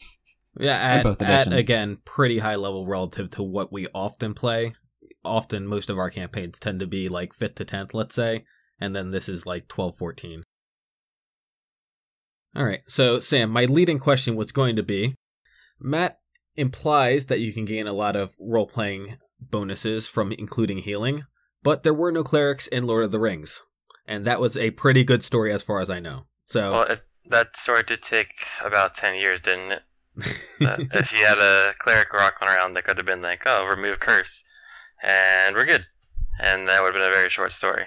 yeah, 0.59 0.77
at, 0.77 1.03
both 1.03 1.21
at 1.21 1.51
again 1.51 1.97
pretty 2.05 2.39
high 2.39 2.55
level 2.55 2.85
relative 2.87 3.29
to 3.31 3.43
what 3.43 3.71
we 3.71 3.87
often 3.93 4.33
play. 4.33 4.75
Often, 5.25 5.67
most 5.67 5.89
of 5.89 5.97
our 5.97 6.09
campaigns 6.09 6.59
tend 6.59 6.79
to 6.81 6.87
be 6.87 7.09
like 7.09 7.33
fifth 7.33 7.55
to 7.55 7.65
tenth, 7.65 7.93
let's 7.93 8.15
say, 8.15 8.45
and 8.79 8.95
then 8.95 9.11
this 9.11 9.29
is 9.29 9.45
like 9.45 9.67
12, 9.67 9.97
14. 9.97 10.43
All 12.55 12.65
right, 12.65 12.81
so 12.87 13.19
Sam, 13.19 13.49
my 13.49 13.65
leading 13.65 13.99
question 13.99 14.35
was 14.35 14.51
going 14.51 14.75
to 14.75 14.83
be, 14.83 15.15
Matt 15.79 16.19
implies 16.55 17.25
that 17.25 17.39
you 17.39 17.51
can 17.51 17.65
gain 17.65 17.87
a 17.87 17.93
lot 17.93 18.15
of 18.15 18.33
role 18.39 18.67
playing 18.67 19.17
bonuses 19.39 20.07
from 20.07 20.31
including 20.31 20.77
healing, 20.79 21.25
but 21.63 21.83
there 21.83 21.93
were 21.93 22.11
no 22.11 22.23
clerics 22.23 22.67
in 22.67 22.85
Lord 22.85 23.05
of 23.05 23.11
the 23.11 23.19
Rings, 23.19 23.63
and 24.05 24.27
that 24.27 24.39
was 24.39 24.55
a 24.55 24.71
pretty 24.71 25.03
good 25.03 25.23
story 25.23 25.51
as 25.51 25.63
far 25.63 25.81
as 25.81 25.89
I 25.89 25.99
know. 25.99 26.25
So. 26.43 26.73
Well, 26.73 26.83
it, 26.83 27.01
that 27.29 27.57
story 27.57 27.83
did 27.83 28.03
take 28.03 28.33
about 28.63 28.95
10 28.95 29.15
years, 29.15 29.41
didn't 29.41 29.71
it? 29.71 29.81
If 30.59 31.11
you 31.11 31.25
had 31.25 31.39
a 31.39 31.73
cleric 31.79 32.13
rocking 32.13 32.47
around, 32.47 32.75
they 32.75 32.81
could 32.81 32.97
have 32.97 33.05
been 33.05 33.21
like, 33.21 33.41
oh, 33.45 33.65
remove 33.65 33.99
curse, 33.99 34.42
and 35.03 35.55
we're 35.55 35.65
good. 35.65 35.85
And 36.39 36.67
that 36.67 36.81
would 36.81 36.95
have 36.95 37.01
been 37.01 37.09
a 37.09 37.13
very 37.13 37.29
short 37.29 37.53
story. 37.53 37.85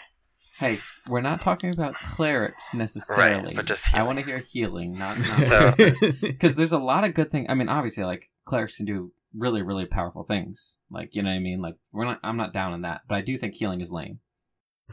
Hey, 0.59 0.79
we're 1.09 1.21
not 1.21 1.43
talking 1.43 1.71
about 1.71 1.95
clerics 2.01 2.73
necessarily. 2.73 3.47
Right, 3.49 3.57
but 3.57 3.67
just 3.67 3.83
I 3.93 4.03
want 4.05 4.19
to 4.19 4.25
hear 4.25 4.39
healing, 4.39 4.97
not 4.97 5.19
So- 5.49 5.75
because 6.23 6.55
there's 6.57 6.73
a 6.73 6.79
lot 6.79 7.05
of 7.05 7.15
good 7.15 7.31
things. 7.31 7.47
I 7.51 7.55
mean, 7.55 7.69
obviously, 7.69 8.05
like 8.05 8.31
clerics 8.47 8.77
can 8.77 8.87
do 8.87 9.13
really, 9.37 9.61
really 9.63 9.85
powerful 9.85 10.25
things. 10.25 10.79
Like 10.91 11.11
you 11.15 11.23
know 11.23 11.31
what 11.31 11.37
I 11.37 11.41
mean. 11.41 11.61
Like 11.61 11.75
we're 11.93 12.05
not. 12.07 12.21
I'm 12.23 12.37
not 12.39 12.53
down 12.55 12.73
on 12.73 12.83
that, 12.83 13.03
but 13.09 13.17
I 13.17 13.21
do 13.21 13.37
think 13.37 13.55
healing 13.55 13.81
is 13.81 13.93
lame. 13.93 14.21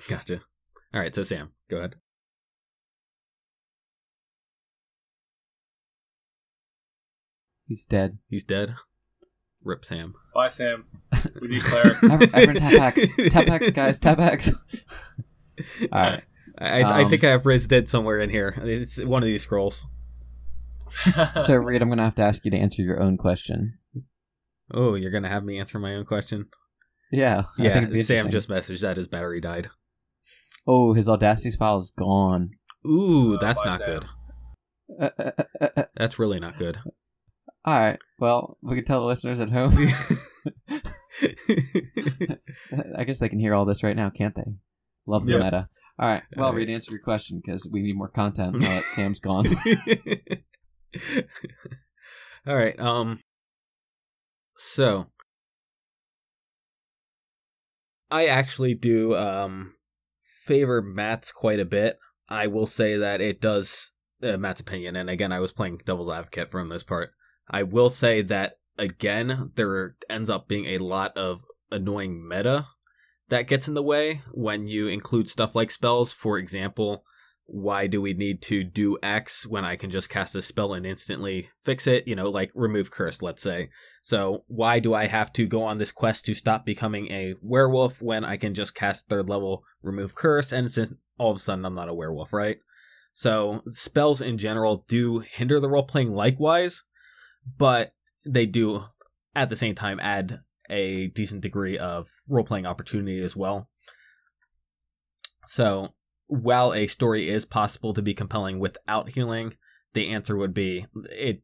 Gotcha. 0.10 0.42
All 0.94 1.00
right, 1.00 1.14
so 1.16 1.24
Sam, 1.24 1.52
go 1.70 1.78
ahead. 1.78 1.96
He's 7.66 7.86
dead. 7.86 8.20
He's 8.30 8.44
dead. 8.44 8.76
Rip 9.64 9.86
Sam. 9.86 10.16
Bye, 10.34 10.48
Sam. 10.48 10.86
We 11.42 11.48
need 11.48 11.64
cleric. 11.64 12.04
Ever- 12.04 12.28
Everyone 12.34 12.56
tap 12.56 12.98
X. 12.98 13.08
Tap 13.34 13.48
X, 13.48 13.72
guys. 13.72 14.00
Tap 14.00 14.20
X. 14.20 14.50
All 15.92 16.02
right. 16.02 16.24
I, 16.58 16.82
I 16.84 17.04
Um, 17.04 17.10
think 17.10 17.24
I 17.24 17.32
have 17.32 17.46
Raise 17.46 17.66
Dead 17.68 17.88
somewhere 17.90 18.20
in 18.20 18.30
here. 18.30 18.54
It's 18.64 18.98
one 18.98 19.24
of 19.24 19.28
these 19.28 19.44
scrolls. 19.44 19.86
So, 21.46 21.56
Reed, 21.56 21.82
I'm 21.82 21.90
gonna 21.90 22.04
have 22.04 22.16
to 22.16 22.24
ask 22.24 22.44
you 22.46 22.52
to 22.52 22.58
answer 22.58 22.82
your 22.82 23.02
own 23.02 23.18
question. 23.18 23.78
Oh, 24.72 24.96
you're 24.96 25.12
gonna 25.12 25.30
have 25.30 25.44
me 25.44 25.60
answer 25.60 25.80
my 25.80 25.96
own 25.96 26.06
question? 26.06 26.48
Yeah. 27.12 27.44
I 27.58 27.64
Yeah, 27.64 27.86
think 27.86 28.06
Sam 28.06 28.30
just 28.30 28.50
messaged 28.50 28.82
that 28.82 28.98
his 28.98 29.08
battery 29.08 29.42
died. 29.42 29.70
Oh, 30.68 30.94
his 30.94 31.10
Audacity 31.10 31.56
file 31.56 31.80
is 31.80 31.92
gone. 31.98 32.52
Ooh, 32.86 33.36
Oh, 33.36 33.38
that's 33.40 33.64
not 33.66 33.80
Sam. 33.80 33.90
good. 33.90 34.06
Uh, 35.02 35.10
uh, 35.20 35.32
uh, 35.40 35.44
uh, 35.62 35.68
uh. 35.78 35.84
That's 35.98 36.20
really 36.20 36.40
not 36.40 36.58
good. 36.58 36.78
All 37.66 37.80
right. 37.80 38.00
Well, 38.20 38.58
we 38.62 38.76
can 38.76 38.86
tell 38.86 39.02
the 39.02 39.08
listeners 39.08 39.42
at 39.42 39.50
home. 39.50 39.76
I 42.98 43.04
guess 43.06 43.20
they 43.20 43.30
can 43.30 43.40
hear 43.40 43.54
all 43.56 43.66
this 43.66 43.84
right 43.84 43.96
now, 43.96 44.10
can't 44.10 44.36
they? 44.36 44.44
Love 45.06 45.26
the 45.26 45.34
Yep. 45.34 45.44
meta. 45.44 45.70
All 46.00 46.08
right. 46.10 46.24
Well, 46.36 46.48
All 46.48 46.52
right. 46.54 46.58
Reed, 46.60 46.70
answer 46.70 46.92
your 46.92 47.02
question 47.02 47.42
because 47.44 47.68
we 47.72 47.82
need 47.82 47.96
more 47.96 48.10
content 48.10 48.60
now 48.60 48.76
that 48.76 48.86
Sam's 48.92 49.20
gone. 49.22 49.46
All 52.48 52.56
right. 52.56 52.80
Um. 52.80 53.20
So, 54.58 55.08
I 58.12 58.28
actually 58.28 58.76
do 58.76 59.16
um 59.16 59.74
favor 60.46 60.82
Matt's 60.82 61.32
quite 61.32 61.60
a 61.60 61.66
bit. 61.66 61.98
I 62.30 62.48
will 62.48 62.68
say 62.68 62.98
that 62.98 63.22
it 63.22 63.42
does 63.42 63.92
uh, 64.22 64.38
Matt's 64.38 64.62
opinion, 64.62 64.96
and 64.96 65.10
again, 65.10 65.32
I 65.32 65.40
was 65.40 65.54
playing 65.54 65.80
devil's 65.86 66.12
advocate 66.12 66.52
for 66.52 66.62
the 66.62 66.68
most 66.68 66.88
part. 66.88 67.12
I 67.50 67.64
will 67.64 67.90
say 67.90 68.22
that 68.24 68.58
again, 68.78 69.52
there 69.56 69.96
ends 70.10 70.30
up 70.30 70.48
being 70.48 70.66
a 70.66 70.78
lot 70.78 71.18
of 71.18 71.42
annoying 71.72 72.28
meta 72.28 72.68
that 73.30 73.48
gets 73.48 73.68
in 73.68 73.74
the 73.74 73.84
way 73.84 74.22
when 74.32 74.68
you 74.68 74.88
include 74.88 75.30
stuff 75.30 75.56
like 75.56 75.72
spells. 75.72 76.12
For 76.12 76.38
example, 76.38 77.04
why 77.46 77.88
do 77.88 78.02
we 78.02 78.14
need 78.14 78.42
to 78.44 78.64
do 78.64 78.98
X 79.04 79.46
when 79.46 79.66
I 79.66 79.76
can 79.76 79.90
just 79.90 80.10
cast 80.10 80.36
a 80.36 80.42
spell 80.42 80.74
and 80.74 80.86
instantly 80.86 81.50
fix 81.66 81.88
it? 81.88 82.08
You 82.08 82.16
know, 82.16 82.30
like 82.30 82.52
remove 82.56 82.90
curse, 82.92 83.22
let's 83.22 83.44
say. 83.44 83.70
So 84.04 84.46
why 84.48 84.80
do 84.80 84.94
I 84.94 85.08
have 85.08 85.34
to 85.34 85.46
go 85.46 85.64
on 85.64 85.78
this 85.78 85.92
quest 85.92 86.26
to 86.26 86.34
stop 86.34 86.66
becoming 86.66 87.12
a 87.12 87.36
werewolf 87.42 88.02
when 88.02 88.24
I 88.24 88.38
can 88.38 88.54
just 88.54 88.76
cast 88.76 89.08
third 89.08 89.30
level 89.30 89.64
remove 89.82 90.16
curse 90.16 90.52
and 90.52 90.72
since 90.72 90.94
all 91.18 91.32
of 91.32 91.38
a 91.38 91.40
sudden 91.40 91.66
I'm 91.66 91.76
not 91.76 91.90
a 91.90 91.94
werewolf, 91.94 92.32
right? 92.32 92.60
So 93.14 93.62
spells 93.68 94.22
in 94.22 94.38
general 94.38 94.86
do 94.88 95.20
hinder 95.20 95.60
the 95.60 95.70
role 95.70 95.84
playing 95.84 96.14
likewise, 96.14 96.82
but 97.58 97.94
they 98.26 98.46
do 98.46 98.84
at 99.36 99.50
the 99.50 99.56
same 99.56 99.76
time 99.76 100.00
add 100.00 100.40
a 100.70 101.08
decent 101.08 101.42
degree 101.42 101.78
of 101.78 102.08
role 102.28 102.46
playing 102.46 102.66
opportunity 102.66 103.22
as 103.24 103.36
well. 103.36 103.70
So 105.48 105.90
while 106.28 106.74
a 106.74 106.88
story 106.88 107.30
is 107.30 107.46
possible 107.46 107.94
to 107.94 108.02
be 108.02 108.14
compelling 108.14 108.60
without 108.60 109.10
healing, 109.10 109.56
the 109.94 110.10
answer 110.10 110.36
would 110.36 110.54
be 110.54 110.86
it's 110.96 111.42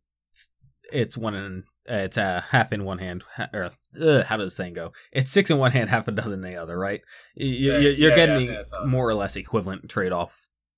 it's 0.91 1.17
one 1.17 1.35
in 1.35 1.63
it's 1.85 2.17
a 2.17 2.43
half 2.49 2.71
in 2.71 2.83
one 2.85 2.99
hand 2.99 3.23
or 3.53 3.71
uh, 4.01 4.23
how 4.23 4.37
does 4.37 4.53
the 4.53 4.55
saying 4.55 4.73
go? 4.73 4.93
It's 5.11 5.31
six 5.31 5.49
in 5.49 5.57
one 5.57 5.71
hand, 5.71 5.89
half 5.89 6.07
a 6.07 6.11
dozen 6.11 6.33
in 6.33 6.41
the 6.41 6.55
other, 6.55 6.77
right? 6.77 7.01
You, 7.35 7.73
Yeah, 7.73 7.79
you, 7.79 7.89
you're 7.89 8.09
yeah, 8.11 8.15
getting 8.15 8.47
yeah, 8.47 8.55
that's 8.57 8.71
how 8.71 8.85
more 8.85 9.07
or 9.09 9.15
less 9.15 9.35
equivalent 9.35 9.89
trade 9.89 10.11
off 10.11 10.31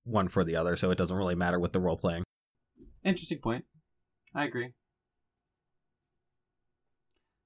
one 0.03 0.29
for 0.29 0.43
the 0.43 0.55
other, 0.55 0.75
so 0.75 0.89
it 0.91 0.97
doesn't 0.97 1.15
really 1.15 1.35
matter 1.35 1.59
with 1.59 1.73
the 1.73 1.79
role 1.79 1.97
playing. 1.97 2.23
Interesting 3.03 3.39
point. 3.39 3.65
I 4.33 4.45
agree. 4.45 4.73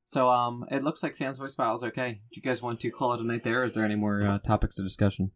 So 0.05 0.29
um, 0.29 0.65
it 0.69 0.83
looks 0.83 1.01
like 1.01 1.15
Sam's 1.15 1.39
voice 1.39 1.55
file 1.55 1.73
is 1.73 1.83
okay. 1.83 2.13
Do 2.13 2.39
you 2.39 2.41
guys 2.41 2.61
want 2.61 2.79
to 2.81 2.91
call 2.91 3.13
it 3.13 3.21
a 3.21 3.23
night 3.23 3.43
there? 3.43 3.61
Or 3.61 3.65
is 3.65 3.73
there 3.73 3.85
any 3.85 3.95
more 3.95 4.25
uh, 4.25 4.39
topics 4.39 4.77
of 4.77 4.85
discussion? 4.85 5.31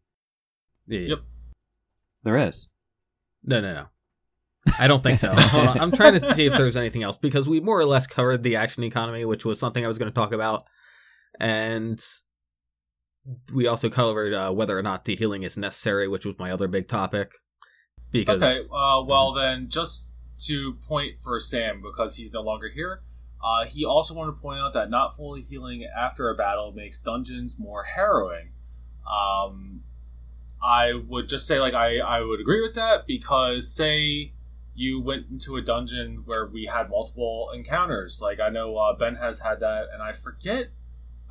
Yeah. 0.88 1.00
Yep. 1.00 1.20
There 2.24 2.48
is. 2.48 2.68
No, 3.44 3.62
no, 3.62 3.74
no. 3.74 3.86
I 4.78 4.88
don't 4.88 5.02
think 5.02 5.20
so. 5.20 5.32
I'm 5.38 5.92
trying 5.92 6.20
to 6.20 6.36
see 6.36 6.46
if 6.46 6.54
there's 6.54 6.76
anything 6.76 7.04
else 7.04 7.18
because 7.18 7.48
we 7.48 7.60
more 7.60 7.80
or 7.80 7.86
less 7.86 8.08
covered 8.08 8.44
the 8.44 8.58
action 8.58 8.84
economy, 8.84 9.26
which 9.26 9.46
was 9.46 9.60
something 9.60 9.84
I 9.84 9.88
was 9.88 9.98
going 9.98 10.12
to 10.12 10.16
talk 10.16 10.34
about, 10.34 10.66
and 11.40 12.04
we 13.54 13.68
also 13.68 13.90
covered 13.90 14.34
uh, 14.34 14.52
whether 14.52 14.78
or 14.78 14.82
not 14.82 15.06
the 15.06 15.16
healing 15.16 15.44
is 15.44 15.58
necessary, 15.58 16.08
which 16.08 16.26
was 16.26 16.36
my 16.38 16.52
other 16.52 16.68
big 16.68 16.88
topic. 16.88 17.32
Because 18.12 18.42
Okay, 18.42 18.60
uh, 18.72 19.04
well 19.06 19.34
then, 19.34 19.68
just 19.70 20.16
to 20.48 20.76
point 20.88 21.16
for 21.24 21.40
Sam 21.40 21.82
because 21.82 22.16
he's 22.16 22.34
no 22.34 22.42
longer 22.42 22.70
here, 22.70 23.02
uh, 23.44 23.66
he 23.66 23.86
also 23.86 24.14
wanted 24.14 24.32
to 24.34 24.38
point 24.38 24.60
out 24.60 24.74
that 24.74 24.90
not 24.90 25.16
fully 25.16 25.42
healing 25.42 25.86
after 25.86 26.30
a 26.30 26.36
battle 26.36 26.74
makes 26.74 27.00
dungeons 27.00 27.58
more 27.58 27.84
harrowing. 27.84 28.50
Um, 29.10 29.82
I 30.62 30.94
would 30.94 31.30
just 31.30 31.48
say 31.48 31.60
like 31.60 31.74
I, 31.74 32.00
I 32.00 32.22
would 32.22 32.42
agree 32.42 32.62
with 32.62 32.76
that 32.76 33.08
because 33.08 33.74
say 33.74 34.34
you 34.76 35.02
went 35.02 35.28
into 35.30 35.56
a 35.56 35.62
dungeon 35.62 36.24
where 36.26 36.48
we 36.48 36.66
had 36.66 36.90
multiple 36.90 37.50
encounters. 37.54 38.20
Like 38.22 38.40
I 38.40 38.50
know 38.50 38.76
uh, 38.78 38.96
Ben 38.96 39.16
has 39.16 39.40
had 39.40 39.62
that, 39.62 39.88
and 39.94 40.02
I 40.02 40.14
forget 40.14 40.68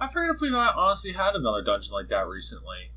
I 0.01 0.09
forget 0.09 0.35
if 0.35 0.41
we've 0.41 0.55
honestly 0.55 1.13
had 1.13 1.35
another 1.35 1.63
dungeon 1.63 1.93
like 1.93 2.09
that 2.09 2.27
recently. 2.27 2.93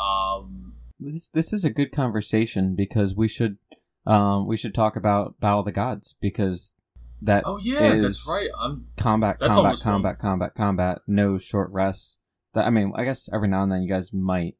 Um, 0.00 0.74
This 1.00 1.30
this 1.30 1.52
is 1.52 1.64
a 1.64 1.70
good 1.70 1.92
conversation 1.92 2.74
because 2.76 3.16
we 3.16 3.26
should 3.28 3.58
um 4.06 4.46
we 4.46 4.56
should 4.56 4.74
talk 4.74 4.96
about 4.96 5.38
Battle 5.40 5.60
of 5.60 5.64
the 5.66 5.72
Gods 5.72 6.14
because 6.20 6.76
that 7.22 7.44
oh 7.46 7.58
yeah, 7.58 7.96
that's 7.98 8.26
right. 8.28 8.48
I'm 8.60 8.86
combat 8.96 9.36
That's 9.40 9.54
combat 9.54 9.64
almost 9.64 9.82
combat 9.82 10.18
combat 10.18 10.54
combat 10.54 10.98
no 11.06 11.38
short 11.38 11.70
rests. 11.70 12.18
That 12.54 12.66
I 12.66 12.70
mean 12.70 12.92
I 12.96 13.04
guess 13.04 13.28
every 13.32 13.48
now 13.48 13.62
and 13.62 13.72
then 13.72 13.82
you 13.82 13.88
guys 13.88 14.12
might. 14.12 14.56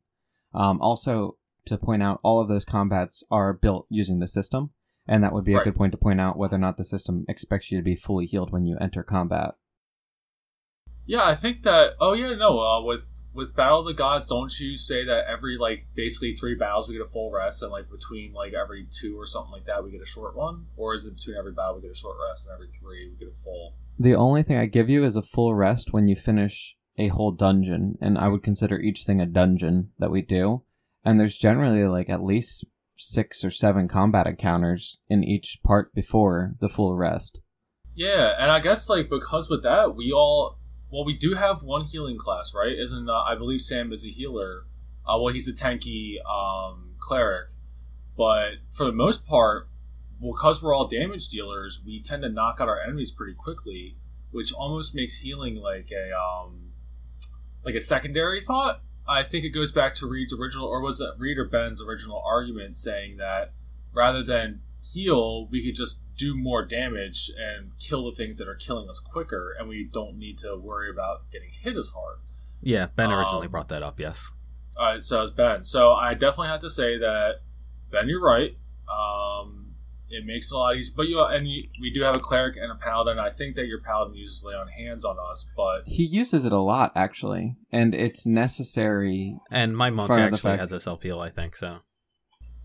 Um, 0.54 0.80
also 0.80 1.36
to 1.66 1.78
point 1.78 2.02
out 2.02 2.20
all 2.22 2.40
of 2.40 2.48
those 2.48 2.64
combats 2.64 3.22
are 3.30 3.52
built 3.52 3.86
using 3.88 4.18
the 4.18 4.26
system, 4.26 4.70
and 5.06 5.22
that 5.24 5.32
would 5.32 5.44
be 5.44 5.52
a 5.54 5.56
Right. 5.58 5.64
good 5.64 5.76
point 5.76 5.92
to 5.92 5.98
point 5.98 6.20
out 6.20 6.36
whether 6.36 6.56
or 6.56 6.58
not 6.58 6.76
the 6.76 6.84
system 6.84 7.24
expects 7.28 7.70
you 7.70 7.78
to 7.78 7.84
be 7.84 7.94
fully 7.96 8.26
healed 8.26 8.52
when 8.52 8.64
you 8.66 8.76
enter 8.80 9.02
combat. 9.02 9.54
Yeah, 11.06 11.24
I 11.24 11.34
think 11.34 11.62
that. 11.64 11.92
Oh 12.00 12.12
yeah, 12.12 12.34
no. 12.34 12.58
Uh, 12.60 12.82
with 12.84 13.04
with 13.34 13.56
Battle 13.56 13.80
of 13.80 13.86
the 13.86 13.94
Gods, 13.94 14.28
don't 14.28 14.52
you 14.58 14.76
say 14.76 15.04
that 15.04 15.24
every 15.28 15.56
like 15.58 15.86
basically 15.94 16.32
three 16.32 16.54
battles 16.54 16.88
we 16.88 16.94
get 16.94 17.06
a 17.06 17.10
full 17.10 17.30
rest, 17.30 17.62
and 17.62 17.72
like 17.72 17.90
between 17.90 18.32
like 18.32 18.52
every 18.52 18.86
two 19.00 19.18
or 19.18 19.26
something 19.26 19.52
like 19.52 19.66
that 19.66 19.82
we 19.82 19.90
get 19.90 20.02
a 20.02 20.06
short 20.06 20.36
one, 20.36 20.66
or 20.76 20.94
is 20.94 21.06
it 21.06 21.16
between 21.16 21.36
every 21.36 21.52
battle 21.52 21.76
we 21.76 21.82
get 21.82 21.90
a 21.90 21.94
short 21.94 22.16
rest, 22.28 22.46
and 22.46 22.54
every 22.54 22.68
three 22.68 23.10
we 23.10 23.16
get 23.18 23.32
a 23.32 23.36
full? 23.42 23.74
The 23.98 24.14
only 24.14 24.42
thing 24.42 24.56
I 24.56 24.66
give 24.66 24.88
you 24.88 25.04
is 25.04 25.16
a 25.16 25.22
full 25.22 25.54
rest 25.54 25.92
when 25.92 26.08
you 26.08 26.16
finish 26.16 26.76
a 26.98 27.08
whole 27.08 27.32
dungeon, 27.32 27.96
and 28.00 28.18
I 28.18 28.28
would 28.28 28.42
consider 28.42 28.78
each 28.78 29.04
thing 29.04 29.20
a 29.20 29.26
dungeon 29.26 29.92
that 29.98 30.10
we 30.10 30.22
do. 30.22 30.62
And 31.04 31.18
there's 31.18 31.36
generally 31.36 31.86
like 31.88 32.08
at 32.08 32.22
least 32.22 32.64
six 32.96 33.44
or 33.44 33.50
seven 33.50 33.88
combat 33.88 34.26
encounters 34.26 35.00
in 35.08 35.24
each 35.24 35.58
part 35.64 35.92
before 35.94 36.54
the 36.60 36.68
full 36.68 36.94
rest. 36.94 37.40
Yeah, 37.94 38.34
and 38.38 38.50
I 38.50 38.60
guess 38.60 38.88
like 38.88 39.10
because 39.10 39.50
with 39.50 39.62
that 39.64 39.94
we 39.96 40.12
all 40.12 40.58
well 40.92 41.04
we 41.04 41.16
do 41.16 41.34
have 41.34 41.62
one 41.62 41.84
healing 41.86 42.18
class, 42.18 42.52
right? 42.54 42.78
Isn't 42.78 43.08
uh, 43.08 43.22
I 43.22 43.34
believe 43.34 43.60
Sam 43.60 43.92
is 43.92 44.04
a 44.04 44.10
healer. 44.10 44.64
Uh, 45.04 45.18
well, 45.18 45.34
he's 45.34 45.48
a 45.48 45.52
tanky 45.52 46.16
um, 46.24 46.94
cleric, 47.00 47.48
but 48.16 48.52
for 48.70 48.84
the 48.84 48.92
most 48.92 49.26
part, 49.26 49.68
because 50.20 50.62
we're 50.62 50.72
all 50.72 50.86
damage 50.86 51.28
dealers, 51.28 51.80
we 51.84 52.02
tend 52.02 52.22
to 52.22 52.28
knock 52.28 52.58
out 52.60 52.68
our 52.68 52.80
enemies 52.80 53.10
pretty 53.10 53.34
quickly, 53.34 53.96
which 54.30 54.52
almost 54.52 54.94
makes 54.94 55.16
healing 55.16 55.56
like 55.56 55.90
a 55.90 56.16
um, 56.16 56.72
like 57.64 57.74
a 57.74 57.80
secondary 57.80 58.40
thought. 58.40 58.80
I 59.08 59.24
think 59.24 59.44
it 59.44 59.50
goes 59.50 59.72
back 59.72 59.94
to 59.94 60.06
Reed's 60.06 60.32
original, 60.32 60.66
or 60.66 60.80
was 60.80 61.00
it 61.00 61.18
Reed 61.18 61.38
or 61.38 61.46
Ben's 61.46 61.82
original 61.82 62.22
argument, 62.24 62.76
saying 62.76 63.16
that 63.16 63.52
rather 63.92 64.22
than 64.22 64.60
heal, 64.82 65.46
we 65.48 65.64
could 65.64 65.76
just 65.76 66.00
do 66.18 66.34
more 66.36 66.64
damage 66.66 67.30
and 67.38 67.70
kill 67.78 68.10
the 68.10 68.16
things 68.16 68.38
that 68.38 68.48
are 68.48 68.54
killing 68.56 68.88
us 68.88 68.98
quicker, 69.00 69.54
and 69.58 69.68
we 69.68 69.88
don't 69.92 70.18
need 70.18 70.38
to 70.40 70.56
worry 70.56 70.90
about 70.90 71.30
getting 71.32 71.50
hit 71.62 71.76
as 71.76 71.88
hard. 71.94 72.18
yeah, 72.60 72.86
Ben 72.96 73.10
originally 73.10 73.46
Um, 73.46 73.50
brought 73.52 73.68
that 73.70 73.82
up. 73.82 73.98
Yes. 73.98 74.20
All 74.76 74.86
right, 74.86 75.02
so 75.02 75.22
it's 75.24 75.32
Ben. 75.34 75.64
So 75.64 75.92
I 75.92 76.14
definitely 76.14 76.48
have 76.48 76.60
to 76.60 76.70
say 76.70 76.98
that 76.98 77.40
Ben, 77.90 78.08
you're 78.08 78.22
right. 78.22 78.56
Um, 78.90 79.74
it 80.08 80.24
makes 80.26 80.50
it 80.50 80.54
a 80.54 80.58
lot 80.58 80.76
easier, 80.76 80.94
but 80.96 81.08
you 81.08 81.20
and 81.22 81.48
you, 81.48 81.68
we 81.80 81.90
do 81.92 82.02
have 82.02 82.14
a 82.14 82.18
cleric 82.20 82.56
and 82.56 82.70
a 82.70 82.74
paladin. 82.74 83.18
I 83.18 83.30
think 83.30 83.56
that 83.56 83.66
your 83.66 83.80
paladin 83.80 84.14
uses 84.14 84.44
lay 84.44 84.54
on 84.54 84.68
hands 84.68 85.04
on 85.04 85.16
us, 85.30 85.46
but 85.56 85.82
He 85.86 86.04
uses 86.04 86.44
it 86.44 86.52
a 86.52 86.58
lot 86.60 86.92
actually, 86.94 87.56
and 87.70 87.94
it's 87.94 88.26
necessary. 88.26 89.38
And 89.50 89.76
my 89.76 89.90
monk 89.90 90.10
actually 90.10 90.58
has 90.58 90.72
a 90.72 90.80
self 90.80 91.02
heal, 91.02 91.20
I 91.20 91.30
think 91.30 91.56
so. 91.56 91.78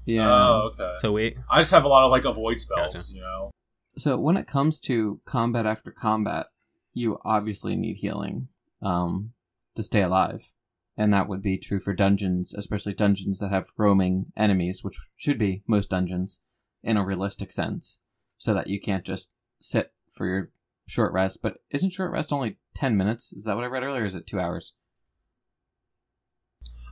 Yeah. 0.07 0.29
oh, 0.29 0.71
okay. 0.73 0.93
So 0.99 1.11
we 1.11 1.37
I 1.49 1.59
just 1.59 1.71
have 1.71 1.83
a 1.83 1.89
lot 1.89 2.03
of 2.03 2.11
like 2.11 2.23
avoid 2.25 2.59
spells, 2.59 2.93
Gotcha. 2.93 3.13
you 3.13 3.21
know. 3.21 3.51
So 3.97 4.17
when 4.17 4.37
it 4.37 4.47
comes 4.47 4.79
to 4.81 5.19
combat 5.25 5.65
after 5.65 5.91
combat, 5.91 6.47
you 6.93 7.19
obviously 7.25 7.75
need 7.75 7.97
healing 7.97 8.47
um, 8.81 9.33
to 9.75 9.83
stay 9.83 10.01
alive, 10.01 10.49
and 10.95 11.11
that 11.13 11.27
would 11.27 11.41
be 11.41 11.57
true 11.57 11.79
for 11.79 11.93
dungeons, 11.93 12.53
especially 12.53 12.93
dungeons 12.93 13.39
that 13.39 13.51
have 13.51 13.71
roaming 13.75 14.27
enemies, 14.37 14.83
which 14.83 14.97
should 15.17 15.37
be 15.37 15.63
most 15.67 15.89
dungeons 15.89 16.41
in 16.83 16.95
a 16.95 17.05
realistic 17.05 17.51
sense, 17.51 17.99
so 18.37 18.53
that 18.53 18.67
you 18.67 18.79
can't 18.79 19.03
just 19.03 19.29
sit 19.59 19.91
for 20.13 20.25
your 20.25 20.51
short 20.85 21.11
rest. 21.11 21.41
But 21.41 21.57
isn't 21.69 21.91
short 21.91 22.11
rest 22.11 22.31
only 22.31 22.57
ten 22.73 22.95
minutes? 22.95 23.33
Is 23.33 23.43
that 23.43 23.55
what 23.55 23.65
I 23.65 23.67
read 23.67 23.83
earlier? 23.83 24.03
Or 24.03 24.07
is 24.07 24.15
it 24.15 24.25
two 24.25 24.39
hours? 24.39 24.71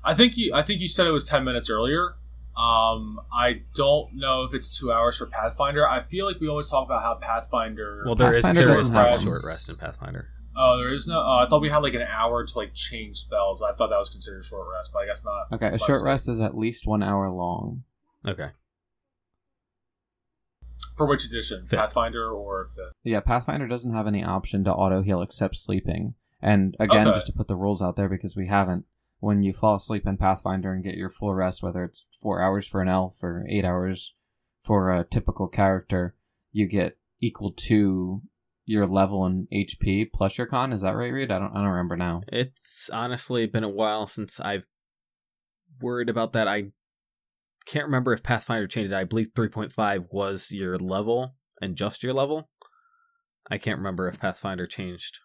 I 0.03 0.13
think 0.13 0.37
you 0.37 0.53
I 0.53 0.63
think 0.63 0.81
you 0.81 0.87
said 0.89 1.07
it 1.07 1.11
was 1.11 1.23
ten 1.23 1.43
minutes 1.45 1.69
earlier. 1.69 2.15
Um, 2.57 3.19
I 3.33 3.61
don't 3.73 4.15
know 4.15 4.43
if 4.43 4.53
it's 4.53 4.79
two 4.79 4.91
hours 4.91 5.17
for 5.17 5.25
Pathfinder. 5.25 5.87
I 5.87 6.01
feel 6.03 6.25
like 6.25 6.39
we 6.39 6.47
always 6.47 6.69
talk 6.69 6.85
about 6.85 7.01
how 7.01 7.15
Pathfinder. 7.15 8.03
well 8.05 8.15
there 8.15 8.33
is 8.33 8.43
Pathfinder 8.45 8.61
there 8.61 8.71
is 8.71 8.77
doesn't 8.79 8.93
not 8.93 9.13
a 9.15 9.19
short 9.19 9.41
rest 9.45 9.69
in 9.69 9.75
Pathfinder. 9.75 10.27
Oh, 10.57 10.77
there 10.77 10.93
is 10.93 11.05
no. 11.05 11.19
Oh, 11.19 11.43
I 11.45 11.49
thought 11.49 11.59
we 11.61 11.69
had 11.69 11.79
like 11.79 11.95
an 11.95 12.03
hour 12.03 12.45
to 12.45 12.57
like 12.57 12.73
change 12.73 13.17
spells. 13.17 13.61
I 13.61 13.73
thought 13.73 13.89
that 13.89 13.97
was 13.97 14.09
considered 14.09 14.39
a 14.39 14.43
short 14.43 14.67
rest, 14.71 14.91
but 14.93 14.99
I 14.99 15.05
guess 15.05 15.21
not. 15.25 15.47
Okay, 15.53 15.75
a 15.75 15.77
short 15.79 16.01
rest 16.05 16.29
is 16.29 16.39
at 16.39 16.57
least 16.57 16.87
one 16.87 17.03
hour 17.03 17.29
long. 17.29 17.83
Okay. 18.25 18.49
For 20.97 21.05
which 21.07 21.25
edition, 21.25 21.67
Fifth. 21.67 21.77
Pathfinder 21.79 22.29
or 22.31 22.69
fifth? 22.73 22.93
Yeah, 23.03 23.19
Pathfinder 23.19 23.67
doesn't 23.67 23.93
have 23.93 24.07
any 24.07 24.23
option 24.23 24.63
to 24.63 24.71
auto 24.71 25.01
heal 25.01 25.21
except 25.21 25.57
sleeping. 25.57 26.13
And 26.41 26.75
again, 26.79 27.07
Okay. 27.07 27.17
just 27.17 27.25
to 27.27 27.33
put 27.33 27.49
the 27.49 27.55
rules 27.57 27.81
out 27.81 27.97
there 27.97 28.07
because 28.07 28.35
we 28.37 28.47
haven't, 28.47 28.85
when 29.25 29.41
you 29.41 29.51
fall 29.51 29.73
asleep 29.73 30.05
in 30.05 30.17
Pathfinder 30.17 30.71
and 30.71 30.83
get 30.83 30.93
your 30.93 31.09
full 31.09 31.33
rest, 31.33 31.63
whether 31.63 31.83
it's 31.83 32.05
four 32.21 32.43
hours 32.43 32.67
for 32.67 32.83
an 32.83 32.87
elf 32.87 33.23
or 33.23 33.43
eight 33.49 33.65
hours 33.65 34.13
for 34.63 34.95
a 34.95 35.03
typical 35.03 35.47
character, 35.47 36.13
you 36.51 36.67
get 36.67 36.99
equal 37.19 37.51
to 37.51 38.21
your 38.65 38.85
level 38.85 39.25
in 39.25 39.47
HP 39.51 40.11
plus 40.13 40.37
your 40.37 40.45
con. 40.45 40.71
Is 40.71 40.81
that 40.81 40.95
right, 40.95 41.11
Reed? 41.11 41.31
I 41.31 41.39
don't, 41.39 41.51
I 41.53 41.55
don't 41.55 41.71
remember 41.71 41.95
now. 41.95 42.21
It's 42.27 42.87
honestly 42.93 43.47
been 43.47 43.63
a 43.63 43.69
while 43.69 44.05
since 44.05 44.39
I've 44.39 44.65
worried 45.81 46.09
about 46.09 46.33
that. 46.33 46.47
I 46.47 46.65
can't 47.65 47.85
remember 47.85 48.13
if 48.13 48.21
Pathfinder 48.21 48.67
changed 48.67 48.91
it. 48.91 48.95
I 48.95 49.05
believe 49.05 49.33
3.5 49.33 50.05
was 50.11 50.51
your 50.51 50.77
level 50.77 51.33
and 51.59 51.75
just 51.75 52.03
your 52.03 52.13
level. 52.13 52.47
I 53.49 53.57
can't 53.57 53.79
remember 53.79 54.07
if 54.07 54.19
Pathfinder 54.19 54.67
changed. 54.67 55.17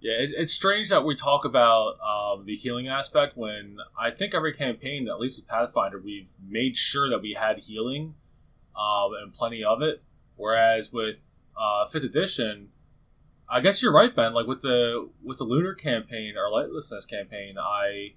Yeah, 0.00 0.14
it's, 0.18 0.32
it's 0.32 0.52
strange 0.52 0.88
that 0.90 1.04
we 1.04 1.14
talk 1.14 1.44
about 1.44 1.98
um, 2.00 2.46
the 2.46 2.56
healing 2.56 2.88
aspect 2.88 3.36
when 3.36 3.76
I 3.98 4.10
think 4.10 4.34
every 4.34 4.54
campaign, 4.54 5.08
at 5.08 5.20
least 5.20 5.38
with 5.38 5.48
Pathfinder, 5.48 6.00
we've 6.00 6.30
made 6.42 6.76
sure 6.76 7.10
that 7.10 7.20
we 7.20 7.36
had 7.38 7.58
healing 7.58 8.14
um, 8.74 9.10
and 9.22 9.32
plenty 9.32 9.62
of 9.62 9.82
it. 9.82 10.02
Whereas 10.36 10.90
with 10.90 11.16
uh, 11.54 11.86
fifth 11.86 12.04
edition, 12.04 12.70
I 13.46 13.60
guess 13.60 13.82
you're 13.82 13.92
right, 13.92 14.14
Ben. 14.14 14.32
Like 14.32 14.46
with 14.46 14.62
the 14.62 15.10
with 15.22 15.38
the 15.38 15.44
lunar 15.44 15.74
campaign 15.74 16.34
or 16.36 16.50
lightlessness 16.50 17.06
campaign, 17.08 17.56
I 17.58 18.14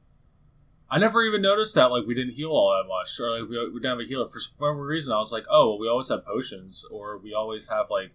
I 0.90 1.00
never 1.00 1.22
even 1.24 1.42
noticed 1.42 1.76
that 1.76 1.92
like 1.92 2.06
we 2.06 2.14
didn't 2.14 2.36
heal 2.36 2.52
all 2.52 2.78
that 2.78 2.88
much, 2.88 3.20
or 3.20 3.40
like 3.40 3.50
we, 3.50 3.58
we 3.68 3.80
didn't 3.82 3.98
have 3.98 4.00
a 4.00 4.08
healer 4.08 4.28
for 4.28 4.40
some 4.40 4.78
reason. 4.78 5.12
I 5.12 5.18
was 5.18 5.34
like, 5.34 5.46
oh, 5.50 5.72
well, 5.72 5.80
we 5.80 5.90
always 5.90 6.10
have 6.10 6.24
potions, 6.24 6.86
or 6.90 7.18
we 7.18 7.34
always 7.34 7.68
have 7.68 7.88
like 7.90 8.12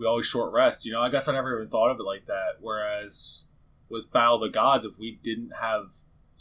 we 0.00 0.06
always 0.06 0.26
short 0.26 0.52
rest. 0.52 0.86
You 0.86 0.92
know, 0.92 1.02
I 1.02 1.10
guess 1.10 1.28
I 1.28 1.32
never 1.32 1.58
even 1.58 1.70
thought 1.70 1.90
of 1.90 2.00
it 2.00 2.04
like 2.04 2.26
that. 2.26 2.56
Whereas 2.60 3.44
with 3.90 4.10
Battle 4.10 4.36
of 4.36 4.40
the 4.40 4.48
Gods, 4.48 4.86
if 4.86 4.98
we 4.98 5.20
didn't 5.22 5.50
have 5.60 5.90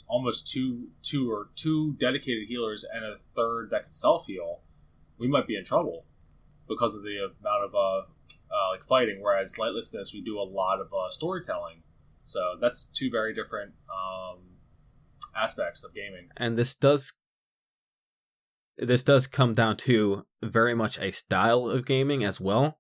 almost 0.08 0.50
two 0.50 0.88
two 1.04 1.30
or 1.30 1.50
two 1.56 1.94
dedicated 2.00 2.48
healers 2.48 2.86
and 2.92 3.04
a 3.04 3.18
third 3.36 3.72
that 3.72 3.84
could 3.84 3.94
self 3.94 4.26
heal, 4.26 4.62
we 5.18 5.28
might 5.28 5.46
be 5.46 5.58
in 5.58 5.66
trouble 5.66 6.06
because 6.70 6.96
of 6.96 7.04
the 7.04 7.18
amount 7.42 7.66
of 7.66 7.76
uh, 7.76 8.00
uh, 8.00 8.70
like 8.72 8.86
fighting. 8.86 9.20
Whereas 9.22 9.56
lightlessness, 9.56 10.14
we 10.14 10.22
do 10.22 10.40
a 10.40 10.48
lot 10.48 10.80
of 10.80 10.88
uh, 10.94 11.10
storytelling. 11.10 11.84
So 12.24 12.56
that's 12.62 12.86
two 12.86 13.10
very 13.12 13.36
different 13.36 13.74
um, 13.92 14.40
aspects 15.36 15.84
of 15.84 15.94
gaming. 15.94 16.30
And 16.38 16.58
this 16.58 16.76
does 16.76 17.12
this 18.78 19.04
does 19.04 19.28
come 19.28 19.54
down 19.54 19.76
to 19.76 20.26
very 20.42 20.74
much 20.74 20.98
a 20.98 21.12
style 21.12 21.70
of 21.70 21.86
gaming 21.86 22.24
as 22.24 22.40
well 22.40 22.79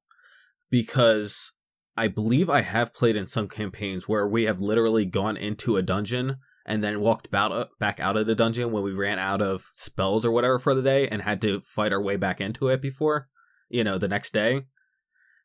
because 0.69 1.53
I 1.97 2.07
believe 2.07 2.49
I 2.49 2.61
have 2.61 2.93
played 2.93 3.15
in 3.15 3.27
some 3.27 3.47
campaigns 3.47 4.07
where 4.07 4.27
we 4.27 4.43
have 4.43 4.61
literally 4.61 5.05
gone 5.05 5.37
into 5.37 5.77
a 5.77 5.81
dungeon 5.81 6.37
and 6.65 6.83
then 6.83 7.01
walked 7.01 7.33
uh, 7.33 7.65
back 7.79 7.99
out 7.99 8.15
of 8.15 8.27
the 8.27 8.35
dungeon 8.35 8.71
when 8.71 8.83
we 8.83 8.93
ran 8.93 9.19
out 9.19 9.41
of 9.41 9.63
spells 9.73 10.23
or 10.23 10.31
whatever 10.31 10.59
for 10.59 10.75
the 10.75 10.81
day 10.81 11.07
and 11.07 11.21
had 11.21 11.41
to 11.41 11.61
fight 11.61 11.91
our 11.91 12.01
way 12.01 12.15
back 12.15 12.39
into 12.39 12.67
it 12.69 12.81
before, 12.81 13.27
you 13.69 13.83
know, 13.83 13.97
the 13.97 14.07
next 14.07 14.33
day 14.33 14.61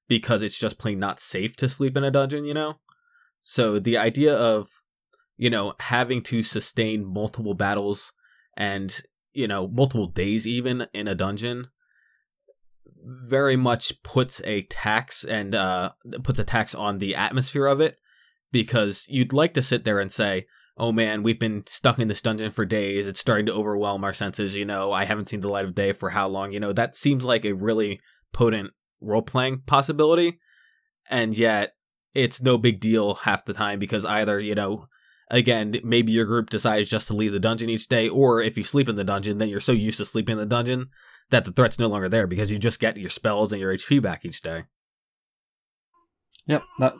because 0.06 0.42
it's 0.42 0.58
just 0.58 0.78
plain 0.78 0.98
not 0.98 1.18
safe 1.18 1.56
to 1.56 1.68
sleep 1.68 1.96
in 1.96 2.04
a 2.04 2.10
dungeon, 2.10 2.44
you 2.44 2.54
know? 2.54 2.74
So 3.40 3.78
the 3.78 3.98
idea 3.98 4.34
of, 4.34 4.68
you 5.36 5.50
know, 5.50 5.74
having 5.80 6.22
to 6.24 6.42
sustain 6.42 7.04
multiple 7.04 7.54
battles 7.54 8.12
and, 8.56 8.94
you 9.32 9.48
know, 9.48 9.66
multiple 9.66 10.08
days 10.08 10.46
even 10.46 10.86
in 10.92 11.08
a 11.08 11.14
dungeon 11.14 11.68
very 13.04 13.56
much 13.56 14.02
puts 14.02 14.40
a 14.44 14.62
tax 14.62 15.24
and 15.24 15.54
uh 15.54 15.90
puts 16.22 16.38
a 16.38 16.44
tax 16.44 16.74
on 16.74 16.98
the 16.98 17.14
atmosphere 17.14 17.66
of 17.66 17.80
it 17.80 17.98
because 18.50 19.06
you'd 19.08 19.32
like 19.32 19.54
to 19.54 19.62
sit 19.62 19.84
there 19.84 19.98
and 19.98 20.12
say, 20.12 20.46
"Oh 20.76 20.92
man, 20.92 21.22
we've 21.22 21.38
been 21.38 21.64
stuck 21.66 21.98
in 21.98 22.08
this 22.08 22.22
dungeon 22.22 22.50
for 22.50 22.64
days. 22.64 23.06
It's 23.06 23.20
starting 23.20 23.46
to 23.46 23.52
overwhelm 23.52 24.04
our 24.04 24.14
senses, 24.14 24.54
you 24.54 24.64
know. 24.64 24.92
I 24.92 25.04
haven't 25.04 25.28
seen 25.28 25.40
the 25.40 25.48
light 25.48 25.64
of 25.64 25.74
day 25.74 25.92
for 25.92 26.10
how 26.10 26.28
long?" 26.28 26.52
You 26.52 26.60
know, 26.60 26.72
that 26.72 26.96
seems 26.96 27.24
like 27.24 27.44
a 27.44 27.52
really 27.52 28.00
potent 28.32 28.70
role 29.00 29.22
playing 29.22 29.62
possibility. 29.66 30.38
And 31.10 31.36
yet, 31.36 31.74
it's 32.14 32.40
no 32.40 32.56
big 32.56 32.80
deal 32.80 33.14
half 33.14 33.44
the 33.44 33.52
time 33.52 33.78
because 33.78 34.04
either, 34.04 34.40
you 34.40 34.54
know, 34.54 34.86
again, 35.30 35.78
maybe 35.84 36.12
your 36.12 36.24
group 36.24 36.48
decides 36.48 36.88
just 36.88 37.08
to 37.08 37.16
leave 37.16 37.32
the 37.32 37.40
dungeon 37.40 37.68
each 37.68 37.88
day, 37.88 38.08
or 38.08 38.40
if 38.40 38.56
you 38.56 38.64
sleep 38.64 38.88
in 38.88 38.96
the 38.96 39.04
dungeon, 39.04 39.38
then 39.38 39.48
you're 39.48 39.60
so 39.60 39.72
used 39.72 39.98
to 39.98 40.06
sleeping 40.06 40.34
in 40.34 40.38
the 40.38 40.46
dungeon 40.46 40.88
that 41.30 41.44
the 41.44 41.52
threat's 41.52 41.78
no 41.78 41.88
longer 41.88 42.08
there 42.08 42.26
because 42.26 42.50
you 42.50 42.58
just 42.58 42.80
get 42.80 42.96
your 42.96 43.10
spells 43.10 43.52
and 43.52 43.60
your 43.60 43.76
HP 43.76 44.02
back 44.02 44.24
each 44.24 44.42
day. 44.42 44.64
Yep, 46.46 46.62
that 46.78 46.94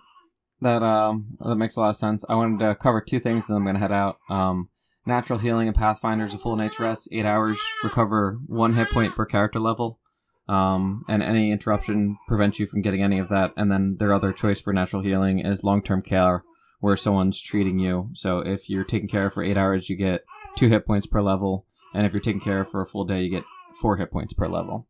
that 0.61 0.83
um 0.83 1.37
that 1.41 1.57
makes 1.57 1.77
a 1.77 1.81
lot 1.81 1.91
of 1.91 1.97
sense. 1.97 2.25
I 2.29 2.35
wanted 2.35 2.61
to 2.61 2.75
cover 2.75 3.01
two 3.01 3.20
things, 3.20 3.49
and 3.49 3.57
I'm 3.57 3.64
gonna 3.64 3.79
head 3.79 3.93
out. 3.93 4.18
Um, 4.31 4.70
natural 5.07 5.39
healing 5.39 5.68
and 5.68 5.77
Pathfinder 5.77 6.25
is 6.25 6.35
a 6.35 6.39
full 6.39 6.57
night's 6.57 6.81
rest, 6.81 7.09
eight 7.12 7.27
hours, 7.27 7.59
recover 7.83 8.39
one 8.47 8.75
hit 8.75 8.89
point 8.89 9.14
per 9.14 9.27
character 9.27 9.61
level. 9.61 10.01
Um, 10.47 11.05
and 11.09 11.22
any 11.22 11.53
interruption 11.53 12.18
prevents 12.29 12.59
you 12.59 12.66
from 12.66 12.83
getting 12.83 13.03
any 13.03 13.18
of 13.18 13.31
that. 13.31 13.53
And 13.57 13.72
then 13.72 13.97
their 13.99 14.12
other 14.12 14.33
choice 14.33 14.61
for 14.61 14.72
natural 14.72 15.03
healing 15.03 15.39
is 15.41 15.64
long 15.64 15.83
term 15.83 16.03
care, 16.03 16.45
where 16.81 16.97
someone's 16.97 17.41
treating 17.41 17.79
you. 17.79 18.11
So 18.14 18.41
if 18.41 18.68
you're 18.68 18.85
taken 18.85 19.09
care 19.09 19.27
of 19.27 19.35
for 19.35 19.43
eight 19.43 19.57
hours, 19.57 19.89
you 19.89 19.97
get 19.97 20.22
two 20.57 20.68
hit 20.68 20.87
points 20.87 21.07
per 21.07 21.22
level, 21.22 21.66
and 21.95 22.07
if 22.07 22.12
you're 22.12 22.20
taken 22.20 22.41
care 22.41 22.61
of 22.61 22.70
for 22.70 22.83
a 22.83 22.87
full 22.87 23.05
day, 23.05 23.22
you 23.22 23.31
get 23.31 23.45
four 23.81 23.97
hit 23.97 24.11
points 24.11 24.33
per 24.33 24.49
level. 24.49 24.87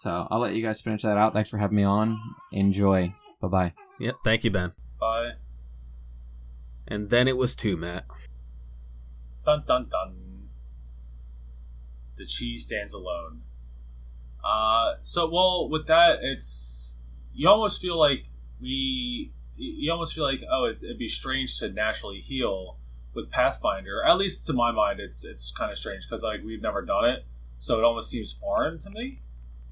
So 0.00 0.26
I'll 0.30 0.40
let 0.40 0.54
you 0.54 0.62
guys 0.62 0.80
finish 0.80 1.02
that 1.02 1.18
out. 1.18 1.34
Thanks 1.34 1.50
for 1.50 1.58
having 1.58 1.76
me 1.76 1.84
on. 1.84 2.18
Enjoy. 2.52 3.12
Bye 3.40 3.48
bye. 3.48 3.72
Yep, 3.98 4.14
thank 4.24 4.44
you, 4.44 4.50
Ben. 4.50 4.72
Bye. 4.98 5.32
And 6.88 7.10
then 7.10 7.28
it 7.28 7.36
was 7.36 7.54
two, 7.54 7.76
Matt. 7.76 8.06
Dun 9.44 9.64
dun 9.66 9.88
dun. 9.90 10.48
The 12.16 12.26
cheese 12.26 12.66
stands 12.66 12.92
alone. 12.92 13.42
Uh, 14.44 14.94
so 15.02 15.30
well 15.30 15.68
with 15.68 15.86
that, 15.86 16.18
it's 16.22 16.96
you 17.32 17.48
almost 17.48 17.80
feel 17.80 17.98
like 17.98 18.24
we, 18.60 19.32
you 19.56 19.92
almost 19.92 20.14
feel 20.14 20.24
like 20.24 20.40
oh, 20.50 20.66
it'd 20.66 20.98
be 20.98 21.08
strange 21.08 21.58
to 21.58 21.70
naturally 21.70 22.18
heal 22.18 22.78
with 23.14 23.30
Pathfinder. 23.30 24.04
At 24.04 24.18
least 24.18 24.46
to 24.46 24.52
my 24.52 24.72
mind, 24.72 25.00
it's 25.00 25.24
it's 25.24 25.52
kind 25.56 25.70
of 25.70 25.78
strange 25.78 26.06
because 26.08 26.22
like 26.22 26.40
we've 26.44 26.62
never 26.62 26.82
done 26.82 27.06
it, 27.10 27.24
so 27.60 27.78
it 27.78 27.84
almost 27.84 28.10
seems 28.10 28.36
foreign 28.40 28.78
to 28.80 28.90
me. 28.90 29.22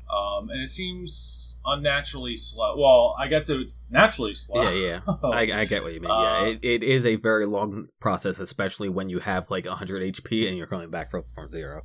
Um, 0.08 0.48
and 0.48 0.62
it 0.62 0.68
seems 0.68 1.58
unnaturally 1.66 2.36
slow. 2.36 2.76
Well, 2.78 3.14
I 3.18 3.28
guess 3.28 3.50
it's 3.50 3.84
naturally 3.90 4.32
slow. 4.32 4.62
Yeah, 4.62 5.00
yeah. 5.06 5.14
I, 5.24 5.60
I 5.60 5.64
get 5.66 5.82
what 5.82 5.92
you 5.92 6.00
mean. 6.00 6.08
yeah, 6.10 6.38
Uh, 6.38 6.44
it, 6.44 6.60
it 6.62 6.82
is 6.82 7.04
a 7.04 7.16
very 7.16 7.44
long 7.44 7.88
process, 8.00 8.38
especially 8.38 8.88
when 8.88 9.10
you 9.10 9.18
have 9.18 9.50
like 9.50 9.66
100 9.66 10.14
HP 10.14 10.48
and 10.48 10.56
you're 10.56 10.66
coming 10.66 10.88
back 10.88 11.10
from, 11.10 11.24
from 11.34 11.50
zero. 11.50 11.82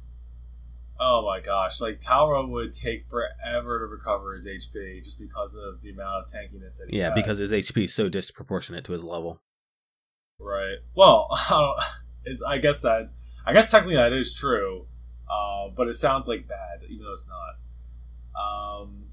Oh 1.00 1.26
my 1.26 1.42
gosh, 1.42 1.82
like 1.82 2.00
Talra 2.00 2.46
would 2.48 2.72
take 2.72 3.08
forever 3.10 3.80
to 3.80 3.86
recover 3.88 4.36
his 4.36 4.48
HP 4.48 5.04
just 5.04 5.20
because 5.20 5.56
of 5.56 5.82
the 5.82 5.92
amount 5.92 6.24
of 6.24 6.32
tankiness 6.32 6.78
that 6.78 6.88
he 6.90 7.00
Yeah, 7.00 7.12
because 7.14 7.40
his 7.40 7.52
HP 7.52 7.86
is 7.86 7.94
so 7.94 8.08
disproportionate 8.08 8.86
to 8.86 8.94
his 8.94 9.04
level. 9.04 9.42
Right. 10.40 10.78
Well, 10.96 11.28
I 11.32 11.50
don't, 11.50 11.80
is 12.26 12.44
I 12.48 12.60
guess 12.60 12.82
that 12.84 13.10
I 13.46 13.52
guess 13.52 13.70
technically 13.70 13.98
that 13.98 14.14
is 14.14 14.34
true, 14.34 14.88
uh, 15.30 15.70
but 15.76 15.88
it 15.88 15.96
sounds 15.96 16.28
like 16.28 16.48
bad, 16.48 16.82
even 16.90 17.06
though 17.06 17.12
it's 17.14 17.28
not. 17.28 18.82
Um, 18.82 19.06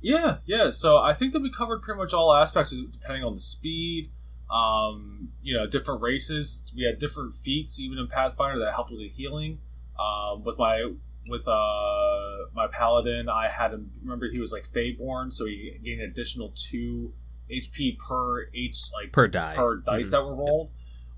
yeah, 0.00 0.38
yeah. 0.46 0.70
So 0.70 0.98
I 0.98 1.14
think 1.14 1.32
that 1.32 1.40
we 1.40 1.50
covered 1.56 1.82
pretty 1.82 1.98
much 1.98 2.12
all 2.12 2.34
aspects, 2.34 2.70
depending 2.92 3.24
on 3.24 3.34
the 3.34 3.40
speed. 3.40 4.10
Um, 4.50 5.30
you 5.42 5.56
know, 5.56 5.66
different 5.66 6.02
races. 6.02 6.64
We 6.76 6.84
had 6.84 7.00
different 7.00 7.34
feats, 7.34 7.80
even 7.80 7.98
in 7.98 8.06
Pathfinder, 8.06 8.60
that 8.64 8.72
helped 8.74 8.90
with 8.92 9.00
the 9.00 9.08
healing. 9.08 9.58
Um, 9.98 10.44
with 10.44 10.56
my 10.58 10.92
with 11.28 11.48
uh 11.48 12.46
my 12.54 12.68
paladin, 12.70 13.28
I 13.28 13.48
had 13.48 13.72
him. 13.72 13.90
Remember, 14.02 14.28
he 14.30 14.38
was 14.38 14.52
like 14.52 14.64
Feyborn, 14.68 15.32
so 15.32 15.46
he 15.46 15.76
gained 15.84 16.00
an 16.00 16.10
additional 16.10 16.52
two 16.70 17.12
HP 17.50 17.98
per 17.98 18.48
H 18.54 18.76
like 18.94 19.12
Per 19.12 19.26
die. 19.26 19.54
per 19.56 19.78
dice 19.78 20.08
Mhm. 20.08 20.10
that 20.12 20.24
were 20.24 20.34
rolled. 20.36 20.70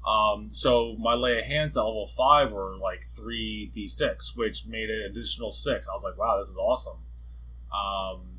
Um, 0.07 0.49
so 0.51 0.97
my 0.99 1.15
lay 1.15 1.39
of 1.39 1.45
hands 1.45 1.77
at 1.77 1.83
level 1.83 2.09
five 2.17 2.51
were 2.53 2.77
like 2.77 3.03
three 3.17 3.71
d 3.73 3.87
six, 3.89 4.35
which 4.37 4.65
made 4.67 4.89
it 4.91 5.11
additional 5.11 5.51
six. 5.51 5.87
I 5.89 5.93
was 5.93 6.03
like, 6.03 6.17
wow, 6.17 6.39
this 6.39 6.49
is 6.49 6.57
awesome. 6.57 6.99
Um, 7.73 8.39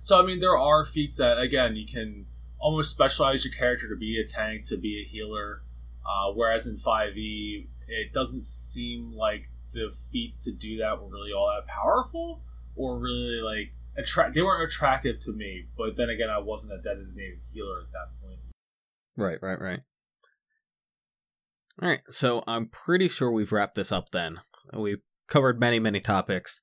so 0.00 0.20
I 0.20 0.26
mean, 0.26 0.40
there 0.40 0.58
are 0.58 0.84
feats 0.84 1.16
that 1.18 1.38
again 1.38 1.76
you 1.76 1.86
can 1.86 2.26
almost 2.58 2.90
specialize 2.90 3.44
your 3.44 3.54
character 3.54 3.88
to 3.88 3.96
be 3.96 4.20
a 4.20 4.26
tank, 4.26 4.66
to 4.66 4.76
be 4.76 5.02
a 5.02 5.08
healer. 5.08 5.62
Uh, 6.04 6.32
whereas 6.34 6.66
in 6.66 6.78
five 6.78 7.16
E, 7.16 7.68
it 7.86 8.12
doesn't 8.12 8.44
seem 8.44 9.12
like 9.14 9.48
the 9.72 9.92
feats 10.10 10.44
to 10.44 10.52
do 10.52 10.78
that 10.78 11.00
were 11.00 11.08
really 11.08 11.32
all 11.32 11.48
that 11.54 11.66
powerful, 11.72 12.42
or 12.74 12.98
really 12.98 13.40
like 13.40 13.72
attract. 13.96 14.34
They 14.34 14.42
weren't 14.42 14.68
attractive 14.68 15.20
to 15.20 15.32
me. 15.32 15.66
But 15.76 15.96
then 15.96 16.10
again, 16.10 16.28
I 16.28 16.38
wasn't 16.38 16.72
a 16.72 16.82
designated 16.82 17.38
healer 17.52 17.82
at 17.82 17.92
that 17.92 18.20
point. 18.20 18.40
Right, 19.16 19.38
right, 19.42 19.60
right. 19.60 19.80
All 21.80 21.88
right, 21.88 22.02
so 22.10 22.44
I'm 22.46 22.68
pretty 22.68 23.08
sure 23.08 23.30
we've 23.30 23.50
wrapped 23.50 23.76
this 23.76 23.92
up 23.92 24.10
then. 24.10 24.40
We've 24.76 25.00
covered 25.26 25.58
many, 25.58 25.78
many 25.78 26.00
topics. 26.00 26.60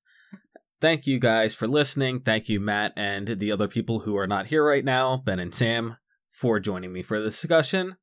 Thank 0.81 1.07
you 1.07 1.19
guys 1.19 1.53
for 1.53 1.67
listening. 1.67 2.21
Thank 2.21 2.47
you, 2.47 2.59
Matt, 2.59 2.93
and 2.95 3.27
the 3.39 3.51
other 3.51 3.67
people 3.67 3.99
who 3.99 4.15
are 4.17 4.27
not 4.27 4.45
here 4.45 4.63
right 4.63 4.85
now, 4.85 5.17
Ben 5.17 5.39
and 5.39 5.53
Sam, 5.53 5.97
for 6.39 6.59
joining 6.59 6.93
me 6.93 7.01
for 7.01 7.21
this 7.21 7.41
discussion. 7.41 7.97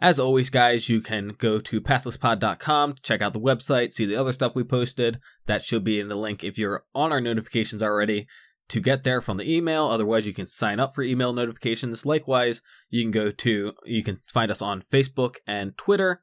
As 0.00 0.18
always, 0.18 0.50
guys, 0.50 0.88
you 0.88 1.00
can 1.00 1.28
go 1.38 1.60
to 1.60 1.80
pathlesspod.com, 1.80 2.96
check 3.02 3.22
out 3.22 3.32
the 3.32 3.40
website, 3.40 3.92
see 3.92 4.06
the 4.06 4.16
other 4.16 4.32
stuff 4.32 4.54
we 4.54 4.64
posted. 4.64 5.20
That 5.46 5.62
should 5.62 5.84
be 5.84 6.00
in 6.00 6.08
the 6.08 6.16
link 6.16 6.42
if 6.42 6.58
you're 6.58 6.84
on 6.94 7.12
our 7.12 7.20
notifications 7.20 7.82
already 7.82 8.26
to 8.68 8.80
get 8.80 9.04
there 9.04 9.20
from 9.20 9.36
the 9.36 9.50
email. 9.50 9.86
Otherwise, 9.86 10.26
you 10.26 10.34
can 10.34 10.46
sign 10.46 10.80
up 10.80 10.94
for 10.94 11.02
email 11.02 11.32
notifications. 11.32 12.04
Likewise, 12.04 12.62
you 12.90 13.04
can 13.04 13.12
go 13.12 13.30
to, 13.30 13.72
you 13.84 14.02
can 14.02 14.20
find 14.32 14.50
us 14.50 14.60
on 14.60 14.84
Facebook 14.92 15.36
and 15.46 15.78
Twitter. 15.78 16.20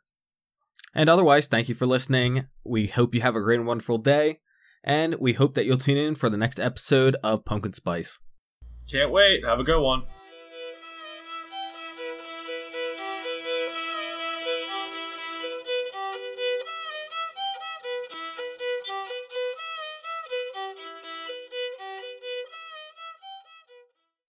And 0.96 1.10
otherwise, 1.10 1.48
thank 1.48 1.70
you 1.70 1.76
for 1.76 1.86
listening. 1.86 2.48
We 2.64 2.88
hope 2.88 3.14
you 3.14 3.22
have 3.22 3.36
a 3.36 3.42
great 3.42 3.60
and 3.60 3.68
wonderful 3.68 3.98
day. 3.98 4.40
And 4.84 5.16
we 5.16 5.34
hope 5.34 5.56
that 5.56 5.66
you'll 5.66 5.78
tune 5.78 5.98
in 5.98 6.16
for 6.16 6.30
the 6.30 6.38
next 6.38 6.60
episode 6.60 7.16
of 7.24 7.46
Pumpkin 7.46 7.74
Spice. 7.74 8.20
Can't 8.90 9.12
wait. 9.12 9.46
Have 9.46 9.60
a 9.60 9.64
good 9.64 9.82
one. 9.82 10.04